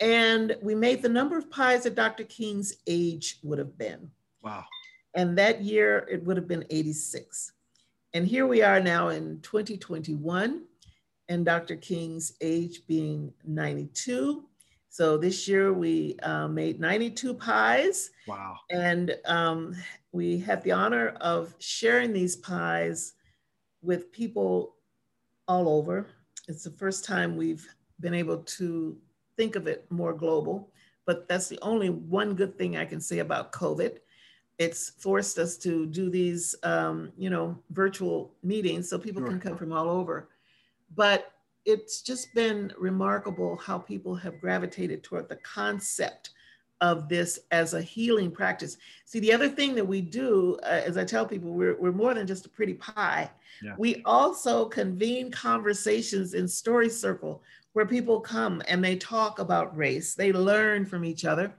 And 0.01 0.57
we 0.61 0.75
made 0.75 1.03
the 1.03 1.09
number 1.09 1.39
of 1.39 1.51
pies 1.51 1.85
that 1.85 1.95
Dr. 1.95 2.25
King's 2.25 2.75
age 2.87 3.39
would 3.43 3.59
have 3.59 3.79
been. 3.79 4.11
Wow. 4.43 4.65
And 5.15 5.39
that 5.39 5.63
year 5.63 6.07
it 6.11 6.23
would 6.25 6.37
have 6.37 6.49
been 6.49 6.67
86. 6.69 7.53
And 8.13 8.27
here 8.27 8.47
we 8.47 8.63
are 8.63 8.81
now 8.81 9.09
in 9.09 9.41
2021, 9.43 10.63
and 11.29 11.45
Dr. 11.45 11.77
King's 11.77 12.33
age 12.41 12.87
being 12.87 13.33
92. 13.45 14.45
So 14.97 15.19
this 15.19 15.47
year 15.47 15.75
we 15.75 16.17
uh, 16.23 16.49
made 16.49 16.81
92 16.81 17.35
pies. 17.35 18.13
Wow. 18.27 18.57
And 18.71 19.15
um, 19.27 19.77
we 20.13 20.39
had 20.39 20.63
the 20.63 20.73
honor 20.73 21.09
of 21.21 21.55
sharing 21.59 22.15
these 22.15 22.35
pies 22.35 23.13
with 23.83 24.11
people 24.11 24.77
all 25.49 25.69
over. 25.69 26.07
It's 26.49 26.65
the 26.65 26.71
first 26.71 27.05
time 27.05 27.37
we've 27.37 27.69
been 28.01 28.15
able 28.15 28.39
to 28.39 28.97
think 29.37 29.55
of 29.55 29.67
it 29.67 29.85
more 29.91 30.15
global, 30.15 30.73
but 31.05 31.29
that's 31.29 31.49
the 31.49 31.59
only 31.61 31.91
one 31.91 32.35
good 32.35 32.57
thing 32.57 32.79
I 32.79 32.87
can 32.87 33.03
say 33.03 33.19
about 33.19 33.53
COVID 33.53 33.99
it's 34.59 34.89
forced 34.89 35.39
us 35.39 35.59
to 35.59 35.85
do 35.85 36.09
these, 36.09 36.55
um, 36.63 37.13
you 37.19 37.29
know, 37.29 37.59
virtual 37.73 38.33
meetings 38.43 38.89
so 38.89 38.99
people 38.99 39.21
sure. 39.21 39.29
can 39.29 39.39
come 39.39 39.55
from 39.59 39.71
all 39.71 39.91
over. 39.91 40.31
But 40.95 41.31
it's 41.67 42.01
just 42.01 42.33
been 42.35 42.73
remarkable 42.79 43.57
how 43.57 43.79
people 43.79 44.15
have 44.15 44.41
gravitated 44.41 45.03
toward 45.03 45.29
the 45.29 45.37
concept 45.37 46.31
of 46.81 47.09
this 47.09 47.39
as 47.51 47.75
a 47.75 47.83
healing 47.83 48.31
practice. 48.31 48.77
See, 49.05 49.19
the 49.19 49.33
other 49.33 49.49
thing 49.49 49.75
that 49.75 49.87
we 49.87 50.01
do, 50.01 50.59
uh, 50.63 50.83
as 50.85 50.97
I 50.97 51.05
tell 51.05 51.27
people, 51.27 51.51
we're, 51.51 51.77
we're 51.79 51.93
more 51.93 52.15
than 52.15 52.27
just 52.27 52.47
a 52.47 52.51
pretty 52.51 52.75
pie. 52.75 53.31
Yeah. 53.63 53.75
We 53.79 54.03
also 54.05 54.67
convene 54.67 55.31
conversations 55.31 56.35
in 56.35 56.47
Story 56.47 56.89
Circle 56.89 57.43
where 57.73 57.87
people 57.87 58.21
come 58.21 58.63
and 58.69 58.83
they 58.83 58.97
talk 58.97 59.39
about 59.39 59.77
race, 59.77 60.15
they 60.15 60.33
learn 60.33 60.87
from 60.87 61.05
each 61.05 61.25
other. 61.25 61.55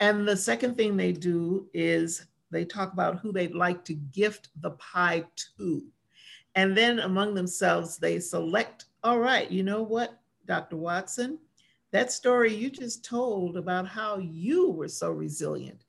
And 0.00 0.26
the 0.26 0.36
second 0.36 0.76
thing 0.76 0.96
they 0.96 1.12
do 1.12 1.68
is 1.72 2.26
they 2.50 2.64
talk 2.64 2.92
about 2.92 3.18
who 3.18 3.32
they'd 3.32 3.54
like 3.54 3.84
to 3.84 3.94
gift 3.94 4.48
the 4.60 4.72
pie 4.72 5.24
to. 5.58 5.84
And 6.54 6.76
then 6.76 7.00
among 7.00 7.34
themselves, 7.34 7.96
they 7.96 8.18
select, 8.20 8.86
all 9.04 9.18
right, 9.18 9.50
you 9.50 9.62
know 9.62 9.82
what, 9.82 10.20
Dr. 10.46 10.76
Watson, 10.76 11.38
that 11.90 12.12
story 12.12 12.54
you 12.54 12.70
just 12.70 13.04
told 13.04 13.56
about 13.56 13.86
how 13.86 14.18
you 14.18 14.70
were 14.70 14.88
so 14.88 15.10
resilient, 15.10 15.84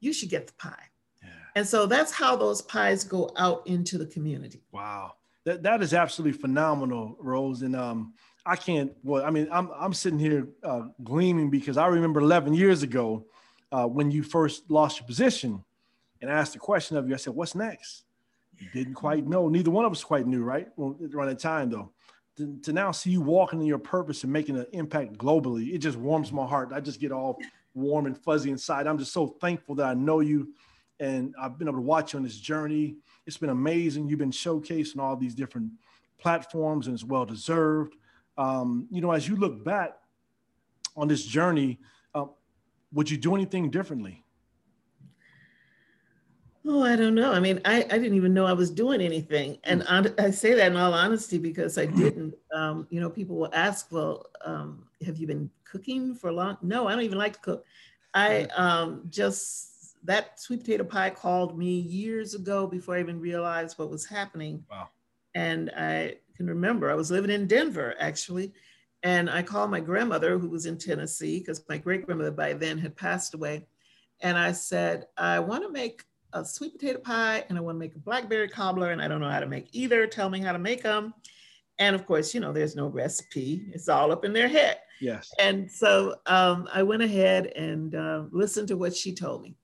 you 0.00 0.12
should 0.12 0.30
get 0.30 0.46
the 0.46 0.52
pie. 0.54 0.84
Yeah. 1.22 1.30
And 1.56 1.66
so 1.66 1.86
that's 1.86 2.12
how 2.12 2.36
those 2.36 2.62
pies 2.62 3.04
go 3.04 3.30
out 3.36 3.66
into 3.66 3.98
the 3.98 4.06
community. 4.06 4.62
Wow. 4.72 5.14
That, 5.44 5.62
that 5.62 5.82
is 5.82 5.94
absolutely 5.94 6.38
phenomenal, 6.38 7.16
Rose. 7.20 7.62
And 7.62 7.74
um, 7.74 8.14
I 8.46 8.56
can't, 8.56 8.92
well, 9.02 9.24
I 9.24 9.30
mean, 9.30 9.48
I'm, 9.50 9.70
I'm 9.76 9.92
sitting 9.92 10.18
here 10.18 10.48
uh, 10.62 10.82
gleaming 11.02 11.50
because 11.50 11.76
I 11.76 11.86
remember 11.86 12.20
11 12.20 12.54
years 12.54 12.82
ago 12.82 13.26
uh, 13.72 13.86
when 13.86 14.10
you 14.10 14.22
first 14.22 14.70
lost 14.70 15.00
your 15.00 15.06
position 15.06 15.62
and 16.20 16.30
I 16.30 16.34
asked 16.34 16.52
the 16.52 16.58
question 16.58 16.96
of 16.96 17.08
you, 17.08 17.14
I 17.14 17.18
said, 17.18 17.34
what's 17.34 17.54
next? 17.54 18.04
You 18.58 18.68
didn't 18.72 18.94
quite 18.94 19.26
know. 19.26 19.48
Neither 19.48 19.70
one 19.70 19.84
of 19.84 19.92
us 19.92 20.02
quite 20.02 20.26
knew, 20.26 20.42
right? 20.42 20.68
Well, 20.76 20.98
around 21.14 21.28
that 21.28 21.38
time 21.38 21.70
though 21.70 21.92
to, 22.38 22.56
to 22.62 22.72
now 22.72 22.92
see 22.92 23.10
you 23.10 23.20
walking 23.20 23.60
in 23.60 23.66
your 23.66 23.78
purpose 23.78 24.22
and 24.22 24.32
making 24.32 24.56
an 24.56 24.66
impact 24.72 25.18
globally, 25.18 25.74
it 25.74 25.78
just 25.78 25.98
warms 25.98 26.32
my 26.32 26.46
heart. 26.46 26.70
I 26.72 26.80
just 26.80 27.00
get 27.00 27.10
all 27.10 27.38
warm 27.74 28.06
and 28.06 28.16
fuzzy 28.16 28.50
inside. 28.50 28.86
I'm 28.86 28.98
just 28.98 29.12
so 29.12 29.26
thankful 29.26 29.74
that 29.76 29.86
I 29.86 29.94
know 29.94 30.20
you 30.20 30.54
and 31.00 31.34
I've 31.40 31.58
been 31.58 31.68
able 31.68 31.78
to 31.78 31.82
watch 31.82 32.12
you 32.12 32.18
on 32.18 32.22
this 32.22 32.38
journey. 32.38 32.96
It's 33.26 33.36
been 33.36 33.50
amazing. 33.50 34.08
You've 34.08 34.20
been 34.20 34.30
showcased 34.30 34.96
on 34.96 35.04
all 35.04 35.16
these 35.16 35.34
different 35.34 35.72
platforms 36.16 36.86
and 36.86 36.94
it's 36.94 37.04
well 37.04 37.24
deserved. 37.24 37.96
Um, 38.36 38.86
you 38.90 39.00
know, 39.00 39.10
as 39.10 39.28
you 39.28 39.36
look 39.36 39.64
back 39.64 39.96
on 40.96 41.08
this 41.08 41.24
journey, 41.24 41.80
uh, 42.14 42.26
would 42.92 43.10
you 43.10 43.16
do 43.16 43.34
anything 43.34 43.70
differently? 43.70 44.24
Oh, 46.70 46.82
I 46.84 46.96
don't 46.96 47.14
know. 47.14 47.32
I 47.32 47.40
mean, 47.40 47.62
I, 47.64 47.78
I 47.84 47.98
didn't 47.98 48.14
even 48.14 48.34
know 48.34 48.44
I 48.44 48.52
was 48.52 48.70
doing 48.70 49.00
anything. 49.00 49.56
And 49.64 49.82
mm. 49.82 50.14
I, 50.20 50.26
I 50.26 50.30
say 50.30 50.52
that 50.52 50.70
in 50.70 50.76
all 50.76 50.92
honesty 50.92 51.38
because 51.38 51.78
I 51.78 51.86
mm. 51.86 51.96
didn't. 51.96 52.34
Um, 52.52 52.86
you 52.90 53.00
know, 53.00 53.08
people 53.08 53.36
will 53.36 53.48
ask, 53.54 53.90
well, 53.90 54.26
um, 54.44 54.84
have 55.06 55.16
you 55.16 55.26
been 55.26 55.48
cooking 55.64 56.14
for 56.14 56.28
a 56.28 56.32
long? 56.32 56.58
No, 56.60 56.86
I 56.86 56.92
don't 56.92 57.04
even 57.04 57.16
like 57.16 57.32
to 57.34 57.40
cook. 57.40 57.64
I 58.12 58.42
um, 58.54 59.04
just, 59.08 59.96
that 60.04 60.38
sweet 60.38 60.60
potato 60.60 60.84
pie 60.84 61.08
called 61.08 61.58
me 61.58 61.80
years 61.80 62.34
ago 62.34 62.66
before 62.66 62.96
I 62.96 63.00
even 63.00 63.18
realized 63.18 63.78
what 63.78 63.90
was 63.90 64.04
happening. 64.04 64.62
Wow. 64.70 64.90
And 65.34 65.70
I 65.74 66.16
can 66.36 66.48
remember 66.48 66.90
I 66.90 66.94
was 66.94 67.10
living 67.10 67.30
in 67.30 67.46
Denver 67.46 67.94
actually. 67.98 68.52
And 69.02 69.30
I 69.30 69.42
called 69.42 69.70
my 69.70 69.80
grandmother 69.80 70.38
who 70.38 70.50
was 70.50 70.66
in 70.66 70.76
Tennessee 70.76 71.38
because 71.38 71.62
my 71.66 71.78
great 71.78 72.04
grandmother 72.04 72.30
by 72.30 72.52
then 72.52 72.76
had 72.76 72.94
passed 72.94 73.32
away. 73.32 73.66
And 74.20 74.36
I 74.36 74.52
said, 74.52 75.06
I 75.16 75.38
want 75.38 75.62
to 75.62 75.70
make 75.70 76.02
a 76.32 76.44
sweet 76.44 76.78
potato 76.78 76.98
pie 76.98 77.44
and 77.48 77.56
I 77.56 77.60
want 77.60 77.76
to 77.76 77.80
make 77.80 77.94
a 77.94 78.00
blackberry 78.00 78.48
cobbler 78.48 78.90
and 78.90 79.00
I 79.00 79.08
don't 79.08 79.20
know 79.20 79.30
how 79.30 79.40
to 79.40 79.46
make 79.46 79.68
either. 79.72 80.06
Tell 80.06 80.30
me 80.30 80.40
how 80.40 80.52
to 80.52 80.58
make 80.58 80.82
them. 80.82 81.14
And 81.78 81.94
of 81.94 82.06
course, 82.06 82.34
you 82.34 82.40
know, 82.40 82.52
there's 82.52 82.76
no 82.76 82.88
recipe. 82.88 83.66
It's 83.72 83.88
all 83.88 84.12
up 84.12 84.24
in 84.24 84.32
their 84.32 84.48
head. 84.48 84.78
Yes. 85.00 85.30
And 85.38 85.70
so 85.70 86.16
um, 86.26 86.68
I 86.72 86.82
went 86.82 87.02
ahead 87.02 87.46
and 87.46 87.94
uh, 87.94 88.24
listened 88.30 88.68
to 88.68 88.76
what 88.76 88.94
she 88.94 89.14
told 89.14 89.42
me. 89.42 89.56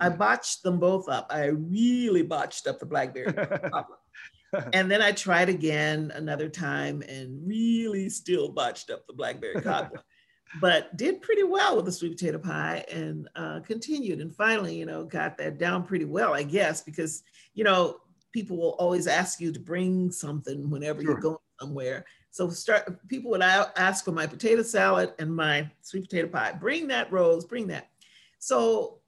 I 0.00 0.08
mm-hmm. 0.08 0.18
botched 0.18 0.62
them 0.62 0.78
both 0.78 1.08
up. 1.08 1.26
I 1.30 1.46
really 1.46 2.22
botched 2.22 2.66
up 2.66 2.78
the 2.78 2.86
blackberry 2.86 3.32
cobbler. 3.72 3.96
and 4.72 4.90
then 4.90 5.00
I 5.00 5.12
tried 5.12 5.48
again 5.48 6.12
another 6.14 6.48
time 6.48 7.02
and 7.02 7.46
really 7.46 8.08
still 8.10 8.50
botched 8.50 8.90
up 8.90 9.06
the 9.06 9.14
blackberry 9.14 9.60
cobbler 9.62 10.02
but 10.60 10.96
did 10.96 11.20
pretty 11.20 11.42
well 11.42 11.76
with 11.76 11.84
the 11.84 11.92
sweet 11.92 12.12
potato 12.12 12.38
pie 12.38 12.84
and 12.90 13.28
uh, 13.36 13.60
continued 13.60 14.20
and 14.20 14.34
finally 14.34 14.74
you 14.74 14.86
know 14.86 15.04
got 15.04 15.36
that 15.36 15.58
down 15.58 15.82
pretty 15.82 16.04
well 16.04 16.34
i 16.34 16.42
guess 16.42 16.82
because 16.82 17.22
you 17.54 17.64
know 17.64 18.00
people 18.36 18.58
will 18.58 18.76
always 18.78 19.06
ask 19.06 19.40
you 19.40 19.50
to 19.50 19.58
bring 19.58 20.10
something 20.10 20.68
whenever 20.68 21.00
sure. 21.00 21.12
you're 21.12 21.20
going 21.20 21.38
somewhere. 21.58 22.04
So 22.30 22.50
start 22.50 23.08
people 23.08 23.30
would 23.30 23.40
ask 23.40 24.04
for 24.04 24.12
my 24.12 24.26
potato 24.26 24.62
salad 24.62 25.14
and 25.18 25.34
my 25.34 25.70
sweet 25.80 26.02
potato 26.02 26.28
pie. 26.28 26.52
Bring 26.52 26.86
that 26.88 27.10
rose 27.10 27.46
bring 27.46 27.66
that. 27.68 27.88
So 28.38 28.98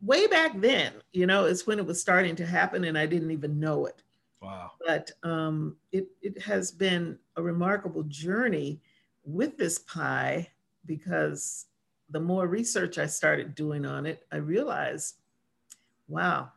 way 0.00 0.26
back 0.26 0.58
then 0.60 0.92
you 1.12 1.26
know 1.26 1.44
it's 1.44 1.66
when 1.66 1.78
it 1.78 1.84
was 1.84 2.00
starting 2.00 2.36
to 2.36 2.46
happen 2.46 2.84
and 2.84 2.96
i 2.96 3.04
didn't 3.04 3.30
even 3.30 3.60
know 3.60 3.84
it. 3.84 4.02
Wow. 4.40 4.70
But 4.86 5.10
um, 5.22 5.76
it, 5.92 6.06
it 6.22 6.40
has 6.40 6.70
been 6.70 7.18
a 7.36 7.42
remarkable 7.42 8.04
journey 8.04 8.80
with 9.24 9.58
this 9.58 9.80
pie 9.80 10.48
because 10.86 11.66
the 12.10 12.20
more 12.20 12.46
research 12.46 12.98
I 12.98 13.06
started 13.06 13.54
doing 13.54 13.86
on 13.86 14.06
it, 14.06 14.24
I 14.32 14.36
realized, 14.36 15.16
wow, 16.08 16.50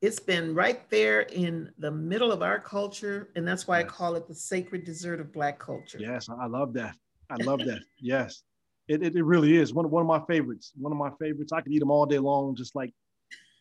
it's 0.00 0.20
been 0.20 0.54
right 0.54 0.88
there 0.90 1.22
in 1.22 1.72
the 1.78 1.90
middle 1.90 2.30
of 2.30 2.42
our 2.42 2.58
culture. 2.58 3.30
And 3.34 3.46
that's 3.46 3.66
why. 3.66 3.80
I 3.80 3.84
call 3.84 4.14
it 4.14 4.28
the 4.28 4.34
sacred 4.34 4.84
dessert 4.84 5.20
of 5.20 5.32
Black 5.32 5.58
culture. 5.58 5.98
Yes, 6.00 6.28
I 6.28 6.46
love 6.46 6.72
that. 6.74 6.94
I 7.30 7.36
love 7.42 7.60
that. 7.60 7.80
yes, 7.98 8.42
it, 8.86 9.02
it, 9.02 9.16
it, 9.16 9.24
really 9.24 9.56
is 9.56 9.74
one, 9.74 9.90
one 9.90 10.02
of 10.02 10.06
my 10.06 10.20
favorites. 10.26 10.72
One 10.76 10.92
of 10.92 10.98
my 10.98 11.10
favorites. 11.18 11.52
I 11.52 11.60
could 11.60 11.72
eat 11.72 11.80
them 11.80 11.90
all 11.90 12.06
day 12.06 12.18
long, 12.18 12.54
just 12.54 12.74
like 12.74 12.92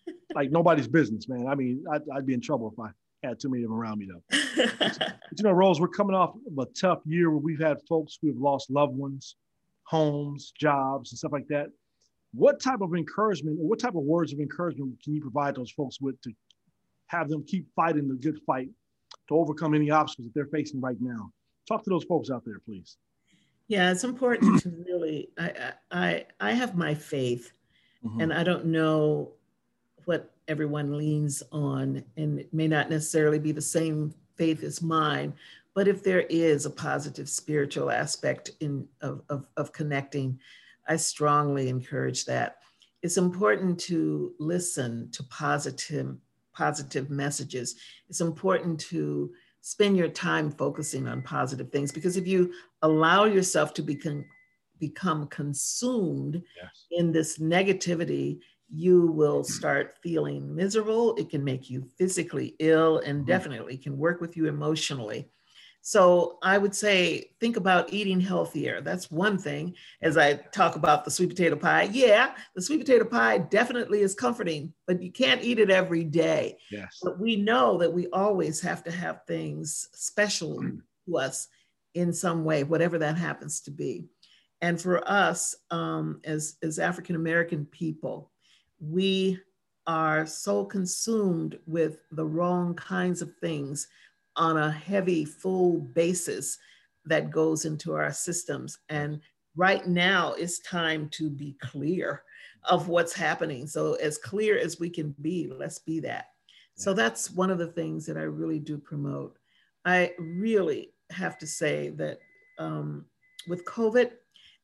like 0.35 0.51
nobody's 0.51 0.87
business, 0.87 1.27
man. 1.27 1.47
I 1.47 1.55
mean, 1.55 1.83
I'd, 1.91 2.01
I'd 2.15 2.25
be 2.25 2.33
in 2.33 2.41
trouble 2.41 2.71
if 2.71 2.79
I 2.79 2.89
had 3.27 3.39
too 3.39 3.49
many 3.49 3.63
of 3.63 3.69
them 3.69 3.79
around 3.79 3.99
me, 3.99 4.07
though. 4.07 4.65
but, 4.79 4.99
you 5.37 5.43
know, 5.43 5.51
Rose, 5.51 5.81
we're 5.81 5.87
coming 5.87 6.15
off 6.15 6.35
of 6.35 6.57
a 6.57 6.71
tough 6.79 6.99
year 7.05 7.29
where 7.31 7.39
we've 7.39 7.59
had 7.59 7.77
folks 7.89 8.17
who 8.21 8.27
have 8.27 8.37
lost 8.37 8.69
loved 8.69 8.95
ones 8.95 9.35
homes, 9.87 10.51
jobs, 10.59 11.11
and 11.11 11.17
stuff 11.17 11.31
like 11.31 11.47
that. 11.47 11.67
What 12.33 12.61
type 12.61 12.81
of 12.81 12.93
encouragement, 12.93 13.57
or 13.59 13.67
what 13.67 13.79
type 13.79 13.95
of 13.95 14.03
words 14.03 14.33
of 14.33 14.39
encouragement 14.39 15.01
can 15.01 15.15
you 15.15 15.21
provide 15.21 15.55
those 15.55 15.71
folks 15.71 15.99
with 16.01 16.21
to 16.21 16.31
have 17.07 17.29
them 17.29 17.43
keep 17.47 17.67
fighting 17.73 18.07
the 18.07 18.15
good 18.15 18.37
fight 18.45 18.69
to 19.29 19.35
overcome 19.35 19.73
any 19.73 19.89
obstacles 19.89 20.27
that 20.27 20.33
they're 20.35 20.51
facing 20.51 20.81
right 20.81 20.97
now? 20.99 21.31
Talk 21.67 21.83
to 21.85 21.89
those 21.89 22.03
folks 22.03 22.29
out 22.29 22.43
there, 22.45 22.59
please. 22.65 22.97
Yeah, 23.69 23.91
it's 23.91 24.03
important 24.03 24.61
to 24.61 24.69
really. 24.85 25.29
I 25.37 25.73
I 25.89 26.25
I 26.39 26.51
have 26.51 26.75
my 26.75 26.93
faith, 26.93 27.53
mm-hmm. 28.05 28.21
and 28.21 28.33
I 28.33 28.43
don't 28.43 28.65
know 28.65 29.31
what 30.03 30.33
everyone 30.49 30.97
leans 30.97 31.43
on, 31.51 32.03
and 32.17 32.39
it 32.39 32.53
may 32.53 32.67
not 32.67 32.89
necessarily 32.89 33.39
be 33.39 33.51
the 33.53 33.61
same 33.61 34.13
faith 34.35 34.63
as 34.63 34.81
mine, 34.81 35.33
but 35.77 35.87
if 35.87 36.01
there 36.01 36.21
is 36.21 36.65
a 36.65 36.71
positive 36.71 37.29
spiritual 37.29 37.91
aspect 37.91 38.49
in, 38.61 38.87
of, 39.01 39.21
of, 39.29 39.45
of 39.57 39.71
connecting, 39.71 40.39
I 40.87 40.95
strongly 40.95 41.69
encourage 41.69 42.25
that. 42.25 42.55
It's 43.03 43.17
important 43.17 43.79
to 43.81 44.33
listen 44.39 45.11
to 45.11 45.21
positive, 45.25 46.17
positive 46.51 47.11
messages. 47.11 47.75
It's 48.09 48.21
important 48.21 48.79
to 48.89 49.31
spend 49.61 49.97
your 49.97 50.07
time 50.07 50.49
focusing 50.49 51.07
on 51.07 51.21
positive 51.21 51.71
things 51.71 51.91
because 51.91 52.17
if 52.17 52.25
you 52.25 52.51
allow 52.81 53.25
yourself 53.25 53.75
to 53.75 53.83
become 53.83 54.25
become 54.79 55.27
consumed 55.27 56.41
yes. 56.59 56.85
in 56.89 57.11
this 57.11 57.37
negativity 57.37 58.39
you 58.69 59.07
will 59.07 59.43
start 59.43 59.95
feeling 60.03 60.55
miserable 60.55 61.15
it 61.15 61.29
can 61.31 61.43
make 61.43 61.67
you 61.69 61.83
physically 61.97 62.55
ill 62.59 62.99
and 62.99 63.19
mm-hmm. 63.19 63.27
definitely 63.27 63.75
can 63.75 63.97
work 63.97 64.21
with 64.21 64.37
you 64.37 64.47
emotionally 64.47 65.27
so 65.81 66.37
I 66.43 66.57
would 66.57 66.75
say, 66.75 67.31
think 67.39 67.55
about 67.55 67.93
eating 67.93 68.19
healthier. 68.19 68.81
That's 68.81 69.09
one 69.09 69.37
thing. 69.37 69.73
As 70.01 70.17
I 70.17 70.33
talk 70.33 70.75
about 70.75 71.05
the 71.05 71.11
sweet 71.11 71.29
potato 71.29 71.55
pie, 71.55 71.89
yeah, 71.91 72.35
the 72.55 72.61
sweet 72.61 72.79
potato 72.79 73.05
pie 73.05 73.37
definitely 73.37 74.01
is 74.01 74.13
comforting, 74.13 74.73
but 74.85 75.01
you 75.01 75.11
can't 75.11 75.43
eat 75.43 75.59
it 75.59 75.69
every 75.69 76.03
day. 76.03 76.57
Yes. 76.71 76.99
But 77.01 77.19
we 77.19 77.37
know 77.37 77.77
that 77.77 77.93
we 77.93 78.07
always 78.07 78.59
have 78.61 78.83
to 78.83 78.91
have 78.91 79.21
things 79.27 79.87
special 79.93 80.61
to 81.07 81.17
us 81.17 81.47
in 81.93 82.11
some 82.11 82.43
way, 82.43 82.63
whatever 82.63 82.97
that 82.97 83.17
happens 83.17 83.61
to 83.61 83.71
be. 83.71 84.05
And 84.61 84.81
for 84.81 85.07
us, 85.09 85.55
um, 85.71 86.19
as, 86.25 86.57
as 86.63 86.79
African 86.79 87.15
American 87.15 87.65
people, 87.65 88.31
we 88.79 89.39
are 89.87 90.25
so 90.25 90.65
consumed 90.65 91.57
with 91.65 92.01
the 92.11 92.25
wrong 92.25 92.73
kinds 92.75 93.21
of 93.21 93.33
things 93.37 93.87
on 94.37 94.57
a 94.57 94.71
heavy, 94.71 95.25
full 95.25 95.79
basis 95.79 96.57
that 97.05 97.31
goes 97.31 97.65
into 97.65 97.93
our 97.93 98.11
systems. 98.11 98.79
And 98.89 99.19
right 99.55 99.85
now, 99.87 100.33
it's 100.33 100.59
time 100.59 101.09
to 101.09 101.29
be 101.29 101.57
clear 101.61 102.23
of 102.69 102.87
what's 102.87 103.13
happening. 103.13 103.67
So, 103.67 103.95
as 103.95 104.17
clear 104.17 104.57
as 104.57 104.79
we 104.79 104.89
can 104.89 105.15
be, 105.21 105.51
let's 105.53 105.79
be 105.79 105.99
that. 106.01 106.27
So, 106.75 106.93
that's 106.93 107.31
one 107.31 107.49
of 107.49 107.57
the 107.57 107.67
things 107.67 108.05
that 108.05 108.17
I 108.17 108.23
really 108.23 108.59
do 108.59 108.77
promote. 108.77 109.37
I 109.85 110.13
really 110.19 110.93
have 111.09 111.37
to 111.39 111.47
say 111.47 111.89
that 111.89 112.19
um, 112.59 113.05
with 113.47 113.65
COVID, 113.65 114.11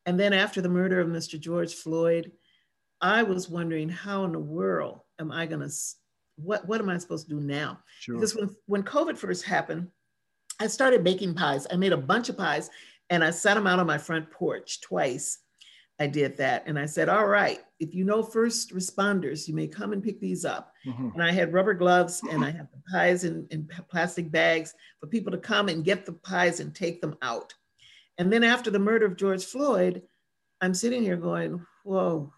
and 0.06 0.20
then 0.20 0.34
after 0.34 0.62
the 0.62 0.70
murder 0.70 1.00
of 1.00 1.08
Mr. 1.08 1.40
George 1.40 1.74
Floyd, 1.74 2.32
I 3.02 3.24
was 3.24 3.50
wondering 3.50 3.90
how 3.90 4.26
in 4.26 4.34
the 4.34 4.40
world 4.40 5.02
am 5.20 5.32
I 5.32 5.46
going 5.46 5.62
to, 5.62 5.74
what, 6.44 6.68
what 6.68 6.82
am 6.82 6.90
I 6.90 6.98
supposed 6.98 7.28
to 7.28 7.36
do 7.36 7.42
now? 7.42 7.80
Sure. 8.00 8.16
Because 8.16 8.36
when, 8.36 8.56
when 8.66 8.84
COVID 8.84 9.18
first 9.18 9.44
happened, 9.44 9.88
I 10.60 10.68
started 10.68 11.04
baking 11.04 11.34
pies. 11.36 11.68
I 11.72 11.76
made 11.76 11.94
a 11.94 11.98
bunch 11.98 12.30
of 12.30 12.38
pies 12.38 12.70
and 13.10 13.24
I 13.24 13.32
set 13.32 13.56
them 13.56 13.68
out 13.68 13.80
on 13.80 13.88
my 13.88 13.98
front 13.98 14.30
porch 14.32 14.82
twice. 14.82 15.40
I 16.00 16.08
did 16.08 16.38
that. 16.38 16.64
And 16.66 16.78
I 16.80 16.86
said, 16.86 17.08
all 17.08 17.28
right, 17.28 17.60
if 17.80 17.94
you 17.94 18.04
know 18.04 18.24
first 18.24 18.74
responders, 18.74 19.48
you 19.48 19.54
may 19.54 19.68
come 19.68 19.94
and 19.94 20.04
pick 20.04 20.20
these 20.20 20.44
up. 20.44 20.74
Mm-hmm. 20.86 21.10
And 21.14 21.24
I 21.24 21.32
had 21.32 21.54
rubber 21.54 21.74
gloves 21.74 22.22
and 22.32 22.44
I 22.44 22.52
had 22.52 22.68
the 22.72 22.82
pies 22.92 23.24
in, 23.24 23.48
in 23.52 23.70
plastic 23.90 24.32
bags 24.32 24.74
for 25.00 25.08
people 25.08 25.32
to 25.32 25.38
come 25.38 25.70
and 25.70 25.86
get 25.86 26.06
the 26.06 26.14
pies 26.14 26.60
and 26.60 26.74
take 26.74 27.00
them 27.00 27.16
out. 27.22 27.54
And 28.18 28.32
then 28.32 28.44
after 28.44 28.72
the 28.72 28.80
murder 28.80 29.06
of 29.06 29.18
George 29.18 29.46
Floyd, 29.46 30.02
I'm 30.62 30.74
sitting 30.74 31.04
here 31.04 31.18
going, 31.18 31.64
whoa, 31.84 32.32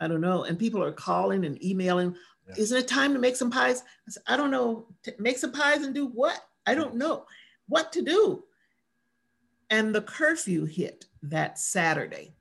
I 0.00 0.08
don't 0.08 0.20
know. 0.20 0.44
And 0.44 0.58
people 0.58 0.82
are 0.82 0.92
calling 0.92 1.44
and 1.44 1.62
emailing, 1.62 2.16
yeah. 2.48 2.54
isn't 2.58 2.78
it 2.78 2.88
time 2.88 3.12
to 3.12 3.18
make 3.18 3.36
some 3.36 3.50
pies? 3.50 3.82
I 4.08 4.10
said, 4.10 4.22
I 4.26 4.36
don't 4.36 4.50
know, 4.50 4.86
make 5.18 5.38
some 5.38 5.52
pies 5.52 5.82
and 5.82 5.94
do 5.94 6.06
what? 6.06 6.40
I 6.66 6.74
don't 6.74 6.96
know 6.96 7.26
what 7.68 7.92
to 7.92 8.02
do. 8.02 8.44
And 9.70 9.94
the 9.94 10.02
curfew 10.02 10.64
hit 10.64 11.06
that 11.22 11.58
Saturday. 11.58 12.34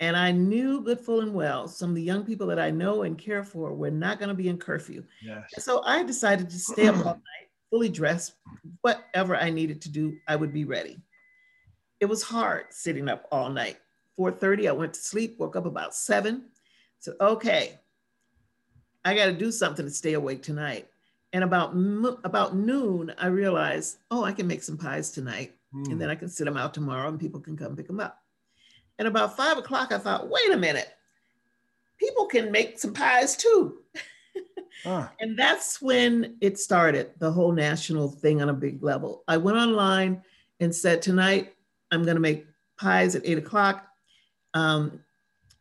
And 0.00 0.16
I 0.16 0.30
knew 0.30 0.80
good 0.80 1.00
full 1.00 1.20
and 1.20 1.34
well 1.34 1.66
some 1.66 1.90
of 1.90 1.96
the 1.96 2.02
young 2.02 2.24
people 2.24 2.46
that 2.46 2.58
I 2.58 2.70
know 2.70 3.02
and 3.02 3.18
care 3.18 3.44
for 3.44 3.74
were 3.74 3.90
not 3.90 4.18
going 4.18 4.28
to 4.28 4.34
be 4.34 4.48
in 4.48 4.56
curfew. 4.56 5.04
Yes. 5.22 5.42
So 5.58 5.82
I 5.84 6.04
decided 6.04 6.48
to 6.50 6.58
stay 6.58 6.86
up 6.86 6.96
all 6.98 7.14
night, 7.14 7.48
fully 7.70 7.88
dressed, 7.88 8.34
whatever 8.82 9.36
I 9.36 9.50
needed 9.50 9.82
to 9.82 9.90
do, 9.90 10.16
I 10.28 10.36
would 10.36 10.52
be 10.52 10.64
ready. 10.64 10.98
It 12.00 12.06
was 12.06 12.22
hard 12.22 12.66
sitting 12.70 13.08
up 13.08 13.26
all 13.32 13.50
night. 13.50 13.78
4:30, 14.18 14.68
I 14.68 14.72
went 14.72 14.94
to 14.94 15.00
sleep, 15.00 15.38
woke 15.38 15.56
up 15.56 15.66
about 15.66 15.94
seven. 15.94 16.44
Said, 17.00 17.14
okay, 17.20 17.78
I 19.08 19.14
got 19.14 19.26
to 19.26 19.32
do 19.32 19.50
something 19.50 19.86
to 19.86 19.90
stay 19.90 20.12
awake 20.12 20.42
tonight. 20.42 20.86
And 21.32 21.42
about 21.44 21.72
about 22.24 22.56
noon, 22.56 23.12
I 23.18 23.28
realized, 23.28 23.98
oh, 24.10 24.22
I 24.22 24.32
can 24.32 24.46
make 24.46 24.62
some 24.62 24.76
pies 24.76 25.10
tonight, 25.10 25.54
mm. 25.74 25.84
and 25.84 25.94
hmm. 25.94 25.98
then 25.98 26.10
I 26.10 26.14
can 26.14 26.28
sit 26.28 26.44
them 26.44 26.56
out 26.56 26.74
tomorrow, 26.74 27.08
and 27.08 27.20
people 27.20 27.40
can 27.40 27.56
come 27.56 27.76
pick 27.76 27.86
them 27.86 28.00
up. 28.00 28.22
And 28.98 29.08
about 29.08 29.36
five 29.36 29.58
o'clock, 29.58 29.92
I 29.92 29.98
thought, 29.98 30.28
wait 30.28 30.50
a 30.52 30.56
minute, 30.56 30.88
people 31.98 32.26
can 32.26 32.50
make 32.50 32.78
some 32.78 32.92
pies 32.92 33.36
too. 33.36 33.78
ah. 34.86 35.10
And 35.20 35.38
that's 35.38 35.80
when 35.80 36.36
it 36.40 36.58
started, 36.58 37.10
the 37.18 37.30
whole 37.30 37.52
national 37.52 38.08
thing 38.08 38.42
on 38.42 38.48
a 38.48 38.54
big 38.54 38.82
level. 38.82 39.24
I 39.28 39.36
went 39.36 39.56
online 39.56 40.22
and 40.60 40.74
said, 40.74 41.00
tonight, 41.00 41.54
I'm 41.90 42.04
going 42.04 42.16
to 42.16 42.20
make 42.20 42.46
pies 42.78 43.14
at 43.14 43.22
eight 43.24 43.38
o'clock. 43.38 43.86
Um, 44.54 45.00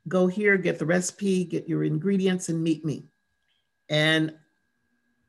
go 0.08 0.28
here, 0.28 0.58
get 0.58 0.80
the 0.80 0.86
recipe, 0.86 1.44
get 1.44 1.68
your 1.68 1.84
ingredients, 1.84 2.50
and 2.50 2.64
meet 2.64 2.84
me. 2.84 3.06
And 3.90 4.34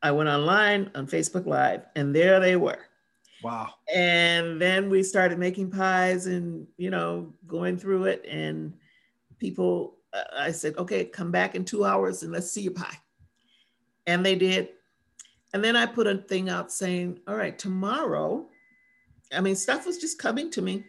I 0.03 0.11
went 0.11 0.29
online 0.29 0.91
on 0.95 1.07
Facebook 1.07 1.47
Live, 1.47 1.83
and 1.97 2.15
there 2.15 2.41
they 2.41 2.57
were. 2.57 2.79
Wow. 3.43 3.75
And 3.93 4.61
then 4.61 4.91
we 4.91 5.03
started 5.03 5.39
making 5.39 5.71
pies 5.71 6.27
and, 6.27 6.67
you 6.77 6.91
know, 6.91 7.33
going 7.47 7.77
through 7.77 8.05
it. 8.05 8.25
And 8.29 8.75
people, 9.39 9.97
uh, 10.13 10.23
I 10.37 10.51
said, 10.51 10.77
okay, 10.77 11.05
come 11.05 11.31
back 11.31 11.55
in 11.55 11.65
two 11.65 11.85
hours 11.85 12.23
and 12.23 12.33
let's 12.33 12.51
see 12.51 12.63
your 12.63 12.73
pie. 12.73 12.97
And 14.07 14.25
they 14.25 14.35
did. 14.35 14.71
And 15.55 15.63
then 15.63 15.77
I 15.77 15.87
put 15.87 16.07
a 16.07 16.19
thing 16.19 16.51
out 16.51 16.73
saying, 16.73 17.21
all 17.29 17.37
right, 17.37 17.59
tomorrow, 17.59 18.49
I 19.33 19.41
mean, 19.41 19.57
stuff 19.57 19.87
was 19.87 19.99
just 19.99 20.19
coming 20.19 20.51
to 20.51 20.63
me. 20.63 20.85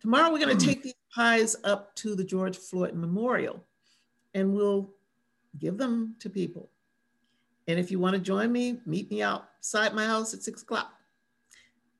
Tomorrow, 0.00 0.32
we're 0.32 0.44
going 0.44 0.56
to 0.56 0.66
take 0.66 0.82
these 0.82 0.94
pies 1.14 1.56
up 1.62 1.94
to 1.96 2.16
the 2.16 2.24
George 2.24 2.56
Floyd 2.56 2.94
Memorial 2.94 3.62
and 4.34 4.52
we'll 4.52 4.90
give 5.58 5.76
them 5.76 6.16
to 6.20 6.30
people. 6.30 6.70
And 7.72 7.80
if 7.80 7.90
you 7.90 7.98
want 7.98 8.12
to 8.12 8.20
join 8.20 8.52
me, 8.52 8.80
meet 8.84 9.10
me 9.10 9.22
outside 9.22 9.94
my 9.94 10.04
house 10.04 10.34
at 10.34 10.42
six 10.42 10.60
o'clock. 10.60 10.92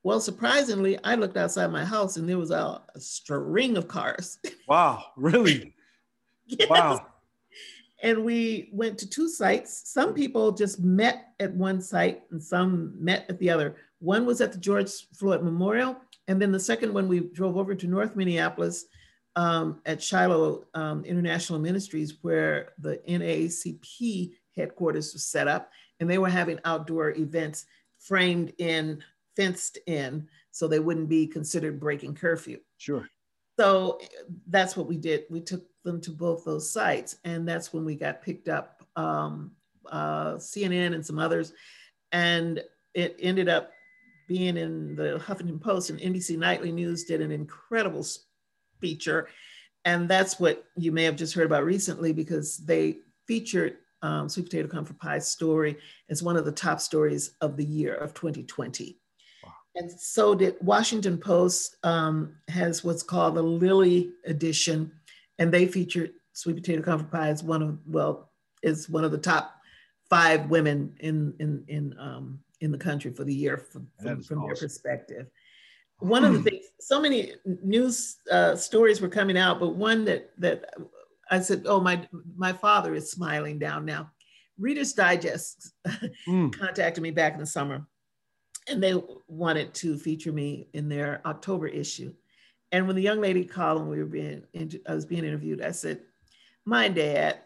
Well, 0.03 0.19
surprisingly, 0.19 1.03
I 1.03 1.15
looked 1.15 1.35
outside 1.35 1.71
my 1.71 1.83
house 1.83 2.15
and 2.15 2.29
there 2.29 2.37
was 2.37 2.51
a, 2.51 2.83
a 2.93 2.99
string 2.99 3.75
of 3.75 3.87
cars. 3.87 4.37
Wow, 4.67 5.03
really? 5.17 5.73
yes. 6.45 6.69
Wow. 6.69 7.07
And 8.03 8.23
we 8.23 8.69
went 8.71 8.99
to 8.99 9.09
two 9.09 9.27
sites. 9.27 9.89
Some 9.89 10.13
people 10.13 10.51
just 10.51 10.79
met 10.79 11.33
at 11.39 11.53
one 11.53 11.81
site 11.81 12.21
and 12.31 12.41
some 12.41 12.93
met 13.03 13.25
at 13.29 13.39
the 13.39 13.49
other. 13.49 13.75
One 13.99 14.25
was 14.25 14.41
at 14.41 14.51
the 14.51 14.59
George 14.59 14.91
Floyd 15.13 15.41
Memorial. 15.41 15.97
And 16.27 16.41
then 16.41 16.51
the 16.51 16.59
second 16.59 16.93
one, 16.93 17.07
we 17.07 17.21
drove 17.21 17.57
over 17.57 17.73
to 17.73 17.87
North 17.87 18.15
Minneapolis 18.15 18.85
um, 19.35 19.81
at 19.85 20.01
Shiloh 20.01 20.65
um, 20.75 21.03
International 21.03 21.59
Ministries, 21.59 22.19
where 22.21 22.73
the 22.77 23.01
NAACP 23.09 24.33
headquarters 24.55 25.13
was 25.13 25.25
set 25.25 25.47
up. 25.47 25.71
And 25.99 26.09
they 26.09 26.17
were 26.17 26.29
having 26.29 26.59
outdoor 26.65 27.11
events 27.11 27.65
framed 27.99 28.53
in 28.57 29.01
fenced 29.35 29.77
in 29.87 30.27
so 30.51 30.67
they 30.67 30.79
wouldn't 30.79 31.09
be 31.09 31.27
considered 31.27 31.79
breaking 31.79 32.15
curfew. 32.15 32.59
Sure. 32.77 33.07
So 33.59 33.99
that's 34.47 34.75
what 34.75 34.87
we 34.87 34.97
did. 34.97 35.25
We 35.29 35.41
took 35.41 35.63
them 35.83 36.01
to 36.01 36.11
both 36.11 36.43
those 36.43 36.71
sites, 36.71 37.17
and 37.23 37.47
that's 37.47 37.73
when 37.73 37.85
we 37.85 37.95
got 37.95 38.21
picked 38.21 38.49
up. 38.49 38.83
Um, 38.95 39.51
uh, 39.91 40.35
CNN 40.35 40.93
and 40.93 41.05
some 41.05 41.19
others, 41.19 41.53
and 42.11 42.63
it 42.93 43.15
ended 43.19 43.49
up 43.49 43.71
being 44.27 44.57
in 44.57 44.95
the 44.95 45.21
Huffington 45.23 45.59
Post 45.59 45.89
and 45.89 45.99
NBC 45.99 46.37
Nightly 46.37 46.71
News 46.71 47.03
did 47.03 47.21
an 47.21 47.31
incredible 47.31 48.05
feature, 48.79 49.27
and 49.85 50.07
that's 50.07 50.39
what 50.39 50.63
you 50.77 50.91
may 50.91 51.03
have 51.03 51.15
just 51.15 51.33
heard 51.33 51.45
about 51.45 51.65
recently 51.65 52.13
because 52.13 52.57
they 52.57 52.97
featured 53.27 53.77
um, 54.03 54.29
Sweet 54.29 54.43
Potato 54.45 54.67
Comfort 54.67 54.99
Pie 54.99 55.19
story 55.19 55.77
as 56.09 56.21
one 56.21 56.37
of 56.37 56.45
the 56.45 56.51
top 56.51 56.79
stories 56.79 57.31
of 57.41 57.57
the 57.57 57.65
year 57.65 57.95
of 57.95 58.13
2020. 58.13 58.99
And 59.75 59.89
so 59.89 60.35
did 60.35 60.55
Washington 60.61 61.17
Post 61.17 61.77
um, 61.83 62.35
has 62.47 62.83
what's 62.83 63.01
called 63.01 63.35
the 63.35 63.41
Lily 63.41 64.11
edition, 64.25 64.91
and 65.39 65.51
they 65.51 65.65
featured 65.65 66.11
sweet 66.33 66.57
potato 66.57 66.83
comfort 66.83 67.11
pie 67.11 67.29
as 67.29 67.43
one 67.43 67.63
of 67.63 67.79
well 67.87 68.29
is 68.61 68.87
one 68.87 69.03
of 69.03 69.11
the 69.11 69.17
top 69.17 69.55
five 70.09 70.49
women 70.49 70.93
in 70.99 71.33
in 71.39 71.63
in 71.67 71.95
um, 71.97 72.39
in 72.61 72.71
the 72.71 72.77
country 72.77 73.11
for 73.11 73.23
the 73.23 73.33
year 73.33 73.57
from, 73.57 73.87
from, 73.99 74.21
from 74.21 74.39
awesome. 74.39 74.47
their 74.47 74.55
perspective. 74.55 75.27
One 75.99 76.23
of 76.23 76.33
the 76.33 76.41
things, 76.49 76.65
so 76.79 77.01
many 77.01 77.33
news 77.63 78.17
uh, 78.31 78.55
stories 78.55 79.01
were 79.01 79.09
coming 79.09 79.37
out, 79.37 79.59
but 79.59 79.75
one 79.75 80.05
that 80.05 80.31
that 80.37 80.65
I 81.33 81.39
said, 81.39 81.63
oh 81.65 81.79
my 81.79 82.07
my 82.35 82.53
father 82.53 82.93
is 82.93 83.11
smiling 83.11 83.59
down 83.59 83.85
now. 83.85 84.11
Reader's 84.59 84.93
Digest 84.93 85.73
mm. 86.27 86.53
contacted 86.53 87.01
me 87.01 87.11
back 87.11 87.33
in 87.33 87.39
the 87.39 87.45
summer 87.45 87.87
and 88.67 88.81
they 88.81 88.93
wanted 89.27 89.73
to 89.75 89.97
feature 89.97 90.31
me 90.31 90.67
in 90.73 90.87
their 90.87 91.21
October 91.25 91.67
issue. 91.67 92.13
And 92.71 92.87
when 92.87 92.95
the 92.95 93.01
young 93.01 93.19
lady 93.19 93.45
called 93.45 93.81
and 93.81 93.89
we 93.89 93.97
were 93.97 94.05
being, 94.05 94.43
I 94.87 94.93
was 94.93 95.05
being 95.05 95.25
interviewed, 95.25 95.61
I 95.61 95.71
said, 95.71 96.01
my 96.65 96.87
dad 96.87 97.39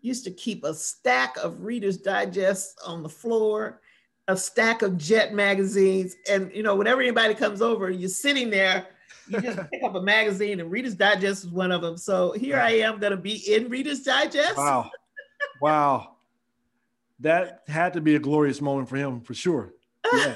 used 0.00 0.24
to 0.24 0.30
keep 0.30 0.64
a 0.64 0.74
stack 0.74 1.36
of 1.36 1.64
Reader's 1.64 1.98
Digest 1.98 2.80
on 2.84 3.02
the 3.02 3.08
floor, 3.08 3.80
a 4.26 4.36
stack 4.36 4.82
of 4.82 4.98
Jet 4.98 5.32
magazines. 5.32 6.16
And, 6.30 6.50
you 6.54 6.62
know, 6.62 6.76
whenever 6.76 7.00
anybody 7.00 7.34
comes 7.34 7.62
over, 7.62 7.90
you're 7.90 8.08
sitting 8.08 8.50
there, 8.50 8.88
you 9.30 9.40
just 9.40 9.58
pick 9.70 9.82
up 9.82 9.94
a 9.94 10.00
magazine 10.00 10.60
and 10.60 10.70
Reader's 10.70 10.94
Digest 10.94 11.44
is 11.44 11.50
one 11.50 11.72
of 11.72 11.82
them. 11.82 11.96
So 11.96 12.32
here 12.32 12.58
I 12.58 12.70
am 12.70 12.98
going 12.98 13.12
to 13.12 13.16
be 13.16 13.54
in 13.54 13.68
Reader's 13.68 14.02
Digest. 14.02 14.56
Wow. 14.56 14.90
Wow. 15.60 16.16
that 17.20 17.62
had 17.68 17.92
to 17.94 18.00
be 18.00 18.14
a 18.14 18.18
glorious 18.18 18.60
moment 18.60 18.88
for 18.88 18.96
him 18.96 19.20
for 19.20 19.34
sure. 19.34 19.74
Yeah 20.12 20.34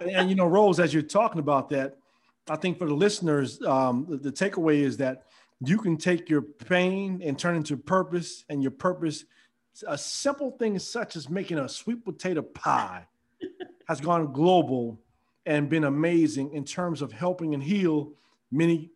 and 0.00 0.28
you 0.28 0.36
know, 0.36 0.46
Rose, 0.46 0.80
as 0.80 0.92
you're 0.92 1.02
talking 1.02 1.38
about 1.38 1.68
that, 1.70 1.96
I 2.48 2.56
think 2.56 2.78
for 2.78 2.86
the 2.86 2.94
listeners, 2.94 3.60
um, 3.62 4.06
the, 4.08 4.16
the 4.16 4.32
takeaway 4.32 4.80
is 4.80 4.96
that 4.98 5.24
you 5.64 5.78
can 5.78 5.96
take 5.96 6.30
your 6.30 6.42
pain 6.42 7.20
and 7.24 7.38
turn 7.38 7.56
into 7.56 7.76
purpose, 7.76 8.44
and 8.48 8.62
your 8.62 8.70
purpose, 8.70 9.24
a 9.86 9.98
simple 9.98 10.52
thing 10.52 10.78
such 10.78 11.16
as 11.16 11.28
making 11.28 11.58
a 11.58 11.68
sweet 11.68 12.04
potato 12.04 12.42
pie, 12.42 13.06
has 13.88 14.00
gone 14.00 14.32
global 14.32 15.00
and 15.48 15.70
been 15.70 15.84
amazing 15.84 16.52
in 16.52 16.62
terms 16.62 17.00
of 17.00 17.10
helping 17.10 17.54
and 17.54 17.62
heal 17.62 18.12
many 18.52 18.90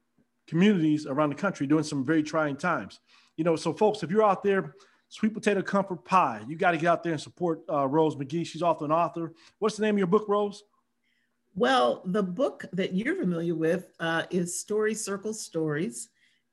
communities 0.47 1.07
around 1.07 1.31
the 1.31 1.35
country 1.35 1.67
during 1.67 1.83
some 1.83 2.05
very 2.05 2.23
trying 2.23 2.57
times. 2.57 3.01
You 3.39 3.45
know, 3.45 3.57
so 3.57 3.73
folks, 3.73 4.03
if 4.03 4.11
you're 4.11 4.23
out 4.23 4.45
there, 4.45 4.75
sweet 5.09 5.33
potato 5.33 5.63
comfort 5.63 6.05
pie, 6.05 6.43
you 6.47 6.57
got 6.57 6.73
to 6.73 6.77
get 6.77 6.89
out 6.89 7.03
there 7.03 7.13
and 7.13 7.21
support 7.21 7.63
uh, 7.71 7.89
Rose 7.89 8.17
McGee. 8.17 8.47
She's 8.47 8.61
also 8.61 8.85
an 8.85 8.93
author. 8.93 9.33
What's 9.61 9.77
the 9.77 9.83
name 9.83 9.95
of 9.95 9.99
your 9.99 10.07
book, 10.07 10.27
Rose? 10.29 10.63
Well, 11.55 12.03
the 12.05 12.23
book 12.23 12.67
that 12.75 12.93
you're 12.93 13.17
familiar 13.17 13.55
with 13.55 13.91
uh, 13.99 14.25
is 14.31 14.61
Story 14.61 14.95
Circle 14.95 15.33
Stories, 15.33 16.11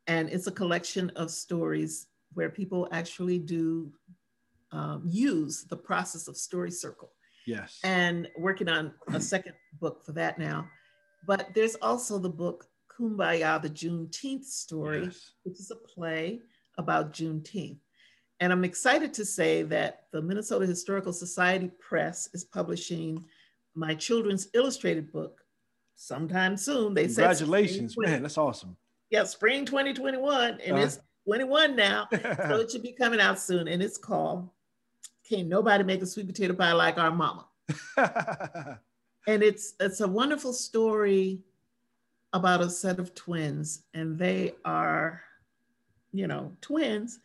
and 0.07 0.29
it's 0.29 0.47
a 0.47 0.51
collection 0.51 1.09
of 1.17 1.29
stories 1.29 2.07
where 2.35 2.49
people 2.49 2.87
actually 2.93 3.39
do 3.39 3.91
um, 4.71 5.01
use 5.05 5.65
the 5.65 5.75
process 5.77 6.29
of 6.29 6.37
Story 6.37 6.71
Circle. 6.71 7.11
Yes. 7.49 7.79
And 7.83 8.27
working 8.37 8.69
on 8.69 8.93
a 9.07 9.19
second 9.19 9.53
book 9.79 10.05
for 10.05 10.11
that 10.13 10.37
now. 10.37 10.67
But 11.25 11.49
there's 11.55 11.75
also 11.75 12.19
the 12.19 12.29
book 12.29 12.67
Kumbaya, 12.93 13.59
the 13.61 13.69
Juneteenth 13.69 14.45
story, 14.45 15.05
yes. 15.05 15.31
which 15.43 15.59
is 15.59 15.71
a 15.71 15.75
play 15.75 16.41
about 16.77 17.11
Juneteenth. 17.11 17.79
And 18.39 18.53
I'm 18.53 18.63
excited 18.63 19.13
to 19.15 19.25
say 19.25 19.63
that 19.63 20.03
the 20.13 20.21
Minnesota 20.21 20.65
Historical 20.65 21.11
Society 21.11 21.71
Press 21.79 22.29
is 22.33 22.45
publishing 22.45 23.25
my 23.75 23.95
children's 23.95 24.47
illustrated 24.53 25.11
book 25.11 25.41
sometime 25.95 26.55
soon. 26.55 26.93
They 26.93 27.07
say 27.07 27.23
Congratulations, 27.23 27.95
man, 27.97 28.21
that's 28.21 28.37
awesome. 28.37 28.77
Yeah, 29.09 29.23
spring 29.23 29.65
2021, 29.65 30.59
and 30.63 30.77
uh, 30.77 30.81
it's 30.81 30.99
21 31.25 31.75
now, 31.75 32.07
so 32.11 32.57
it 32.57 32.71
should 32.71 32.83
be 32.83 32.93
coming 32.93 33.19
out 33.19 33.39
soon. 33.39 33.67
And 33.67 33.81
it's 33.81 33.97
called 33.97 34.49
"Can't 35.29 35.47
Nobody 35.47 35.83
Make 35.83 36.01
a 36.01 36.05
Sweet 36.05 36.27
Potato 36.27 36.53
Pie 36.53 36.73
Like 36.73 36.97
Our 36.97 37.11
Mama." 37.11 37.45
and 39.27 39.43
it's 39.43 39.75
it's 39.79 40.01
a 40.01 40.07
wonderful 40.07 40.53
story 40.53 41.41
about 42.33 42.61
a 42.61 42.69
set 42.69 42.99
of 42.99 43.13
twins, 43.15 43.83
and 43.93 44.17
they 44.17 44.53
are, 44.65 45.21
you 46.11 46.27
know, 46.27 46.51
twins, 46.61 47.19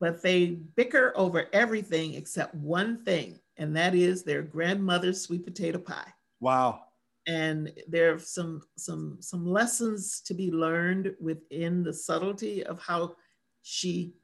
but 0.00 0.22
they 0.22 0.46
bicker 0.76 1.12
over 1.16 1.46
everything 1.52 2.14
except 2.14 2.54
one 2.54 3.04
thing, 3.04 3.38
and 3.56 3.74
that 3.76 3.94
is 3.94 4.22
their 4.22 4.42
grandmother's 4.42 5.20
sweet 5.20 5.44
potato 5.44 5.78
pie. 5.78 6.12
Wow. 6.40 6.82
And 7.26 7.72
there 7.88 8.14
are 8.14 8.18
some 8.18 8.62
some 8.76 9.18
some 9.20 9.46
lessons 9.46 10.20
to 10.22 10.34
be 10.34 10.50
learned 10.50 11.14
within 11.20 11.82
the 11.82 11.92
subtlety 11.92 12.64
of 12.64 12.80
how 12.80 13.16
she 13.62 14.14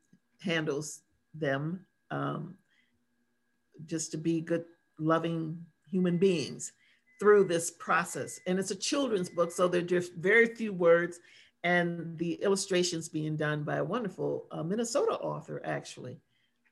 handles 0.40 1.00
them, 1.34 1.84
um, 2.10 2.54
just 3.86 4.10
to 4.12 4.16
be 4.16 4.40
good, 4.40 4.64
loving 4.98 5.58
human 5.90 6.18
beings 6.18 6.72
through 7.20 7.44
this 7.44 7.70
process. 7.70 8.40
And 8.46 8.58
it's 8.58 8.70
a 8.70 8.76
children's 8.76 9.30
book, 9.30 9.52
so 9.52 9.68
there 9.68 9.80
are 9.80 9.84
just 9.84 10.14
very 10.14 10.46
few 10.46 10.72
words, 10.72 11.20
and 11.62 12.18
the 12.18 12.34
illustrations 12.42 13.08
being 13.08 13.36
done 13.36 13.62
by 13.62 13.76
a 13.76 13.84
wonderful 13.84 14.46
uh, 14.50 14.62
Minnesota 14.62 15.12
author, 15.12 15.62
actually, 15.64 16.18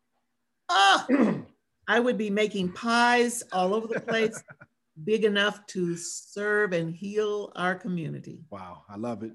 Oh, 0.68 1.44
I 1.86 2.00
would 2.00 2.18
be 2.18 2.30
making 2.30 2.72
pies 2.72 3.44
all 3.52 3.72
over 3.72 3.86
the 3.86 4.00
place, 4.00 4.42
big 5.04 5.24
enough 5.24 5.64
to 5.68 5.96
serve 5.96 6.72
and 6.72 6.92
heal 6.92 7.52
our 7.54 7.76
community. 7.76 8.40
Wow, 8.50 8.82
I 8.88 8.96
love 8.96 9.22
it. 9.22 9.34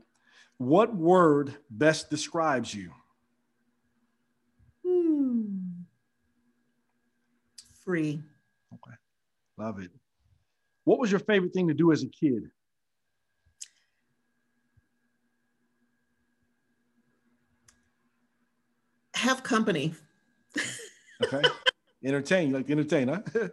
What 0.58 0.94
word 0.94 1.56
best 1.70 2.10
describes 2.10 2.74
you? 2.74 2.92
Hmm. 4.86 5.60
Free. 7.86 8.22
Okay, 8.74 8.96
love 9.58 9.80
it. 9.80 9.92
What 10.84 11.00
was 11.00 11.10
your 11.10 11.22
favorite 11.22 11.54
thing 11.54 11.70
to 11.70 11.74
do 11.74 11.94
as 11.94 12.04
a 12.04 12.08
kid? 12.08 12.52
Have 19.18 19.42
company. 19.42 19.96
Okay. 21.24 21.42
entertain, 22.06 22.52
like 22.52 22.70
entertain, 22.70 23.08
huh? 23.08 23.22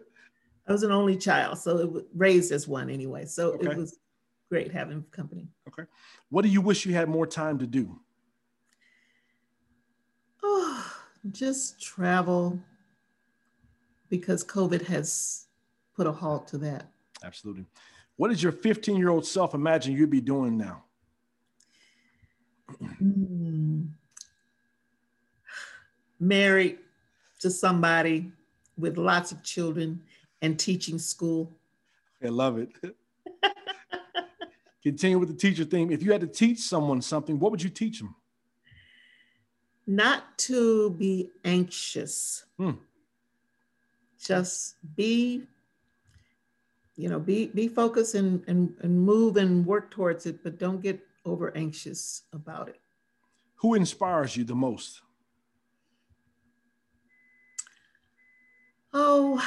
I 0.68 0.72
was 0.72 0.82
an 0.82 0.92
only 0.92 1.16
child, 1.16 1.56
so 1.58 1.78
it 1.78 1.90
was 1.90 2.02
raised 2.14 2.52
as 2.52 2.68
one 2.68 2.90
anyway. 2.90 3.24
So 3.24 3.52
okay. 3.52 3.70
it 3.70 3.76
was 3.76 3.98
great 4.50 4.70
having 4.70 5.02
company. 5.10 5.48
Okay. 5.68 5.88
What 6.28 6.42
do 6.42 6.48
you 6.48 6.60
wish 6.60 6.84
you 6.84 6.92
had 6.92 7.08
more 7.08 7.26
time 7.26 7.58
to 7.58 7.66
do? 7.66 7.98
Oh, 10.42 10.94
just 11.32 11.80
travel 11.80 12.60
because 14.10 14.44
COVID 14.44 14.82
has 14.86 15.46
put 15.96 16.06
a 16.06 16.12
halt 16.12 16.46
to 16.48 16.58
that. 16.58 16.90
Absolutely. 17.24 17.64
What 18.16 18.28
does 18.28 18.42
your 18.42 18.52
15 18.52 18.96
year 18.96 19.08
old 19.08 19.24
self 19.26 19.54
imagine 19.54 19.94
you'd 19.96 20.10
be 20.10 20.20
doing 20.20 20.58
now? 20.58 20.84
Hmm. 22.98 23.84
Married, 26.20 26.78
to 27.40 27.50
somebody 27.50 28.32
with 28.78 28.96
lots 28.96 29.32
of 29.32 29.42
children 29.42 30.00
and 30.42 30.58
teaching 30.58 30.98
school. 30.98 31.52
I 32.22 32.28
love 32.28 32.58
it. 32.58 32.70
Continue 34.82 35.18
with 35.18 35.28
the 35.28 35.34
teacher 35.34 35.64
theme. 35.64 35.90
If 35.90 36.02
you 36.02 36.12
had 36.12 36.20
to 36.20 36.26
teach 36.26 36.58
someone 36.58 37.00
something, 37.00 37.38
what 37.38 37.50
would 37.50 37.62
you 37.62 37.70
teach 37.70 38.00
them? 38.00 38.14
Not 39.86 40.36
to 40.38 40.90
be 40.90 41.30
anxious. 41.44 42.44
Hmm. 42.58 42.72
Just 44.22 44.76
be, 44.94 45.42
you 46.96 47.08
know, 47.08 47.18
be 47.18 47.46
be 47.48 47.68
focused 47.68 48.14
and, 48.14 48.42
and 48.46 48.74
and 48.80 48.98
move 48.98 49.36
and 49.36 49.64
work 49.66 49.90
towards 49.90 50.24
it, 50.26 50.42
but 50.42 50.58
don't 50.58 50.80
get 50.82 51.00
over 51.26 51.54
anxious 51.56 52.22
about 52.32 52.68
it. 52.68 52.80
Who 53.56 53.74
inspires 53.74 54.36
you 54.36 54.44
the 54.44 54.54
most? 54.54 55.00
Oh, 58.96 59.44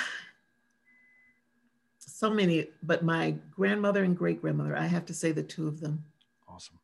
so 1.99 2.29
many, 2.29 2.67
but 2.83 3.03
my 3.03 3.35
grandmother 3.51 4.03
and 4.03 4.17
great 4.17 4.41
grandmother, 4.41 4.75
I 4.75 4.87
have 4.87 5.05
to 5.05 5.13
say 5.13 5.31
the 5.31 5.43
two 5.43 5.67
of 5.67 5.79
them. 5.79 6.03
Awesome. 6.49 6.79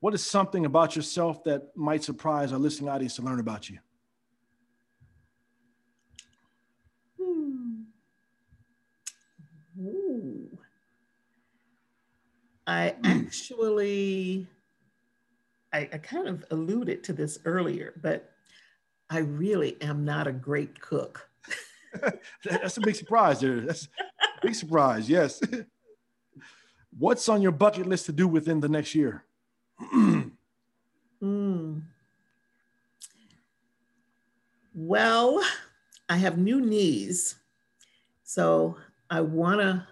What 0.00 0.12
is 0.12 0.22
something 0.26 0.66
about 0.66 0.94
yourself 0.96 1.42
that 1.44 1.74
might 1.76 2.02
surprise 2.02 2.52
our 2.52 2.58
listening 2.58 2.90
audience 2.90 3.16
to 3.16 3.22
learn 3.22 3.40
about 3.40 3.70
you? 3.70 3.78
Hmm. 7.18 7.82
Ooh. 9.80 10.58
I 12.66 12.94
actually, 13.04 14.46
I, 15.72 15.88
I 15.92 15.98
kind 15.98 16.28
of 16.28 16.44
alluded 16.50 17.04
to 17.04 17.12
this 17.12 17.38
earlier, 17.44 17.94
but 18.02 18.32
I 19.08 19.18
really 19.18 19.80
am 19.80 20.04
not 20.04 20.26
a 20.26 20.32
great 20.32 20.80
cook. 20.80 21.28
That's 22.44 22.76
a 22.76 22.80
big 22.80 22.94
surprise 22.94 23.40
there. 23.40 23.60
That's 23.60 23.88
a 24.08 24.46
big 24.46 24.54
surprise. 24.54 25.08
Yes. 25.08 25.40
What's 26.98 27.28
on 27.28 27.42
your 27.42 27.52
bucket 27.52 27.86
list 27.86 28.06
to 28.06 28.12
do 28.12 28.28
within 28.28 28.60
the 28.60 28.68
next 28.68 28.94
year? 28.94 29.24
mm. 31.22 31.82
Well, 34.74 35.42
I 36.08 36.16
have 36.16 36.38
new 36.38 36.60
knees. 36.60 37.36
So 38.24 38.76
I 39.10 39.20
want 39.20 39.60
to 39.60 39.86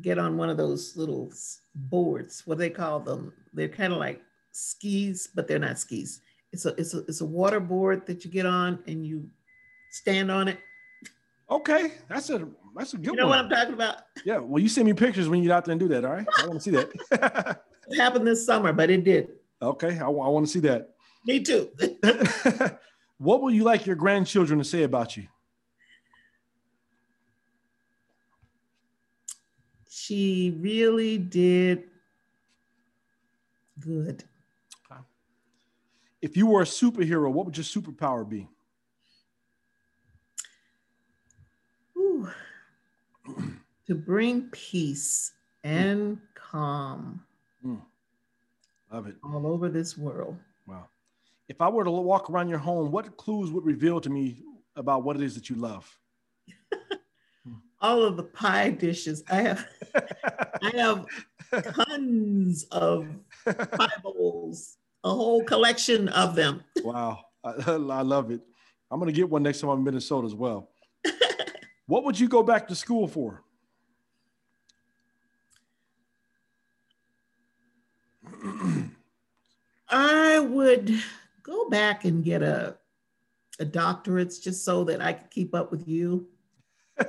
get 0.00 0.18
on 0.18 0.36
one 0.36 0.50
of 0.50 0.56
those 0.56 0.96
little 0.96 1.32
boards. 1.74 2.42
What 2.46 2.56
do 2.56 2.60
they 2.60 2.70
call 2.70 3.00
them? 3.00 3.32
They're 3.52 3.68
kind 3.68 3.92
of 3.92 3.98
like 3.98 4.22
skis, 4.52 5.28
but 5.34 5.48
they're 5.48 5.58
not 5.58 5.78
skis. 5.78 6.20
It's 6.52 6.64
a, 6.64 6.74
it's 6.80 6.94
a, 6.94 6.98
it's 7.00 7.20
a 7.20 7.26
water 7.26 7.60
board 7.60 8.06
that 8.06 8.24
you 8.24 8.30
get 8.30 8.46
on 8.46 8.78
and 8.86 9.06
you 9.06 9.28
stand 9.90 10.30
on 10.30 10.48
it 10.48 10.58
Okay, 11.50 11.92
that's 12.08 12.30
a 12.30 12.46
that's 12.76 12.92
a 12.92 12.98
good 12.98 13.08
one. 13.08 13.14
You 13.14 13.16
know 13.16 13.28
one. 13.28 13.38
what 13.38 13.44
I'm 13.44 13.50
talking 13.50 13.74
about? 13.74 13.96
Yeah, 14.24 14.38
well, 14.38 14.62
you 14.62 14.68
send 14.68 14.86
me 14.86 14.92
pictures 14.92 15.28
when 15.28 15.42
you 15.42 15.48
get 15.48 15.56
out 15.56 15.64
there 15.64 15.72
and 15.72 15.80
do 15.80 15.88
that. 15.88 16.04
All 16.04 16.12
right, 16.12 16.26
I 16.42 16.46
want 16.46 16.60
to 16.60 16.64
see 16.64 16.70
that. 16.72 17.62
It 17.90 17.96
happened 17.98 18.26
this 18.26 18.44
summer, 18.44 18.70
but 18.74 18.90
it 18.90 19.02
did. 19.02 19.28
okay, 19.62 19.98
I, 19.98 20.08
want 20.08 20.44
to 20.44 20.52
see 20.52 20.60
that. 20.60 20.90
Me 21.24 21.42
too. 21.42 21.70
what 23.16 23.40
would 23.40 23.54
you 23.54 23.64
like 23.64 23.86
your 23.86 23.96
grandchildren 23.96 24.58
to 24.58 24.64
say 24.64 24.82
about 24.82 25.16
you? 25.16 25.26
she 30.08 30.56
really 30.58 31.18
did 31.18 31.84
good. 33.78 34.24
If 36.22 36.34
you 36.34 36.46
were 36.46 36.62
a 36.62 36.64
superhero, 36.64 37.30
what 37.30 37.44
would 37.44 37.56
your 37.56 37.64
superpower 37.64 38.26
be? 38.28 38.48
Ooh. 41.96 42.28
To 43.88 43.94
bring 43.94 44.42
peace 44.50 45.32
and 45.64 46.18
calm 46.34 47.22
Mm. 47.66 47.80
Love 48.92 49.08
it. 49.08 49.16
all 49.24 49.46
over 49.46 49.68
this 49.68 49.98
world. 49.98 50.36
Wow. 50.66 50.86
If 51.48 51.60
I 51.60 51.68
were 51.68 51.82
to 51.84 51.90
walk 51.90 52.30
around 52.30 52.48
your 52.48 52.58
home, 52.58 52.92
what 52.92 53.16
clues 53.16 53.50
would 53.50 53.64
reveal 53.64 54.00
to 54.00 54.08
me 54.08 54.42
about 54.76 55.02
what 55.02 55.16
it 55.16 55.22
is 55.22 55.34
that 55.34 55.50
you 55.50 55.56
love? 55.56 55.98
All 57.80 58.02
of 58.04 58.16
the 58.16 58.22
pie 58.24 58.70
dishes. 58.70 59.22
I 59.30 59.42
have 59.42 59.66
I 60.62 60.70
have 60.76 61.06
tons 61.74 62.64
of 62.70 63.08
pie 63.44 63.88
bowls, 64.02 64.76
a 65.04 65.10
whole 65.10 65.42
collection 65.44 66.08
of 66.10 66.34
them. 66.36 66.62
wow. 66.84 67.24
I, 67.44 67.50
I 67.66 68.02
love 68.02 68.30
it. 68.30 68.40
I'm 68.90 68.98
going 69.00 69.12
to 69.12 69.16
get 69.16 69.28
one 69.28 69.42
next 69.42 69.60
time 69.60 69.70
I'm 69.70 69.78
in 69.78 69.84
Minnesota 69.84 70.26
as 70.26 70.34
well. 70.34 70.70
what 71.86 72.04
would 72.04 72.18
you 72.18 72.28
go 72.28 72.42
back 72.42 72.68
to 72.68 72.74
school 72.74 73.06
for? 73.08 73.42
I 79.90 80.38
would 80.38 80.92
go 81.42 81.68
back 81.68 82.04
and 82.04 82.24
get 82.24 82.42
a 82.42 82.76
a 83.60 83.64
doctorate 83.64 84.34
just 84.40 84.64
so 84.64 84.84
that 84.84 85.00
I 85.00 85.12
could 85.12 85.30
keep 85.30 85.54
up 85.54 85.70
with 85.72 85.88
you. 85.88 86.28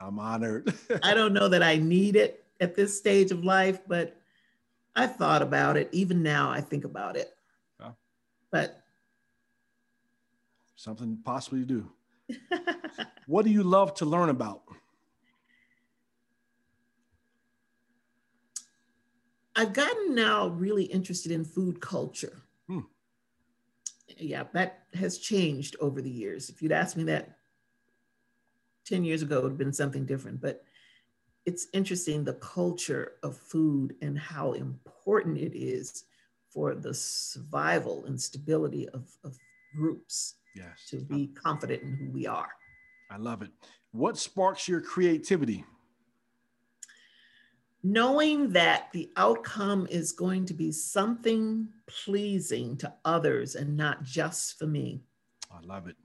I'm 0.00 0.18
honored. 0.18 0.74
I 1.02 1.14
don't 1.14 1.32
know 1.32 1.48
that 1.48 1.62
I 1.62 1.76
need 1.76 2.16
it 2.16 2.44
at 2.60 2.74
this 2.74 2.98
stage 2.98 3.30
of 3.30 3.44
life, 3.44 3.80
but 3.86 4.20
I 4.96 5.06
thought 5.06 5.42
about 5.42 5.76
it. 5.76 5.88
Even 5.92 6.22
now, 6.24 6.50
I 6.50 6.60
think 6.60 6.84
about 6.84 7.16
it. 7.16 7.30
Yeah. 7.80 7.92
But 8.50 8.82
Something 10.74 11.18
possibly 11.24 11.60
to 11.60 11.66
do. 11.66 11.90
What 13.26 13.44
do 13.44 13.50
you 13.50 13.62
love 13.62 13.92
to 13.96 14.06
learn 14.06 14.30
about? 14.30 14.62
I've 19.58 19.72
gotten 19.72 20.14
now 20.14 20.46
really 20.46 20.84
interested 20.84 21.32
in 21.32 21.44
food 21.44 21.80
culture. 21.80 22.42
Hmm. 22.68 22.82
Yeah, 24.16 24.44
that 24.52 24.84
has 24.94 25.18
changed 25.18 25.74
over 25.80 26.00
the 26.00 26.08
years. 26.10 26.48
If 26.48 26.62
you'd 26.62 26.70
asked 26.70 26.96
me 26.96 27.02
that 27.04 27.36
10 28.86 29.04
years 29.04 29.22
ago, 29.22 29.38
it 29.38 29.42
would 29.42 29.48
have 29.50 29.58
been 29.58 29.72
something 29.72 30.06
different. 30.06 30.40
But 30.40 30.62
it's 31.44 31.66
interesting 31.72 32.22
the 32.22 32.34
culture 32.34 33.14
of 33.24 33.36
food 33.36 33.96
and 34.00 34.16
how 34.16 34.52
important 34.52 35.38
it 35.38 35.58
is 35.58 36.04
for 36.50 36.76
the 36.76 36.94
survival 36.94 38.06
and 38.06 38.20
stability 38.20 38.88
of, 38.90 39.08
of 39.24 39.36
groups 39.74 40.36
Yes. 40.54 40.86
to 40.90 40.98
be 40.98 41.28
confident 41.28 41.82
in 41.82 41.94
who 41.94 42.10
we 42.10 42.28
are. 42.28 42.50
I 43.10 43.16
love 43.16 43.42
it. 43.42 43.50
What 43.90 44.18
sparks 44.18 44.68
your 44.68 44.80
creativity? 44.80 45.64
Knowing 47.82 48.50
that 48.50 48.88
the 48.92 49.10
outcome 49.16 49.86
is 49.90 50.12
going 50.12 50.44
to 50.46 50.54
be 50.54 50.72
something 50.72 51.68
pleasing 51.86 52.76
to 52.76 52.92
others 53.04 53.54
and 53.54 53.76
not 53.76 54.02
just 54.02 54.58
for 54.58 54.66
me. 54.66 55.00
I 55.50 55.64
love 55.64 55.88
it. 55.88 55.96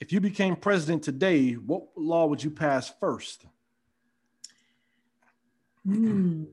If 0.00 0.12
you 0.12 0.20
became 0.20 0.54
president 0.54 1.02
today, 1.02 1.54
what 1.54 1.82
law 1.96 2.26
would 2.26 2.42
you 2.42 2.50
pass 2.50 2.92
first? 3.00 3.46
Hmm. 5.84 6.44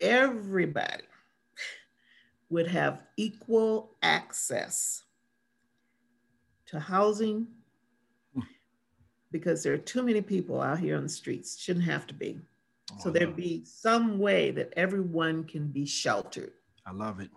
Everybody 0.00 1.04
would 2.50 2.66
have 2.66 3.04
equal 3.16 3.96
access 4.02 5.04
to 6.66 6.80
housing 6.80 7.46
because 9.32 9.62
there 9.62 9.72
are 9.72 9.78
too 9.78 10.02
many 10.02 10.20
people 10.20 10.60
out 10.60 10.78
here 10.78 10.96
on 10.96 11.02
the 11.02 11.08
streets. 11.08 11.58
Shouldn't 11.58 11.86
have 11.86 12.06
to 12.08 12.14
be. 12.14 12.38
Oh, 12.92 12.96
So 13.00 13.10
there'd 13.10 13.34
be 13.34 13.64
some 13.64 14.18
way 14.18 14.50
that 14.52 14.72
everyone 14.76 15.44
can 15.44 15.68
be 15.68 15.86
sheltered. 15.86 16.52
I 16.86 16.92
love 16.92 17.20
it. 17.20 17.30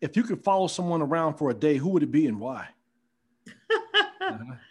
If 0.00 0.16
you 0.16 0.22
could 0.22 0.42
follow 0.44 0.68
someone 0.68 1.02
around 1.02 1.34
for 1.34 1.50
a 1.50 1.54
day, 1.54 1.76
who 1.76 1.88
would 1.90 2.02
it 2.02 2.12
be 2.12 2.26
and 2.26 2.38
why? 2.40 2.68
Uh-huh. 4.20 4.38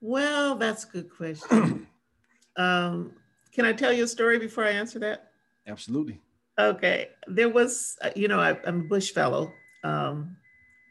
Well, 0.00 0.54
that's 0.54 0.84
a 0.84 0.86
good 0.86 1.10
question. 1.10 1.88
um, 2.56 3.12
can 3.52 3.64
I 3.64 3.72
tell 3.72 3.92
you 3.92 4.04
a 4.04 4.06
story 4.06 4.38
before 4.38 4.64
I 4.64 4.70
answer 4.70 5.00
that? 5.00 5.32
Absolutely. 5.66 6.20
Okay. 6.58 7.08
There 7.26 7.48
was, 7.48 7.96
uh, 8.02 8.10
you 8.14 8.28
know, 8.28 8.38
I, 8.38 8.56
I'm 8.64 8.82
a 8.82 8.84
Bush 8.84 9.10
fellow. 9.10 9.52
Um, 9.82 10.36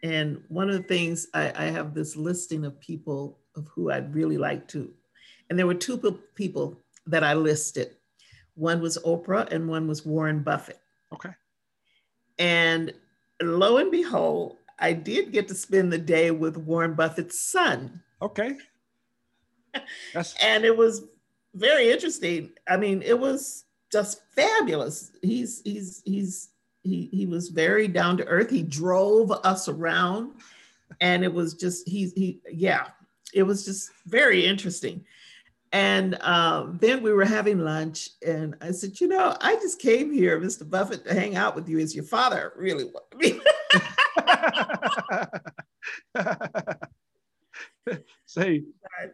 and 0.03 0.41
one 0.49 0.70
of 0.70 0.76
the 0.76 0.84
things 0.84 1.28
I, 1.34 1.51
I 1.55 1.66
have 1.66 1.93
this 1.93 2.16
listing 2.16 2.66
of 2.66 2.80
people 2.80 3.39
of 3.58 3.68
who 3.68 3.91
I'd 3.91 4.16
really 4.16 4.38
like 4.38 4.68
to. 4.70 4.91
And 5.49 5.58
there 5.58 5.68
were 5.68 5.76
two 5.76 5.97
people 6.36 6.80
that 7.05 7.24
I 7.24 7.34
listed. 7.34 7.91
One 8.55 8.82
was 8.82 8.97
Oprah 8.99 9.51
and 9.51 9.68
one 9.68 9.88
was 9.88 10.05
Warren 10.05 10.41
Buffett. 10.41 10.80
Okay. 11.14 11.32
And 12.39 12.93
lo 13.41 13.78
and 13.78 13.91
behold, 13.91 14.58
I 14.80 14.93
did 14.93 15.32
get 15.32 15.47
to 15.47 15.55
spend 15.55 15.91
the 15.91 15.97
day 15.97 16.32
with 16.32 16.58
Warren 16.58 16.93
Buffett's 16.93 17.39
son. 17.39 18.01
Okay. 18.22 18.58
That's 20.14 20.36
and 20.43 20.66
it 20.66 20.76
was 20.76 21.03
very 21.55 21.91
interesting. 21.91 22.51
I 22.68 22.78
mean, 22.78 23.01
it 23.01 23.20
was 23.20 23.66
just 23.91 24.22
fabulous. 24.36 25.12
He's 25.22 25.62
he's 25.64 26.01
he's 26.05 26.49
he 26.84 27.10
he 27.12 27.26
was 27.26 27.49
very 27.49 27.88
down 27.88 28.18
to 28.18 28.26
earth. 28.26 28.49
He 28.49 28.64
drove 28.64 29.32
us 29.32 29.68
around, 29.68 30.34
and 31.01 31.24
it 31.24 31.34
was 31.34 31.53
just 31.53 31.88
he's 31.88 32.14
he 32.14 32.41
yeah, 32.51 32.88
it 33.34 33.43
was 33.43 33.65
just 33.65 33.89
very 34.05 34.45
interesting. 34.45 35.05
And 35.73 36.17
um, 36.21 36.78
then 36.82 37.03
we 37.03 37.11
were 37.11 37.25
having 37.25 37.59
lunch, 37.59 38.09
and 38.25 38.55
I 38.61 38.71
said, 38.71 39.01
you 39.01 39.07
know, 39.09 39.36
I 39.41 39.55
just 39.55 39.82
came 39.82 40.13
here, 40.13 40.39
Mr. 40.39 40.67
Buffett, 40.69 41.03
to 41.05 41.13
hang 41.13 41.36
out 41.36 41.55
with 41.55 41.67
you. 41.67 41.78
As 41.80 41.93
your 41.93 42.05
father 42.05 42.53
really 42.55 42.86
wanted 42.86 43.17
me. 43.17 43.41
say 48.25 48.63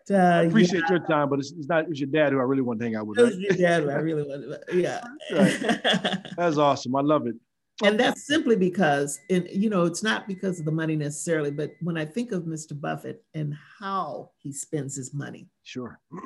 But, 0.07 0.16
uh, 0.16 0.18
I 0.18 0.41
appreciate 0.43 0.84
your 0.89 0.99
time, 0.99 1.30
but 1.30 1.39
it's, 1.39 1.51
it's 1.51 1.68
not 1.68 1.88
it's 1.89 1.99
your 1.99 2.09
dad 2.09 2.34
who 2.34 2.39
I 2.39 2.43
really 2.43 2.61
want 2.61 2.80
to 2.80 2.86
hang 2.86 2.95
out 2.95 3.05
with. 3.07 3.18
yeah, 3.20 3.26
it 3.26 3.28
was 3.28 3.38
Right? 3.38 3.43
your 3.49 3.57
dad. 3.70 3.84
who 3.84 3.89
I 3.89 3.95
really 3.95 4.24
wanted. 4.24 4.64
Yeah. 4.74 5.01
That's 6.38 6.57
awesome. 6.57 6.95
I 6.95 7.01
love 7.01 7.28
it. 7.28 7.36
And 7.82 8.00
that's 8.00 8.28
simply 8.28 8.56
because 8.56 9.20
and 9.30 9.48
you 9.52 9.70
know 9.70 9.86
it's 9.86 10.04
not 10.04 10.28
because 10.28 10.60
of 10.60 10.66
the 10.66 10.72
money 10.72 10.96
necessarily 10.96 11.50
but 11.50 11.72
when 11.82 11.98
i 11.98 12.06
think 12.06 12.32
of 12.32 12.44
mr 12.44 12.80
buffett 12.80 13.24
and 13.34 13.56
how 13.80 14.30
he 14.38 14.52
spends 14.52 14.96
his 14.96 15.14
money 15.14 15.48
Sure. 15.64 16.00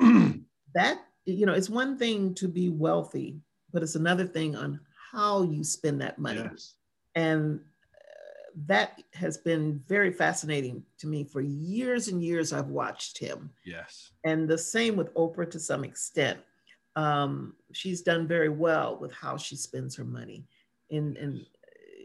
that 0.74 0.98
you 1.24 1.46
know 1.46 1.54
it's 1.54 1.70
one 1.70 1.96
thing 1.96 2.34
to 2.34 2.48
be 2.48 2.68
wealthy 2.68 3.38
but 3.72 3.82
it's 3.82 3.94
another 3.94 4.26
thing 4.26 4.56
on 4.56 4.78
how 5.12 5.42
you 5.42 5.64
spend 5.64 6.00
that 6.02 6.18
money 6.18 6.40
yes. 6.50 6.74
and 7.14 7.60
uh, 7.94 8.50
that 8.66 9.00
has 9.14 9.38
been 9.38 9.82
very 9.88 10.12
fascinating 10.12 10.82
to 10.98 11.06
me 11.06 11.24
for 11.24 11.40
years 11.40 12.08
and 12.08 12.22
years 12.22 12.52
i've 12.52 12.68
watched 12.68 13.16
him 13.18 13.50
Yes. 13.64 14.10
and 14.24 14.46
the 14.48 14.58
same 14.58 14.96
with 14.96 15.14
oprah 15.14 15.50
to 15.50 15.58
some 15.58 15.82
extent 15.84 16.38
um, 16.96 17.54
she's 17.72 18.02
done 18.02 18.26
very 18.26 18.48
well 18.48 18.98
with 18.98 19.12
how 19.12 19.36
she 19.36 19.54
spends 19.54 19.94
her 19.94 20.04
money 20.04 20.44
and 20.90 21.16
and 21.16 21.44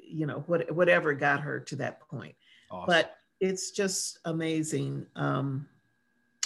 you 0.08 0.26
know 0.26 0.44
what, 0.48 0.70
whatever 0.72 1.14
got 1.14 1.40
her 1.42 1.60
to 1.60 1.76
that 1.78 2.00
point 2.02 2.36
Awesome. 2.70 2.86
but 2.88 3.18
it's 3.40 3.72
just 3.72 4.20
amazing 4.26 5.06
um, 5.16 5.68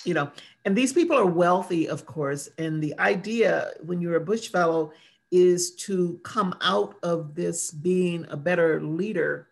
you 0.06 0.14
know 0.14 0.32
and 0.66 0.76
these 0.76 0.94
people 0.94 1.18
are 1.18 1.26
wealthy 1.26 1.88
of 1.90 2.06
course 2.06 2.50
and 2.58 2.82
the 2.82 2.98
idea 3.00 3.72
when 3.84 4.00
you're 4.02 4.16
a 4.16 4.22
bush 4.22 4.48
fellow 4.50 4.92
is 5.32 5.72
to 5.76 6.20
come 6.24 6.56
out 6.62 6.96
of 7.04 7.36
this 7.36 7.72
being 7.72 8.26
a 8.30 8.38
better 8.38 8.82
leader 8.82 9.50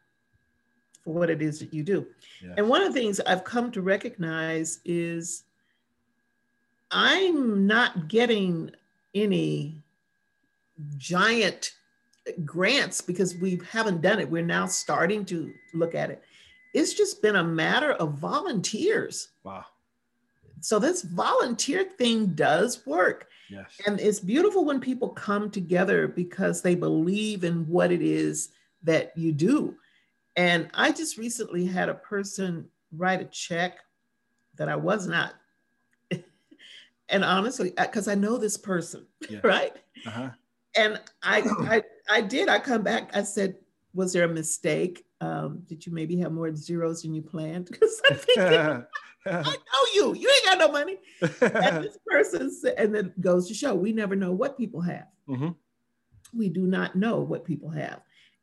for 1.03 1.13
what 1.13 1.29
it 1.29 1.41
is 1.41 1.59
that 1.59 1.73
you 1.73 1.83
do 1.83 2.05
Yes. 2.41 2.53
and 2.57 2.69
one 2.69 2.81
of 2.81 2.93
the 2.93 2.99
things 2.99 3.19
I've 3.19 3.43
come 3.43 3.71
to 3.71 3.81
recognize 3.81 4.79
is 4.85 5.43
I'm 6.91 7.67
not 7.67 8.07
getting 8.07 8.71
any 9.13 9.81
giant 10.97 11.73
grants 12.43 13.01
because 13.01 13.35
we 13.35 13.61
haven't 13.71 14.01
done 14.01 14.19
it. 14.19 14.29
We're 14.29 14.43
now 14.43 14.65
starting 14.65 15.25
to 15.25 15.53
look 15.73 15.95
at 15.95 16.09
it. 16.09 16.23
it's 16.73 16.93
just 16.93 17.21
been 17.21 17.37
a 17.37 17.43
matter 17.43 17.93
of 17.93 18.15
volunteers. 18.15 19.29
Wow. 19.43 19.65
So 20.59 20.79
this 20.79 21.03
volunteer 21.03 21.83
thing 21.83 22.27
does 22.27 22.85
work. 22.85 23.27
Yes. 23.49 23.77
And 23.85 23.99
it's 23.99 24.19
beautiful 24.19 24.65
when 24.65 24.79
people 24.79 25.09
come 25.09 25.51
together 25.51 26.07
because 26.07 26.61
they 26.61 26.75
believe 26.75 27.43
in 27.43 27.67
what 27.67 27.91
it 27.91 28.01
is 28.01 28.49
that 28.83 29.15
you 29.15 29.31
do. 29.31 29.75
And 30.35 30.69
I 30.73 30.91
just 30.91 31.17
recently 31.17 31.65
had 31.65 31.89
a 31.89 31.93
person 31.93 32.67
write 32.91 33.21
a 33.21 33.25
check 33.25 33.79
that 34.55 34.69
I 34.69 34.75
was 34.75 35.07
not. 35.07 35.35
and 37.09 37.23
honestly, 37.23 37.73
because 37.77 38.07
I 38.07 38.15
know 38.15 38.37
this 38.37 38.57
person, 38.57 39.05
yeah. 39.29 39.39
right? 39.43 39.75
Uh-huh. 40.05 40.29
And 40.75 40.99
I, 41.23 41.41
I, 41.69 41.83
I 42.09 42.21
did. 42.21 42.49
I 42.49 42.59
come 42.59 42.83
back. 42.83 43.09
I 43.13 43.23
said, 43.23 43.55
"Was 43.93 44.13
there 44.13 44.25
a 44.25 44.33
mistake? 44.33 45.05
Um, 45.21 45.63
did 45.67 45.85
you 45.85 45.93
maybe 45.93 46.17
have 46.17 46.31
more 46.31 46.53
zeros 46.55 47.01
than 47.01 47.13
you 47.13 47.21
planned?" 47.21 47.65
Because 47.71 48.01
I 48.09 48.13
think 48.13 48.39
I 49.27 49.41
know 49.41 49.85
you. 49.95 50.13
You 50.13 50.29
ain't 50.29 50.45
got 50.45 50.59
no 50.59 50.71
money. 50.71 50.97
and 51.21 51.31
this 51.83 51.97
person 52.05 52.51
said, 52.51 52.75
and 52.77 52.93
then 52.93 53.13
goes 53.19 53.47
to 53.47 53.53
show 53.53 53.73
we 53.73 53.91
never 53.91 54.15
know 54.15 54.31
what 54.31 54.57
people 54.57 54.81
have. 54.81 55.07
Mm-hmm. 55.27 55.49
We 56.37 56.49
do 56.49 56.67
not 56.67 56.95
know 56.95 57.21
what 57.21 57.45
people 57.45 57.69
have. 57.69 58.01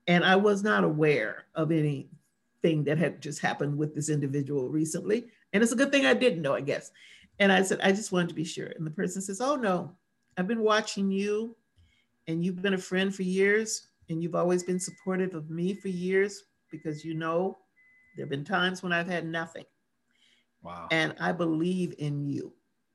And 0.08 0.24
I 0.24 0.36
was 0.36 0.64
not 0.64 0.82
aware 0.82 1.44
of 1.54 1.70
anything 1.70 2.84
that 2.84 2.98
had 2.98 3.20
just 3.20 3.40
happened 3.40 3.78
with 3.78 3.94
this 3.94 4.08
individual 4.08 4.68
recently. 4.68 5.26
And 5.52 5.62
it's 5.62 5.72
a 5.72 5.76
good 5.76 5.92
thing 5.92 6.06
I 6.06 6.14
didn't 6.14 6.42
know, 6.42 6.54
I 6.54 6.60
guess. 6.60 6.90
And 7.38 7.52
I 7.52 7.62
said, 7.62 7.80
I 7.82 7.92
just 7.92 8.10
wanted 8.10 8.30
to 8.30 8.34
be 8.34 8.44
sure. 8.44 8.66
And 8.66 8.86
the 8.86 8.90
person 8.90 9.22
says, 9.22 9.40
Oh, 9.40 9.54
no, 9.54 9.92
I've 10.36 10.48
been 10.48 10.62
watching 10.62 11.10
you 11.10 11.56
and 12.32 12.44
you've 12.44 12.62
been 12.62 12.74
a 12.74 12.78
friend 12.78 13.14
for 13.14 13.22
years 13.22 13.88
and 14.08 14.22
you've 14.22 14.34
always 14.34 14.62
been 14.62 14.80
supportive 14.80 15.34
of 15.34 15.50
me 15.50 15.74
for 15.74 15.88
years 15.88 16.44
because 16.70 17.04
you 17.04 17.14
know 17.14 17.58
there 18.16 18.24
have 18.24 18.30
been 18.30 18.44
times 18.44 18.82
when 18.82 18.92
I've 18.92 19.06
had 19.06 19.26
nothing. 19.26 19.64
Wow. 20.62 20.88
And 20.90 21.14
I 21.20 21.32
believe 21.32 21.94
in 21.98 22.26
you. 22.26 22.52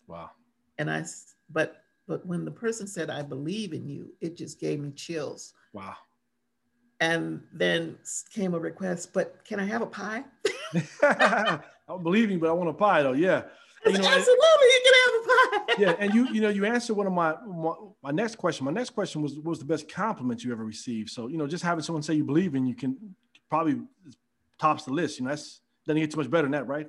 Wow. 0.07 0.31
And 0.79 0.89
I, 0.89 1.05
but, 1.51 1.83
but 2.07 2.25
when 2.25 2.45
the 2.45 2.51
person 2.51 2.87
said, 2.87 3.09
I 3.09 3.21
believe 3.21 3.73
in 3.73 3.87
you, 3.87 4.13
it 4.21 4.35
just 4.35 4.59
gave 4.59 4.79
me 4.79 4.91
chills. 4.91 5.53
Wow. 5.73 5.95
And 6.99 7.41
then 7.53 7.97
came 8.33 8.55
a 8.55 8.59
request, 8.59 9.13
but 9.13 9.45
can 9.45 9.59
I 9.59 9.65
have 9.65 9.83
a 9.83 9.87
pie? 9.87 10.23
I 11.03 11.59
don't 11.87 12.03
believe 12.03 12.31
you, 12.31 12.39
but 12.39 12.49
I 12.49 12.53
want 12.53 12.69
a 12.69 12.73
pie 12.73 13.03
though. 13.03 13.13
Yeah. 13.13 13.43
You 13.89 13.97
know, 13.97 14.07
Absolutely, 14.07 14.67
you 14.67 14.81
can 14.83 14.93
have 14.93 15.13
a 15.13 15.27
pie. 15.27 15.73
yeah, 15.77 15.95
and 15.99 16.13
you, 16.13 16.27
you 16.33 16.41
know, 16.41 16.49
you 16.49 16.65
answered 16.65 16.95
one 16.95 17.07
of 17.07 17.13
my, 17.13 17.35
my, 17.45 17.73
my 18.03 18.11
next 18.11 18.35
question. 18.35 18.65
My 18.65 18.71
next 18.71 18.91
question 18.91 19.21
was, 19.21 19.35
what 19.35 19.45
was 19.45 19.59
the 19.59 19.65
best 19.65 19.91
compliment 19.91 20.43
you 20.43 20.51
ever 20.51 20.65
received? 20.65 21.09
So, 21.09 21.27
you 21.27 21.37
know, 21.37 21.47
just 21.47 21.63
having 21.63 21.83
someone 21.83 22.03
say 22.03 22.15
you 22.15 22.23
believe 22.23 22.55
in 22.55 22.65
you 22.65 22.75
can 22.75 23.15
probably 23.49 23.81
tops 24.59 24.83
the 24.85 24.91
list. 24.91 25.19
You 25.19 25.25
know, 25.25 25.31
that's 25.31 25.61
doesn't 25.85 25.99
get 26.01 26.11
too 26.11 26.17
much 26.17 26.29
better 26.29 26.43
than 26.43 26.51
that, 26.51 26.67
right? 26.67 26.87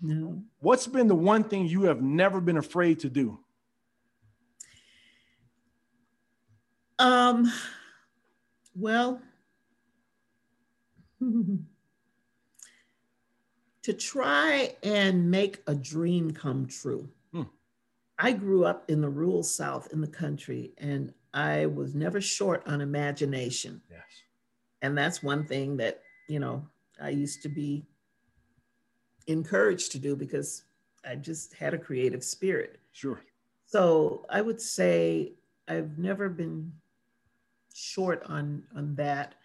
No. 0.00 0.40
What's 0.60 0.86
been 0.86 1.08
the 1.08 1.14
one 1.14 1.42
thing 1.44 1.66
you 1.66 1.82
have 1.82 2.00
never 2.00 2.40
been 2.40 2.56
afraid 2.56 3.00
to 3.00 3.10
do? 3.10 3.40
Um, 7.00 7.50
well, 8.74 9.20
to 13.88 13.94
try 13.94 14.76
and 14.82 15.30
make 15.30 15.62
a 15.66 15.74
dream 15.74 16.30
come 16.30 16.66
true. 16.66 17.08
Hmm. 17.32 17.44
I 18.18 18.32
grew 18.32 18.66
up 18.66 18.84
in 18.90 19.00
the 19.00 19.08
rural 19.08 19.42
South 19.42 19.88
in 19.94 20.02
the 20.02 20.06
country, 20.06 20.72
and 20.76 21.10
I 21.32 21.64
was 21.64 21.94
never 21.94 22.20
short 22.20 22.62
on 22.66 22.82
imagination. 22.82 23.80
Yes. 23.90 24.02
And 24.82 24.96
that's 24.96 25.22
one 25.22 25.42
thing 25.42 25.78
that, 25.78 26.02
you 26.28 26.38
know, 26.38 26.68
I 27.00 27.08
used 27.08 27.40
to 27.44 27.48
be 27.48 27.86
encouraged 29.26 29.92
to 29.92 29.98
do 29.98 30.14
because 30.14 30.64
I 31.02 31.14
just 31.14 31.54
had 31.54 31.72
a 31.72 31.78
creative 31.78 32.22
spirit. 32.22 32.80
Sure. 32.92 33.22
So 33.64 34.26
I 34.28 34.42
would 34.42 34.60
say 34.60 35.32
I've 35.66 35.96
never 35.96 36.28
been 36.28 36.72
short 37.74 38.22
on 38.26 38.64
on 38.76 38.96
that. 38.96 39.36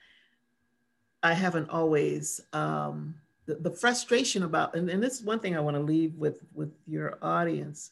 I 1.22 1.34
haven't 1.34 1.70
always 1.70 2.42
um, 2.52 3.16
the, 3.46 3.56
the 3.56 3.72
frustration 3.72 4.44
about 4.44 4.76
and, 4.76 4.90
and 4.90 5.02
this 5.02 5.20
is 5.20 5.26
one 5.26 5.40
thing 5.40 5.56
I 5.56 5.62
want 5.62 5.76
to 5.76 5.84
leave 5.84 6.16
with 6.16 6.44
with 6.54 6.72
your 6.88 7.18
audience. 7.22 7.92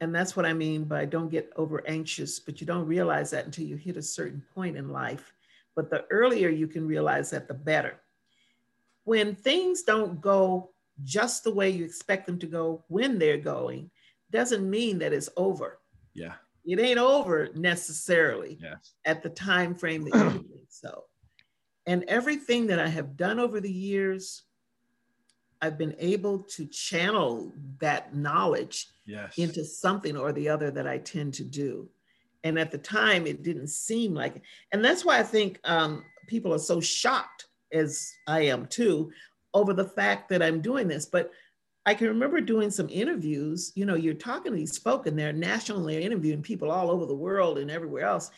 And 0.00 0.14
that's 0.14 0.36
what 0.36 0.46
I 0.46 0.52
mean 0.52 0.84
by 0.84 1.06
don't 1.06 1.28
get 1.28 1.52
over 1.56 1.82
anxious, 1.88 2.38
but 2.38 2.60
you 2.60 2.66
don't 2.66 2.86
realize 2.86 3.30
that 3.32 3.46
until 3.46 3.64
you 3.64 3.74
hit 3.74 3.96
a 3.96 4.02
certain 4.02 4.44
point 4.54 4.76
in 4.76 4.90
life. 4.90 5.32
But 5.74 5.90
the 5.90 6.04
earlier 6.10 6.48
you 6.48 6.68
can 6.68 6.86
realize 6.86 7.30
that, 7.30 7.48
the 7.48 7.54
better 7.54 7.98
when 9.08 9.34
things 9.34 9.84
don't 9.84 10.20
go 10.20 10.68
just 11.02 11.42
the 11.42 11.50
way 11.50 11.70
you 11.70 11.82
expect 11.82 12.26
them 12.26 12.38
to 12.38 12.46
go 12.46 12.84
when 12.88 13.18
they're 13.18 13.38
going, 13.38 13.90
doesn't 14.30 14.68
mean 14.68 14.98
that 14.98 15.14
it's 15.14 15.30
over. 15.38 15.78
Yeah. 16.12 16.34
It 16.66 16.78
ain't 16.78 16.98
over 16.98 17.48
necessarily 17.54 18.58
yes. 18.60 18.92
at 19.06 19.22
the 19.22 19.30
time 19.30 19.74
frame 19.74 20.04
that 20.04 20.14
you 20.14 20.30
think 20.50 20.66
so. 20.68 21.04
And 21.88 22.04
everything 22.06 22.66
that 22.66 22.78
I 22.78 22.86
have 22.86 23.16
done 23.16 23.40
over 23.40 23.60
the 23.60 23.72
years, 23.72 24.42
I've 25.62 25.78
been 25.78 25.96
able 25.98 26.40
to 26.40 26.66
channel 26.66 27.50
that 27.80 28.14
knowledge 28.14 28.88
yes. 29.06 29.38
into 29.38 29.64
something 29.64 30.14
or 30.14 30.30
the 30.30 30.50
other 30.50 30.70
that 30.70 30.86
I 30.86 30.98
tend 30.98 31.32
to 31.34 31.44
do. 31.44 31.88
And 32.44 32.58
at 32.58 32.70
the 32.70 32.78
time, 32.78 33.26
it 33.26 33.42
didn't 33.42 33.68
seem 33.68 34.12
like 34.12 34.36
it. 34.36 34.42
And 34.70 34.84
that's 34.84 35.02
why 35.02 35.18
I 35.18 35.22
think 35.22 35.60
um, 35.64 36.04
people 36.26 36.52
are 36.52 36.58
so 36.58 36.78
shocked 36.78 37.46
as 37.72 38.12
I 38.26 38.42
am 38.42 38.66
too, 38.66 39.10
over 39.54 39.72
the 39.72 39.88
fact 39.88 40.28
that 40.28 40.42
I'm 40.42 40.60
doing 40.60 40.88
this. 40.88 41.06
But 41.06 41.30
I 41.86 41.94
can 41.94 42.08
remember 42.08 42.42
doing 42.42 42.70
some 42.70 42.90
interviews. 42.90 43.72
You 43.74 43.86
know, 43.86 43.94
you're 43.94 44.12
talking 44.12 44.52
to 44.52 44.58
these 44.58 44.76
folk 44.76 45.06
and 45.06 45.18
they're 45.18 45.32
nationally 45.32 46.04
interviewing 46.04 46.42
people 46.42 46.70
all 46.70 46.90
over 46.90 47.06
the 47.06 47.14
world 47.14 47.56
and 47.56 47.70
everywhere 47.70 48.04
else. 48.04 48.30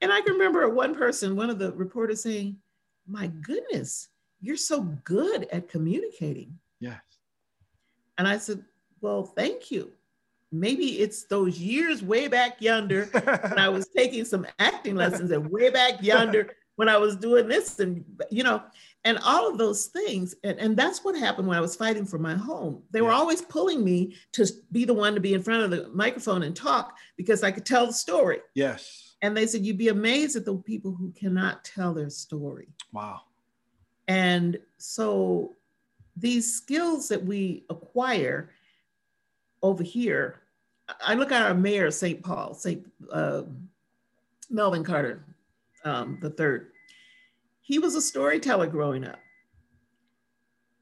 And 0.00 0.12
I 0.12 0.20
can 0.20 0.34
remember 0.34 0.68
one 0.68 0.94
person, 0.94 1.34
one 1.34 1.50
of 1.50 1.58
the 1.58 1.72
reporters 1.72 2.22
saying, 2.22 2.58
My 3.06 3.26
goodness, 3.26 4.08
you're 4.40 4.56
so 4.56 4.82
good 5.04 5.48
at 5.52 5.68
communicating. 5.68 6.58
Yes. 6.80 7.00
And 8.18 8.28
I 8.28 8.38
said, 8.38 8.64
Well, 9.00 9.24
thank 9.24 9.70
you. 9.70 9.92
Maybe 10.50 11.00
it's 11.00 11.24
those 11.24 11.58
years 11.58 12.02
way 12.02 12.28
back 12.28 12.60
yonder 12.60 13.06
when 13.48 13.58
I 13.58 13.68
was 13.70 13.88
taking 13.88 14.24
some 14.24 14.46
acting 14.58 14.96
lessons 14.96 15.30
and 15.30 15.50
way 15.50 15.70
back 15.70 16.02
yonder 16.02 16.50
when 16.76 16.88
I 16.88 16.98
was 16.98 17.16
doing 17.16 17.48
this 17.48 17.78
and 17.80 18.04
you 18.30 18.42
know, 18.42 18.62
and 19.04 19.18
all 19.24 19.48
of 19.48 19.58
those 19.58 19.86
things. 19.86 20.34
And, 20.44 20.58
and 20.58 20.76
that's 20.76 21.04
what 21.04 21.16
happened 21.16 21.48
when 21.48 21.56
I 21.56 21.62
was 21.62 21.76
fighting 21.76 22.04
for 22.04 22.18
my 22.18 22.34
home. 22.34 22.82
They 22.90 23.00
were 23.00 23.12
always 23.12 23.42
pulling 23.42 23.84
me 23.84 24.16
to 24.32 24.46
be 24.70 24.84
the 24.84 24.94
one 24.94 25.14
to 25.14 25.20
be 25.20 25.34
in 25.34 25.42
front 25.42 25.64
of 25.64 25.70
the 25.70 25.88
microphone 25.94 26.42
and 26.42 26.54
talk 26.54 26.96
because 27.16 27.42
I 27.42 27.50
could 27.50 27.66
tell 27.66 27.86
the 27.86 27.92
story. 27.92 28.40
Yes. 28.54 29.01
And 29.22 29.36
they 29.36 29.46
said, 29.46 29.64
you'd 29.64 29.78
be 29.78 29.88
amazed 29.88 30.34
at 30.34 30.44
the 30.44 30.56
people 30.56 30.92
who 30.92 31.12
cannot 31.12 31.64
tell 31.64 31.94
their 31.94 32.10
story. 32.10 32.68
Wow. 32.92 33.20
And 34.08 34.58
so 34.78 35.54
these 36.16 36.52
skills 36.52 37.08
that 37.08 37.24
we 37.24 37.64
acquire 37.70 38.50
over 39.62 39.84
here, 39.84 40.42
I 41.06 41.14
look 41.14 41.30
at 41.30 41.42
our 41.42 41.54
mayor, 41.54 41.86
of 41.86 41.94
St. 41.94 42.22
Paul, 42.22 42.52
St. 42.54 42.84
Uh, 43.10 43.42
Melvin 44.50 44.82
Carter, 44.82 45.24
um, 45.84 46.18
the 46.20 46.30
third. 46.30 46.72
He 47.60 47.78
was 47.78 47.94
a 47.94 48.02
storyteller 48.02 48.66
growing 48.66 49.06
up, 49.06 49.20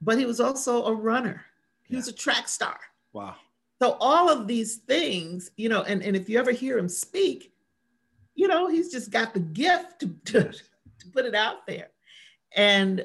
but 0.00 0.18
he 0.18 0.24
was 0.24 0.40
also 0.40 0.86
a 0.86 0.94
runner. 0.94 1.44
He 1.82 1.94
yeah. 1.94 1.98
was 1.98 2.08
a 2.08 2.12
track 2.12 2.48
star. 2.48 2.78
Wow. 3.12 3.36
So 3.82 3.96
all 4.00 4.30
of 4.30 4.46
these 4.46 4.76
things, 4.76 5.50
you 5.56 5.68
know, 5.68 5.82
and, 5.82 6.02
and 6.02 6.16
if 6.16 6.28
you 6.28 6.38
ever 6.38 6.52
hear 6.52 6.78
him 6.78 6.88
speak, 6.88 7.52
you 8.40 8.48
know, 8.48 8.68
he's 8.68 8.90
just 8.90 9.10
got 9.10 9.34
the 9.34 9.40
gift 9.40 10.00
to, 10.00 10.06
to, 10.24 10.44
to 10.44 11.08
put 11.12 11.26
it 11.26 11.34
out 11.34 11.66
there. 11.66 11.90
And 12.56 13.04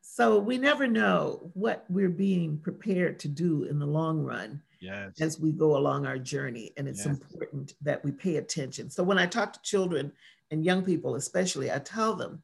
so 0.00 0.40
we 0.40 0.58
never 0.58 0.88
know 0.88 1.52
what 1.54 1.84
we're 1.88 2.08
being 2.08 2.58
prepared 2.58 3.20
to 3.20 3.28
do 3.28 3.62
in 3.62 3.78
the 3.78 3.86
long 3.86 4.24
run 4.24 4.60
yes. 4.80 5.20
as 5.20 5.38
we 5.38 5.52
go 5.52 5.76
along 5.76 6.04
our 6.04 6.18
journey. 6.18 6.72
And 6.76 6.88
it's 6.88 7.06
yes. 7.06 7.16
important 7.16 7.74
that 7.82 8.04
we 8.04 8.10
pay 8.10 8.38
attention. 8.38 8.90
So 8.90 9.04
when 9.04 9.18
I 9.18 9.26
talk 9.26 9.52
to 9.52 9.62
children 9.62 10.10
and 10.50 10.64
young 10.64 10.82
people 10.82 11.14
especially, 11.14 11.70
I 11.70 11.78
tell 11.78 12.16
them, 12.16 12.42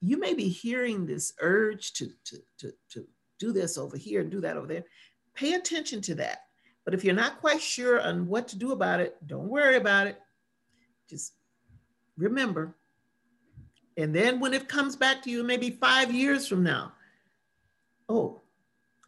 you 0.00 0.18
may 0.18 0.32
be 0.32 0.48
hearing 0.48 1.04
this 1.04 1.34
urge 1.40 1.92
to, 1.92 2.08
to, 2.24 2.38
to, 2.60 2.72
to 2.92 3.06
do 3.38 3.52
this 3.52 3.76
over 3.76 3.98
here 3.98 4.22
and 4.22 4.30
do 4.30 4.40
that 4.40 4.56
over 4.56 4.66
there. 4.66 4.84
Pay 5.34 5.52
attention 5.52 6.00
to 6.00 6.14
that. 6.14 6.38
But 6.86 6.94
if 6.94 7.04
you're 7.04 7.14
not 7.14 7.42
quite 7.42 7.60
sure 7.60 8.00
on 8.00 8.26
what 8.28 8.48
to 8.48 8.58
do 8.58 8.72
about 8.72 9.00
it, 9.00 9.14
don't 9.26 9.46
worry 9.48 9.76
about 9.76 10.06
it. 10.06 10.18
Just 11.10 11.34
remember. 12.20 12.74
And 13.96 14.14
then 14.14 14.40
when 14.40 14.54
it 14.54 14.68
comes 14.68 14.96
back 14.96 15.22
to 15.22 15.30
you, 15.30 15.42
maybe 15.42 15.70
five 15.70 16.12
years 16.12 16.46
from 16.46 16.62
now, 16.62 16.92
oh, 18.08 18.40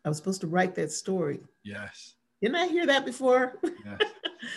I 0.04 0.08
was 0.08 0.18
supposed 0.18 0.40
to 0.40 0.46
write 0.46 0.74
that 0.74 0.90
story. 0.90 1.40
Yes. 1.62 2.14
Didn't 2.40 2.56
I 2.56 2.66
hear 2.66 2.86
that 2.86 3.04
before? 3.04 3.58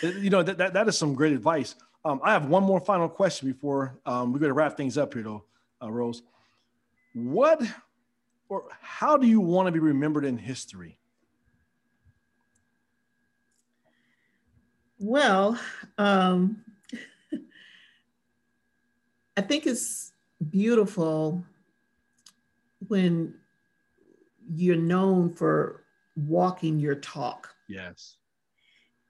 yes. 0.02 0.14
you 0.18 0.30
know, 0.30 0.42
that, 0.42 0.58
that, 0.58 0.72
that 0.74 0.88
is 0.88 0.98
some 0.98 1.14
great 1.14 1.32
advice. 1.32 1.76
Um, 2.04 2.20
I 2.22 2.32
have 2.32 2.46
one 2.46 2.64
more 2.64 2.80
final 2.80 3.08
question 3.08 3.48
before 3.50 3.98
um, 4.06 4.32
we're 4.32 4.40
going 4.40 4.50
to 4.50 4.54
wrap 4.54 4.76
things 4.76 4.98
up 4.98 5.14
here, 5.14 5.22
though, 5.22 5.44
uh, 5.82 5.90
Rose. 5.90 6.22
What 7.14 7.62
or 8.48 8.64
how 8.80 9.16
do 9.16 9.26
you 9.26 9.40
want 9.40 9.66
to 9.66 9.72
be 9.72 9.78
remembered 9.78 10.24
in 10.24 10.38
history? 10.38 10.98
Well, 14.98 15.58
um, 15.98 16.62
I 19.36 19.42
think 19.42 19.66
it's 19.66 20.12
beautiful 20.50 21.44
when 22.88 23.34
you're 24.54 24.76
known 24.76 25.32
for 25.32 25.84
walking 26.16 26.78
your 26.78 26.94
talk. 26.94 27.54
Yes. 27.68 28.16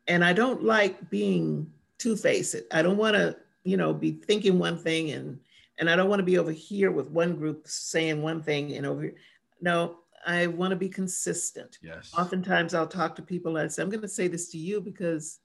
And 0.08 0.24
I 0.24 0.32
don't 0.32 0.62
like 0.62 1.10
being 1.10 1.70
two-faced. 1.98 2.56
I 2.72 2.82
don't 2.82 2.96
want 2.96 3.14
to, 3.14 3.36
you 3.64 3.76
know, 3.76 3.92
be 3.92 4.12
thinking 4.12 4.58
one 4.58 4.78
thing 4.78 5.10
and 5.10 5.38
and 5.78 5.90
I 5.90 5.96
don't 5.96 6.08
want 6.08 6.20
to 6.20 6.24
be 6.24 6.38
over 6.38 6.52
here 6.52 6.90
with 6.90 7.10
one 7.10 7.36
group 7.36 7.68
saying 7.68 8.22
one 8.22 8.42
thing 8.42 8.74
and 8.76 8.86
over 8.86 9.02
here. 9.02 9.14
No, 9.60 9.98
I 10.26 10.46
want 10.46 10.70
to 10.70 10.76
be 10.76 10.88
consistent. 10.88 11.78
Yes. 11.82 12.12
Oftentimes 12.16 12.72
I'll 12.72 12.86
talk 12.86 13.14
to 13.16 13.22
people 13.22 13.56
and 13.56 13.66
I 13.66 13.68
say, 13.68 13.82
I'm 13.82 13.90
going 13.90 14.00
to 14.00 14.08
say 14.08 14.26
this 14.26 14.48
to 14.50 14.58
you 14.58 14.80
because 14.80 15.40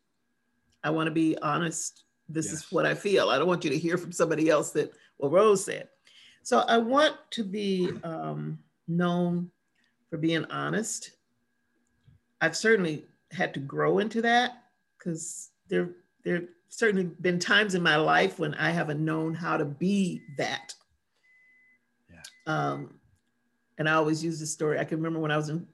I 0.83 0.89
want 0.89 1.07
to 1.07 1.11
be 1.11 1.37
honest. 1.39 2.05
This 2.33 2.47
yes. 2.47 2.55
is 2.55 2.71
what 2.71 2.85
I 2.85 2.93
feel. 2.93 3.29
I 3.29 3.37
don't 3.37 3.47
want 3.47 3.63
you 3.63 3.69
to 3.69 3.77
hear 3.77 3.97
from 3.97 4.11
somebody 4.11 4.49
else 4.49 4.71
that, 4.71 4.93
well, 5.17 5.31
Rose 5.31 5.65
said. 5.65 5.89
So 6.43 6.59
I 6.59 6.77
want 6.77 7.15
to 7.31 7.43
be 7.43 7.91
um, 8.03 8.59
known 8.87 9.51
for 10.09 10.17
being 10.17 10.45
honest. 10.45 11.11
I've 12.41 12.57
certainly 12.57 13.05
had 13.31 13.53
to 13.53 13.59
grow 13.59 13.99
into 13.99 14.21
that 14.23 14.63
because 14.97 15.51
there, 15.67 15.89
there 16.23 16.43
certainly 16.69 17.03
been 17.21 17.37
times 17.37 17.75
in 17.75 17.83
my 17.83 17.95
life 17.97 18.39
when 18.39 18.53
I 18.55 18.71
haven't 18.71 19.03
known 19.03 19.33
how 19.33 19.57
to 19.57 19.65
be 19.65 20.21
that. 20.37 20.73
Yeah. 22.09 22.23
Um, 22.47 22.95
and 23.77 23.87
I 23.87 23.93
always 23.93 24.23
use 24.23 24.39
this 24.39 24.51
story. 24.51 24.79
I 24.79 24.83
can 24.83 24.97
remember 24.97 25.19
when 25.19 25.31
I 25.31 25.37
was 25.37 25.49
in 25.49 25.67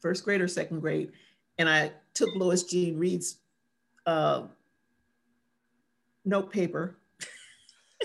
first 0.00 0.24
grade 0.24 0.40
or 0.40 0.48
second 0.48 0.80
grade, 0.80 1.12
and 1.58 1.68
I 1.68 1.92
took 2.14 2.34
Lois 2.34 2.64
Jean 2.64 2.98
Reed's 2.98 3.36
uh, 4.06 4.44
note 6.24 6.52
paper. 6.52 6.96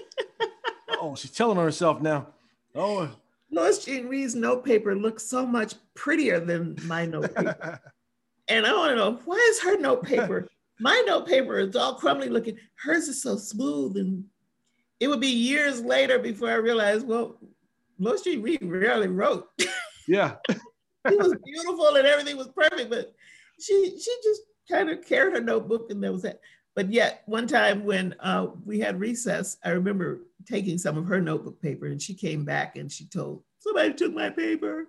oh, 1.01 1.16
she's 1.16 1.32
telling 1.32 1.57
herself 1.57 2.01
now. 2.01 2.28
Oh, 2.74 3.09
Lois 3.51 3.84
Jean 3.84 4.07
Reed's 4.07 4.36
note 4.36 4.66
paper 4.66 4.95
looks 4.95 5.24
so 5.24 5.45
much 5.45 5.76
prettier 5.93 6.39
than 6.39 6.76
my 6.84 7.05
note 7.05 7.34
paper. 7.34 7.80
and 8.47 8.66
I 8.66 8.74
want 8.74 8.91
to 8.91 8.95
know 8.95 9.20
why 9.26 9.47
is 9.51 9.61
her 9.61 9.78
note 9.78 10.03
paper? 10.03 10.47
my 10.80 11.01
note 11.07 11.28
paper 11.28 11.59
is 11.59 11.76
all 11.76 11.95
crumbly 11.95 12.30
looking. 12.30 12.57
Hers 12.76 13.07
is 13.07 13.22
so 13.22 13.38
smooth, 13.38 13.97
and 13.97 14.26
it 14.99 15.07
would 15.07 15.22
be 15.22 15.28
years 15.28 15.82
later 15.82 16.20
before 16.20 16.49
I 16.49 16.55
realized, 16.55 17.07
well, 17.07 17.38
Lois 17.99 18.22
Jean 18.22 18.41
Reed 18.41 18.59
rarely 18.61 19.07
wrote. 19.07 19.47
Yeah, 20.07 20.36
it 20.47 21.18
was 21.18 21.36
beautiful 21.43 21.95
and 21.95 22.05
everything 22.05 22.38
was 22.38 22.49
perfect, 22.49 22.91
but 22.91 23.11
she 23.59 23.97
she 23.99 24.16
just 24.24 24.41
kind 24.70 24.88
of 24.88 25.03
carried 25.03 25.34
her 25.34 25.41
notebook 25.41 25.89
and 25.89 26.03
that 26.03 26.13
was 26.13 26.26
it. 26.26 26.39
But 26.76 26.92
yet, 26.92 27.24
one 27.26 27.48
time 27.48 27.86
when 27.86 28.16
uh, 28.20 28.48
we 28.66 28.80
had 28.80 29.00
recess, 29.00 29.58
I 29.64 29.70
remember 29.70 30.20
taking 30.46 30.78
some 30.78 30.98
of 30.98 31.08
her 31.08 31.22
notebook 31.22 31.62
paper 31.62 31.88
and 31.88 32.02
she 32.02 32.14
came 32.14 32.44
back 32.44 32.76
and 32.76 32.92
she 32.92 33.06
told, 33.06 33.44
somebody 33.60 33.94
took 33.94 34.14
my 34.14 34.30
paper. 34.30 34.88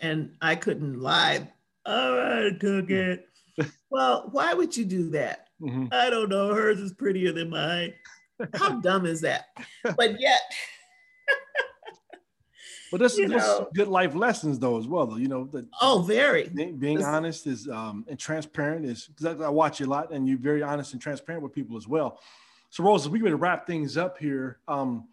And 0.00 0.32
I 0.40 0.54
couldn't 0.54 1.00
lie. 1.00 1.50
Oh, 1.84 2.48
I 2.48 2.56
took 2.58 2.90
it. 2.90 3.28
well, 3.90 4.28
why 4.30 4.54
would 4.54 4.76
you 4.76 4.84
do 4.84 5.10
that? 5.10 5.48
Mm-hmm. 5.60 5.86
I 5.90 6.10
don't 6.10 6.28
know. 6.28 6.54
Hers 6.54 6.78
is 6.78 6.92
prettier 6.92 7.32
than 7.32 7.50
mine. 7.50 7.94
How 8.54 8.80
dumb 8.80 9.06
is 9.06 9.20
that? 9.22 9.46
But 9.96 10.20
yet, 10.20 10.40
but 12.90 13.00
this 13.00 13.18
is 13.18 13.32
good 13.74 13.88
life 13.88 14.14
lessons 14.14 14.58
though 14.58 14.78
as 14.78 14.86
well. 14.86 15.06
Though 15.06 15.16
you 15.16 15.28
know 15.28 15.44
that. 15.52 15.66
Oh, 15.80 16.02
very. 16.06 16.48
Being, 16.48 16.76
being 16.76 17.04
honest 17.04 17.46
is 17.46 17.68
um, 17.68 18.04
and 18.08 18.18
transparent 18.18 18.84
is 18.84 19.06
because 19.06 19.40
I 19.40 19.48
watch 19.48 19.80
you 19.80 19.86
a 19.86 19.88
lot, 19.88 20.12
and 20.12 20.28
you're 20.28 20.38
very 20.38 20.62
honest 20.62 20.92
and 20.92 21.02
transparent 21.02 21.42
with 21.42 21.52
people 21.52 21.76
as 21.76 21.88
well. 21.88 22.20
So, 22.70 22.84
Rose, 22.84 23.08
we're 23.08 23.20
going 23.20 23.30
to 23.30 23.36
wrap 23.36 23.66
things 23.66 23.96
up 23.96 24.18
here. 24.18 24.58
Um, 24.68 25.08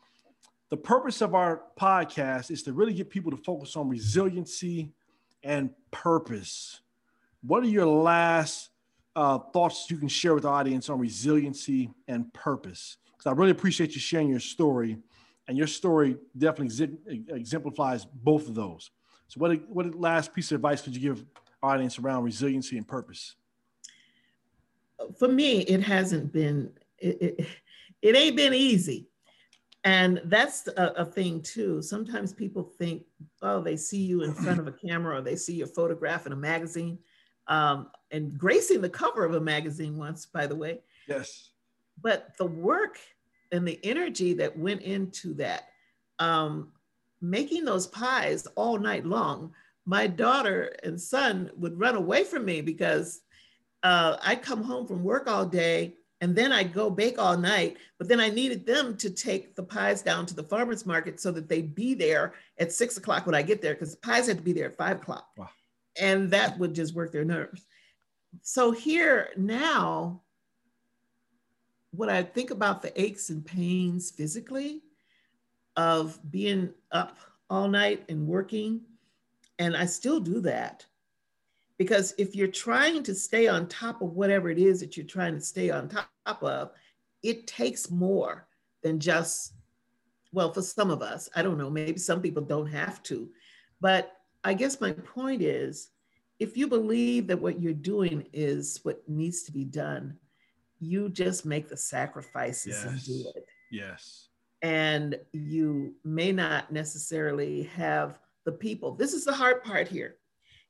the 0.70 0.78
purpose 0.78 1.22
of 1.22 1.36
our 1.36 1.64
podcast 1.80 2.52
is 2.52 2.64
to 2.64 2.74
really 2.74 2.94
get 2.94 3.10
people 3.10 3.32
to 3.32 3.38
focus 3.38 3.76
on 3.76 3.90
resiliency 3.90 4.92
and 5.44 5.70
purpose. 5.92 6.82
What 7.42 7.64
are 7.64 7.68
your 7.68 7.86
last 7.86 8.70
uh, 9.16 9.38
thoughts 9.38 9.86
you 9.90 9.98
can 9.98 10.08
share 10.08 10.34
with 10.34 10.44
the 10.44 10.50
audience 10.50 10.90
on 10.90 11.00
resiliency 11.00 11.92
and 12.08 12.34
purpose? 12.34 12.98
Because 13.12 13.28
I 13.28 13.34
really 13.34 13.52
appreciate 13.52 13.94
you 13.94 14.02
sharing 14.02 14.30
your 14.30 14.40
story 14.40 14.98
and 15.48 15.58
your 15.58 15.68
story 15.68 16.18
definitely 16.38 16.98
exemplifies 17.30 18.06
both 18.06 18.48
of 18.48 18.56
those. 18.56 18.92
So, 19.28 19.40
what 19.40 19.70
what 19.70 19.96
last 19.96 20.34
piece 20.34 20.52
of 20.52 20.56
advice 20.56 20.82
could 20.82 20.96
you 20.96 21.02
give 21.02 21.26
audience 21.62 22.00
around 22.00 22.24
resiliency 22.24 22.78
and 22.78 22.88
purpose? 22.88 23.36
For 25.18 25.28
me, 25.28 25.62
it 25.62 25.82
hasn't 25.82 26.32
been 26.32 26.72
it, 27.00 27.22
it, 27.22 27.48
it 28.02 28.16
ain't 28.16 28.36
been 28.36 28.54
easy, 28.54 29.08
and 29.84 30.22
that's 30.26 30.68
a, 30.68 30.94
a, 30.98 31.06
thing 31.06 31.42
too. 31.42 31.82
Sometimes 31.82 32.32
people 32.32 32.64
think, 32.64 33.04
oh, 33.42 33.62
they 33.62 33.76
see 33.76 34.02
you 34.02 34.24
in 34.24 34.34
front 34.34 34.60
of 34.60 34.68
a 34.68 34.72
camera 34.72 35.18
or 35.18 35.22
they 35.22 35.36
see 35.36 35.56
your 35.56 35.68
photograph 35.68 36.26
in 36.26 36.32
a 36.32 36.38
magazine, 36.38 37.00
um, 37.48 37.90
and 38.12 38.38
gracing 38.38 38.82
the 38.82 38.90
cover 38.90 39.26
of 39.26 39.34
a 39.36 39.42
magazine 39.42 39.98
once, 39.98 40.26
by 40.26 40.48
the 40.48 40.56
way. 40.56 40.80
Yes. 41.08 41.50
But 42.02 42.38
the 42.38 42.46
work 42.46 42.98
and 43.54 43.68
the 43.68 43.80
energy 43.84 44.34
that 44.34 44.58
went 44.58 44.82
into 44.82 45.34
that. 45.36 45.70
Um, 46.20 46.74
making 47.22 47.64
those 47.64 47.88
pies 47.88 48.46
all 48.56 48.78
night 48.78 49.06
long, 49.06 49.54
my 49.86 50.08
daughter 50.08 50.76
and 50.84 51.00
son 51.00 51.50
would 51.56 51.80
run 51.80 51.96
away 51.96 52.24
from 52.24 52.44
me 52.44 52.62
because 52.62 53.22
uh, 53.84 54.18
I'd 54.24 54.42
come 54.42 54.64
home 54.64 54.88
from 54.88 55.04
work 55.04 55.28
all 55.28 55.46
day 55.46 55.96
and 56.20 56.36
then 56.36 56.52
I'd 56.52 56.74
go 56.74 56.90
bake 56.90 57.20
all 57.20 57.38
night. 57.38 57.78
But 58.00 58.08
then 58.08 58.20
I 58.20 58.30
needed 58.30 58.66
them 58.66 58.98
to 58.98 59.10
take 59.10 59.56
the 59.56 59.64
pies 59.64 60.02
down 60.02 60.26
to 60.28 60.34
the 60.34 60.44
farmer's 60.44 60.86
market 60.86 61.20
so 61.20 61.32
that 61.32 61.48
they'd 61.48 61.76
be 61.76 61.94
there 61.94 62.34
at 62.60 62.72
six 62.72 62.98
o'clock 62.98 63.26
when 63.26 63.36
I 63.36 63.42
get 63.42 63.62
there 63.62 63.74
because 63.74 63.92
the 63.92 64.02
pies 64.02 64.28
had 64.28 64.38
to 64.38 64.44
be 64.44 64.54
there 64.54 64.68
at 64.68 64.78
five 64.78 64.98
o'clock. 64.98 65.28
Wow. 65.38 65.50
And 66.00 66.32
that 66.32 66.58
would 66.58 66.74
just 66.74 66.96
work 66.96 67.12
their 67.12 67.26
nerves. 67.26 67.66
So 68.42 68.72
here 68.72 69.30
now, 69.38 70.23
when 71.96 72.10
I 72.10 72.24
think 72.24 72.50
about 72.50 72.82
the 72.82 73.00
aches 73.00 73.30
and 73.30 73.46
pains 73.46 74.10
physically 74.10 74.82
of 75.78 76.20
being 76.32 76.74
up 76.92 77.18
all 77.50 77.68
night 77.68 78.04
and 78.10 78.28
working, 78.28 78.82
and 79.60 79.78
I 79.78 79.86
still 79.86 80.20
do 80.20 80.42
that. 80.42 80.86
Because 81.78 82.16
if 82.18 82.36
you're 82.36 82.48
trying 82.48 83.04
to 83.04 83.14
stay 83.14 83.48
on 83.48 83.68
top 83.68 84.02
of 84.02 84.14
whatever 84.14 84.50
it 84.50 84.58
is 84.58 84.80
that 84.80 84.98
you're 84.98 85.06
trying 85.06 85.36
to 85.36 85.42
stay 85.42 85.70
on 85.70 85.88
top 85.88 86.44
of, 86.44 86.72
it 87.22 87.46
takes 87.46 87.92
more 87.92 88.48
than 88.82 89.00
just, 89.00 89.54
well, 90.32 90.52
for 90.52 90.62
some 90.62 90.90
of 90.90 91.02
us, 91.02 91.30
I 91.36 91.44
don't 91.44 91.58
know, 91.58 91.70
maybe 91.70 92.00
some 92.00 92.22
people 92.22 92.44
don't 92.44 92.68
have 92.68 93.04
to. 93.04 93.30
But 93.82 94.18
I 94.44 94.56
guess 94.56 94.82
my 94.82 94.92
point 94.92 95.42
is 95.42 95.90
if 96.40 96.58
you 96.58 96.68
believe 96.68 97.28
that 97.28 97.40
what 97.40 97.62
you're 97.62 97.74
doing 97.74 98.26
is 98.34 98.80
what 98.84 99.08
needs 99.08 99.44
to 99.44 99.52
be 99.52 99.64
done, 99.64 100.18
you 100.84 101.10
just 101.10 101.46
make 101.46 101.70
the 101.70 101.78
sacrifices 101.78 102.84
yes. 102.84 102.86
and 102.86 103.04
do 103.04 103.32
it. 103.36 103.46
Yes. 103.72 104.30
And 104.62 105.18
you 105.32 105.96
may 106.04 106.32
not 106.32 106.72
necessarily 106.72 107.64
have 107.64 108.20
the 108.46 108.52
people. 108.52 108.96
This 108.96 109.14
is 109.14 109.26
the 109.26 109.34
hard 109.34 109.64
part 109.64 109.88
here. 109.88 110.16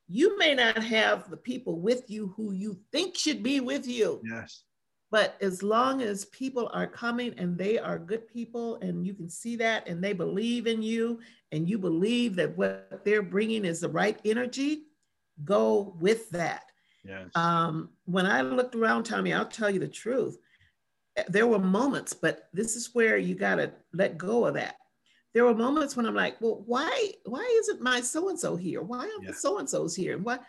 You 0.08 0.38
may 0.38 0.54
not 0.54 0.84
have 0.84 1.30
the 1.30 1.38
people 1.38 1.80
with 1.80 2.10
you 2.10 2.34
who 2.36 2.52
you 2.52 2.78
think 2.92 3.18
should 3.18 3.42
be 3.42 3.60
with 3.60 3.88
you. 3.88 4.22
Yes. 4.30 4.64
But 5.12 5.38
as 5.42 5.62
long 5.62 6.02
as 6.02 6.26
people 6.26 6.72
are 6.74 6.88
coming 6.88 7.36
and 7.38 7.56
they 7.56 7.78
are 7.78 8.00
good 8.00 8.28
people 8.28 8.78
and 8.78 9.06
you 9.06 9.14
can 9.14 9.30
see 9.30 9.56
that 9.58 9.88
and 9.88 10.04
they 10.04 10.14
believe 10.14 10.66
in 10.66 10.82
you 10.82 11.20
and 11.52 11.70
you 11.70 11.78
believe 11.78 12.36
that 12.38 12.58
what 12.58 13.02
they're 13.06 13.22
bringing 13.22 13.64
is 13.64 13.82
the 13.82 13.90
right 13.90 14.20
energy, 14.26 14.86
go 15.46 15.96
with 16.00 16.30
that. 16.32 16.64
Yes. 17.04 17.30
Um, 17.36 17.90
when 18.06 18.26
I 18.26 18.42
looked 18.42 18.76
around, 18.76 19.04
Tommy, 19.04 19.34
I'll 19.34 19.46
tell 19.46 19.70
you 19.70 19.80
the 19.80 19.88
truth. 19.88 20.38
There 21.28 21.48
were 21.48 21.60
moments, 21.60 22.14
but 22.14 22.50
this 22.54 22.76
is 22.76 22.90
where 22.94 23.18
you 23.18 23.36
got 23.36 23.56
to 23.56 23.72
let 23.94 24.18
go 24.18 24.46
of 24.46 24.56
that. 24.56 24.78
There 25.34 25.46
were 25.46 25.54
moments 25.54 25.96
when 25.96 26.06
I'm 26.06 26.16
like, 26.16 26.40
well, 26.42 26.64
why, 26.66 27.12
why 27.26 27.44
isn't 27.62 27.82
my 27.82 28.02
so 28.02 28.30
and 28.30 28.40
so 28.40 28.56
here? 28.56 28.82
Why 28.82 29.00
aren't 29.00 29.24
yeah. 29.24 29.32
the 29.32 29.36
so 29.36 29.58
and 29.60 29.70
so's 29.70 29.96
here? 29.96 30.16
And 30.16 30.24
what 30.24 30.44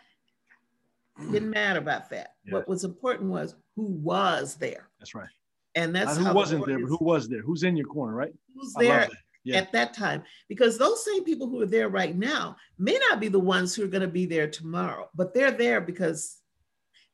didn't 1.31 1.49
matter 1.49 1.79
about 1.79 2.09
that. 2.09 2.33
Yeah. 2.45 2.53
What 2.53 2.67
was 2.67 2.83
important 2.83 3.29
was 3.29 3.55
who 3.75 3.85
was 3.85 4.55
there. 4.55 4.89
That's 4.99 5.15
right. 5.15 5.29
And 5.75 5.95
that's 5.95 6.17
Not 6.17 6.27
who 6.29 6.33
wasn't 6.33 6.65
there, 6.65 6.79
but 6.79 6.87
who 6.87 6.97
was 7.01 7.27
there? 7.27 7.41
Who's 7.41 7.63
in 7.63 7.75
your 7.75 7.87
corner, 7.87 8.13
right? 8.13 8.33
Who's 8.53 8.73
there 8.73 9.09
yeah. 9.45 9.57
at 9.57 9.71
that 9.71 9.93
time 9.93 10.23
because 10.49 10.77
those 10.77 11.05
same 11.05 11.23
people 11.23 11.47
who 11.47 11.61
are 11.61 11.67
there 11.67 11.87
right 11.87 12.15
now 12.15 12.57
may 12.77 12.97
not 13.09 13.19
be 13.19 13.27
the 13.27 13.39
ones 13.39 13.73
who 13.73 13.83
are 13.83 13.87
going 13.87 14.01
to 14.01 14.07
be 14.07 14.25
there 14.25 14.49
tomorrow 14.49 15.07
but 15.15 15.33
they're 15.33 15.51
there 15.51 15.79
because 15.79 16.41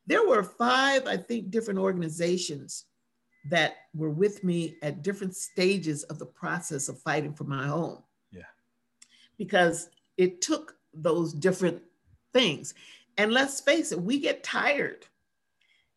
there 0.06 0.26
were 0.26 0.42
five, 0.42 1.06
I 1.06 1.16
think, 1.16 1.50
different 1.50 1.78
organizations 1.78 2.84
that 3.50 3.74
were 3.94 4.10
with 4.10 4.44
me 4.44 4.76
at 4.82 5.02
different 5.02 5.34
stages 5.36 6.04
of 6.04 6.18
the 6.18 6.26
process 6.26 6.88
of 6.88 7.00
fighting 7.00 7.34
for 7.34 7.44
my 7.44 7.66
home. 7.66 8.02
Yeah. 8.30 8.42
because 9.38 9.88
it 10.16 10.40
took 10.40 10.76
those 10.94 11.32
different 11.32 11.82
things. 12.32 12.74
And 13.18 13.32
let's 13.32 13.60
face 13.60 13.92
it, 13.92 14.00
we 14.00 14.18
get 14.18 14.44
tired. 14.44 15.06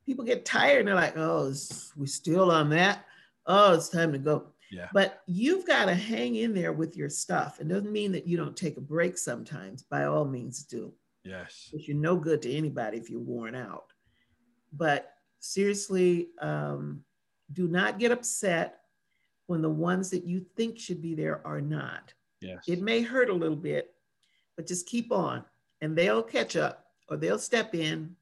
People 0.06 0.26
get 0.26 0.46
tired 0.46 0.80
and 0.80 0.88
they're 0.88 0.96
like, 0.96 1.18
oh, 1.18 1.54
we're 1.96 2.06
still 2.06 2.52
on 2.52 2.70
that. 2.70 3.06
Oh, 3.46 3.74
it's 3.74 3.90
time 3.90 4.12
to 4.12 4.18
go. 4.18 4.48
Yeah. 4.72 4.90
But 4.94 5.22
you've 5.28 5.66
got 5.68 5.86
to 5.86 5.96
hang 5.96 6.36
in 6.36 6.54
there 6.54 6.74
with 6.74 6.98
your 6.98 7.10
stuff. 7.10 7.60
It 7.60 7.68
doesn't 7.68 7.92
mean 7.92 8.12
that 8.14 8.28
you 8.28 8.38
don't 8.38 8.58
take 8.58 8.78
a 8.78 8.82
break 8.82 9.18
sometimes. 9.18 9.84
By 9.84 10.06
all 10.06 10.26
means, 10.26 10.64
do. 10.64 10.94
Yes. 11.24 11.70
Because 11.72 11.88
you're 11.88 11.98
no 11.98 12.16
good 12.16 12.42
to 12.44 12.54
anybody 12.54 12.98
if 12.98 13.10
you're 13.10 13.20
worn 13.20 13.56
out. 13.56 13.94
But 14.76 15.14
seriously, 15.40 16.30
um, 16.42 17.04
do 17.54 17.68
not 17.68 18.00
get 18.00 18.12
upset 18.12 18.80
when 19.48 19.62
the 19.62 19.70
ones 19.70 20.10
that 20.10 20.26
you 20.26 20.46
think 20.56 20.80
should 20.80 21.02
be 21.02 21.14
there 21.14 21.46
are 21.46 21.62
not. 21.62 22.14
Yes. 22.42 22.64
It 22.68 22.82
may 22.82 23.02
hurt 23.02 23.30
a 23.30 23.34
little 23.34 23.56
bit, 23.56 23.94
but 24.56 24.68
just 24.68 24.88
keep 24.88 25.12
on 25.12 25.44
and 25.82 25.96
they'll 25.96 26.24
catch 26.24 26.56
up 26.56 26.88
or 27.10 27.18
they'll 27.18 27.40
step 27.40 27.76
in 27.76 28.16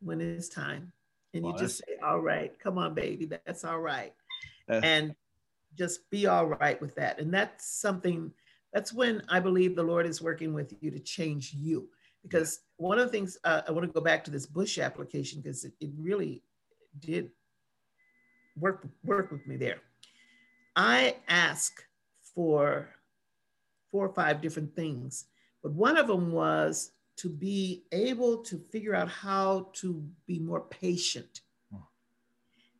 when 0.00 0.20
it's 0.20 0.48
time. 0.48 0.92
And 1.34 1.44
well, 1.44 1.52
you 1.52 1.58
just 1.58 1.78
say, 1.78 1.96
All 2.02 2.20
right, 2.20 2.58
come 2.58 2.78
on, 2.78 2.94
baby, 2.94 3.26
that's 3.26 3.64
all 3.64 3.80
right. 3.80 4.12
Uh, 4.68 4.80
and 4.82 5.14
just 5.76 6.10
be 6.10 6.26
all 6.26 6.46
right 6.46 6.80
with 6.80 6.94
that. 6.96 7.20
And 7.20 7.32
that's 7.32 7.66
something 7.66 8.32
that's 8.72 8.92
when 8.92 9.22
I 9.28 9.40
believe 9.40 9.76
the 9.76 9.82
Lord 9.82 10.06
is 10.06 10.22
working 10.22 10.52
with 10.52 10.74
you 10.80 10.90
to 10.90 10.98
change 10.98 11.52
you. 11.54 11.88
Because 12.22 12.60
one 12.80 12.98
of 12.98 13.06
the 13.06 13.12
things 13.12 13.36
uh, 13.44 13.60
I 13.68 13.72
want 13.72 13.86
to 13.86 13.92
go 13.92 14.00
back 14.00 14.24
to 14.24 14.30
this 14.30 14.46
Bush 14.46 14.78
application 14.78 15.42
because 15.42 15.64
it, 15.64 15.74
it 15.80 15.90
really 15.98 16.42
did 16.98 17.30
work 18.56 18.86
work 19.04 19.30
with 19.30 19.46
me 19.46 19.56
there. 19.56 19.80
I 20.74 21.16
asked 21.28 21.84
for 22.34 22.88
four 23.90 24.06
or 24.06 24.14
five 24.14 24.40
different 24.40 24.74
things, 24.74 25.26
but 25.62 25.72
one 25.72 25.98
of 25.98 26.06
them 26.06 26.32
was 26.32 26.92
to 27.18 27.28
be 27.28 27.84
able 27.92 28.38
to 28.44 28.58
figure 28.72 28.94
out 28.94 29.10
how 29.10 29.68
to 29.74 30.02
be 30.26 30.38
more 30.38 30.62
patient. 30.62 31.42
Hmm. 31.70 31.80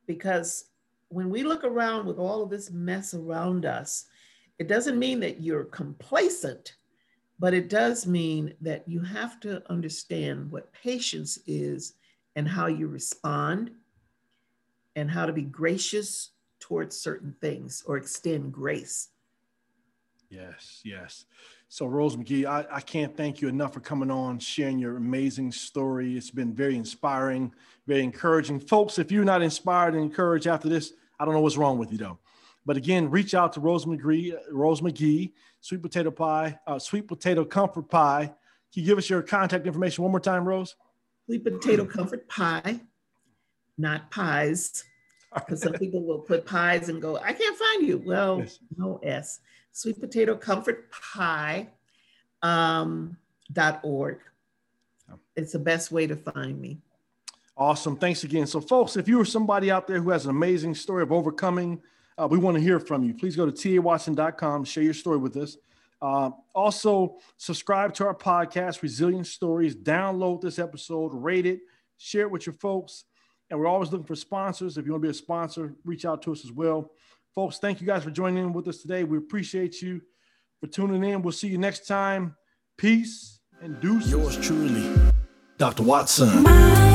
Because 0.07 0.71
when 1.09 1.29
we 1.29 1.43
look 1.43 1.63
around 1.63 2.07
with 2.07 2.17
all 2.17 2.41
of 2.41 2.49
this 2.49 2.71
mess 2.71 3.13
around 3.13 3.67
us, 3.67 4.05
it 4.57 4.67
doesn't 4.67 4.97
mean 4.97 5.19
that 5.19 5.41
you're 5.41 5.65
complacent, 5.65 6.75
but 7.41 7.55
it 7.55 7.69
does 7.69 8.05
mean 8.05 8.53
that 8.61 8.87
you 8.87 9.01
have 9.01 9.39
to 9.39 9.63
understand 9.67 10.51
what 10.51 10.71
patience 10.73 11.39
is 11.47 11.95
and 12.35 12.47
how 12.47 12.67
you 12.67 12.85
respond 12.85 13.71
and 14.95 15.09
how 15.09 15.25
to 15.25 15.33
be 15.33 15.41
gracious 15.41 16.29
towards 16.59 16.95
certain 16.95 17.35
things 17.41 17.83
or 17.87 17.97
extend 17.97 18.53
grace. 18.53 19.09
Yes, 20.29 20.81
yes. 20.85 21.25
So, 21.67 21.87
Rose 21.87 22.15
McGee, 22.15 22.45
I, 22.45 22.63
I 22.71 22.79
can't 22.79 23.17
thank 23.17 23.41
you 23.41 23.47
enough 23.47 23.73
for 23.73 23.79
coming 23.79 24.11
on, 24.11 24.37
sharing 24.37 24.77
your 24.77 24.97
amazing 24.97 25.51
story. 25.51 26.15
It's 26.15 26.29
been 26.29 26.53
very 26.53 26.75
inspiring, 26.75 27.51
very 27.87 28.03
encouraging. 28.03 28.59
Folks, 28.59 28.99
if 28.99 29.11
you're 29.11 29.25
not 29.25 29.41
inspired 29.41 29.95
and 29.95 30.03
encouraged 30.03 30.45
after 30.45 30.69
this, 30.69 30.93
I 31.19 31.25
don't 31.25 31.33
know 31.33 31.41
what's 31.41 31.57
wrong 31.57 31.79
with 31.79 31.91
you, 31.91 31.97
though. 31.97 32.19
But 32.65 32.77
again, 32.77 33.09
reach 33.09 33.33
out 33.33 33.53
to 33.53 33.59
Rose 33.59 33.85
McGee, 33.85 34.35
Rose 34.51 34.81
McGee, 34.81 35.31
Sweet 35.61 35.81
Potato 35.81 36.11
Pie, 36.11 36.59
uh, 36.67 36.79
Sweet 36.79 37.07
Potato 37.07 37.43
Comfort 37.43 37.89
Pie. 37.89 38.25
Can 38.25 38.83
you 38.83 38.85
give 38.85 38.97
us 38.97 39.09
your 39.09 39.21
contact 39.21 39.65
information 39.65 40.03
one 40.03 40.11
more 40.11 40.19
time, 40.19 40.47
Rose? 40.47 40.75
Sweet 41.25 41.43
Potato 41.43 41.85
Comfort 41.85 42.27
Pie 42.27 42.81
not 43.81 44.09
pies. 44.11 44.85
Because 45.33 45.61
some 45.61 45.73
people 45.79 46.03
will 46.03 46.19
put 46.19 46.45
pies 46.45 46.89
and 46.89 47.01
go, 47.01 47.17
I 47.17 47.33
can't 47.33 47.57
find 47.57 47.87
you. 47.87 48.01
Well, 48.05 48.39
yes. 48.39 48.59
no 48.77 48.99
S. 49.03 49.39
Sweet 49.73 49.99
potato 50.01 50.35
comfort 50.35 50.91
pie 50.91 51.69
um, 52.41 53.17
dot 53.53 53.79
org. 53.83 54.19
It's 55.35 55.53
the 55.53 55.59
best 55.59 55.91
way 55.91 56.07
to 56.07 56.15
find 56.15 56.59
me. 56.59 56.79
Awesome. 57.55 57.95
Thanks 57.95 58.25
again. 58.25 58.47
So, 58.47 58.59
folks, 58.59 58.97
if 58.97 59.07
you 59.07 59.19
are 59.21 59.25
somebody 59.25 59.71
out 59.71 59.87
there 59.87 60.01
who 60.01 60.09
has 60.09 60.25
an 60.25 60.31
amazing 60.31 60.75
story 60.75 61.03
of 61.03 61.11
overcoming, 61.13 61.81
uh, 62.21 62.27
we 62.27 62.37
want 62.37 62.55
to 62.55 62.61
hear 62.61 62.79
from 62.79 63.03
you. 63.03 63.13
Please 63.13 63.35
go 63.35 63.49
to 63.49 63.51
tawatson.com, 63.51 64.63
share 64.65 64.83
your 64.83 64.93
story 64.93 65.17
with 65.17 65.35
us. 65.37 65.57
Uh, 66.01 66.31
also, 66.53 67.17
subscribe 67.37 67.93
to 67.95 68.05
our 68.05 68.15
podcast, 68.15 68.81
Resilient 68.81 69.27
Stories. 69.27 69.75
Download 69.75 70.41
this 70.41 70.59
episode, 70.59 71.13
rate 71.13 71.45
it, 71.45 71.61
share 71.97 72.23
it 72.23 72.31
with 72.31 72.45
your 72.45 72.53
folks. 72.53 73.05
And 73.49 73.59
we're 73.59 73.67
always 73.67 73.91
looking 73.91 74.05
for 74.05 74.15
sponsors. 74.15 74.77
If 74.77 74.85
you 74.85 74.91
want 74.93 75.03
to 75.03 75.07
be 75.07 75.11
a 75.11 75.13
sponsor, 75.13 75.75
reach 75.83 76.05
out 76.05 76.21
to 76.23 76.31
us 76.31 76.45
as 76.45 76.51
well. 76.51 76.91
Folks, 77.33 77.59
thank 77.59 77.81
you 77.81 77.87
guys 77.87 78.03
for 78.03 78.11
joining 78.11 78.43
in 78.43 78.53
with 78.53 78.67
us 78.67 78.81
today. 78.81 79.03
We 79.03 79.17
appreciate 79.17 79.81
you 79.81 80.01
for 80.59 80.67
tuning 80.67 81.03
in. 81.03 81.21
We'll 81.21 81.33
see 81.33 81.47
you 81.47 81.57
next 81.57 81.87
time. 81.87 82.35
Peace 82.77 83.39
and 83.61 83.79
deuces. 83.79 84.11
Yours 84.11 84.37
truly, 84.37 85.11
Dr. 85.57 85.83
Watson. 85.83 86.90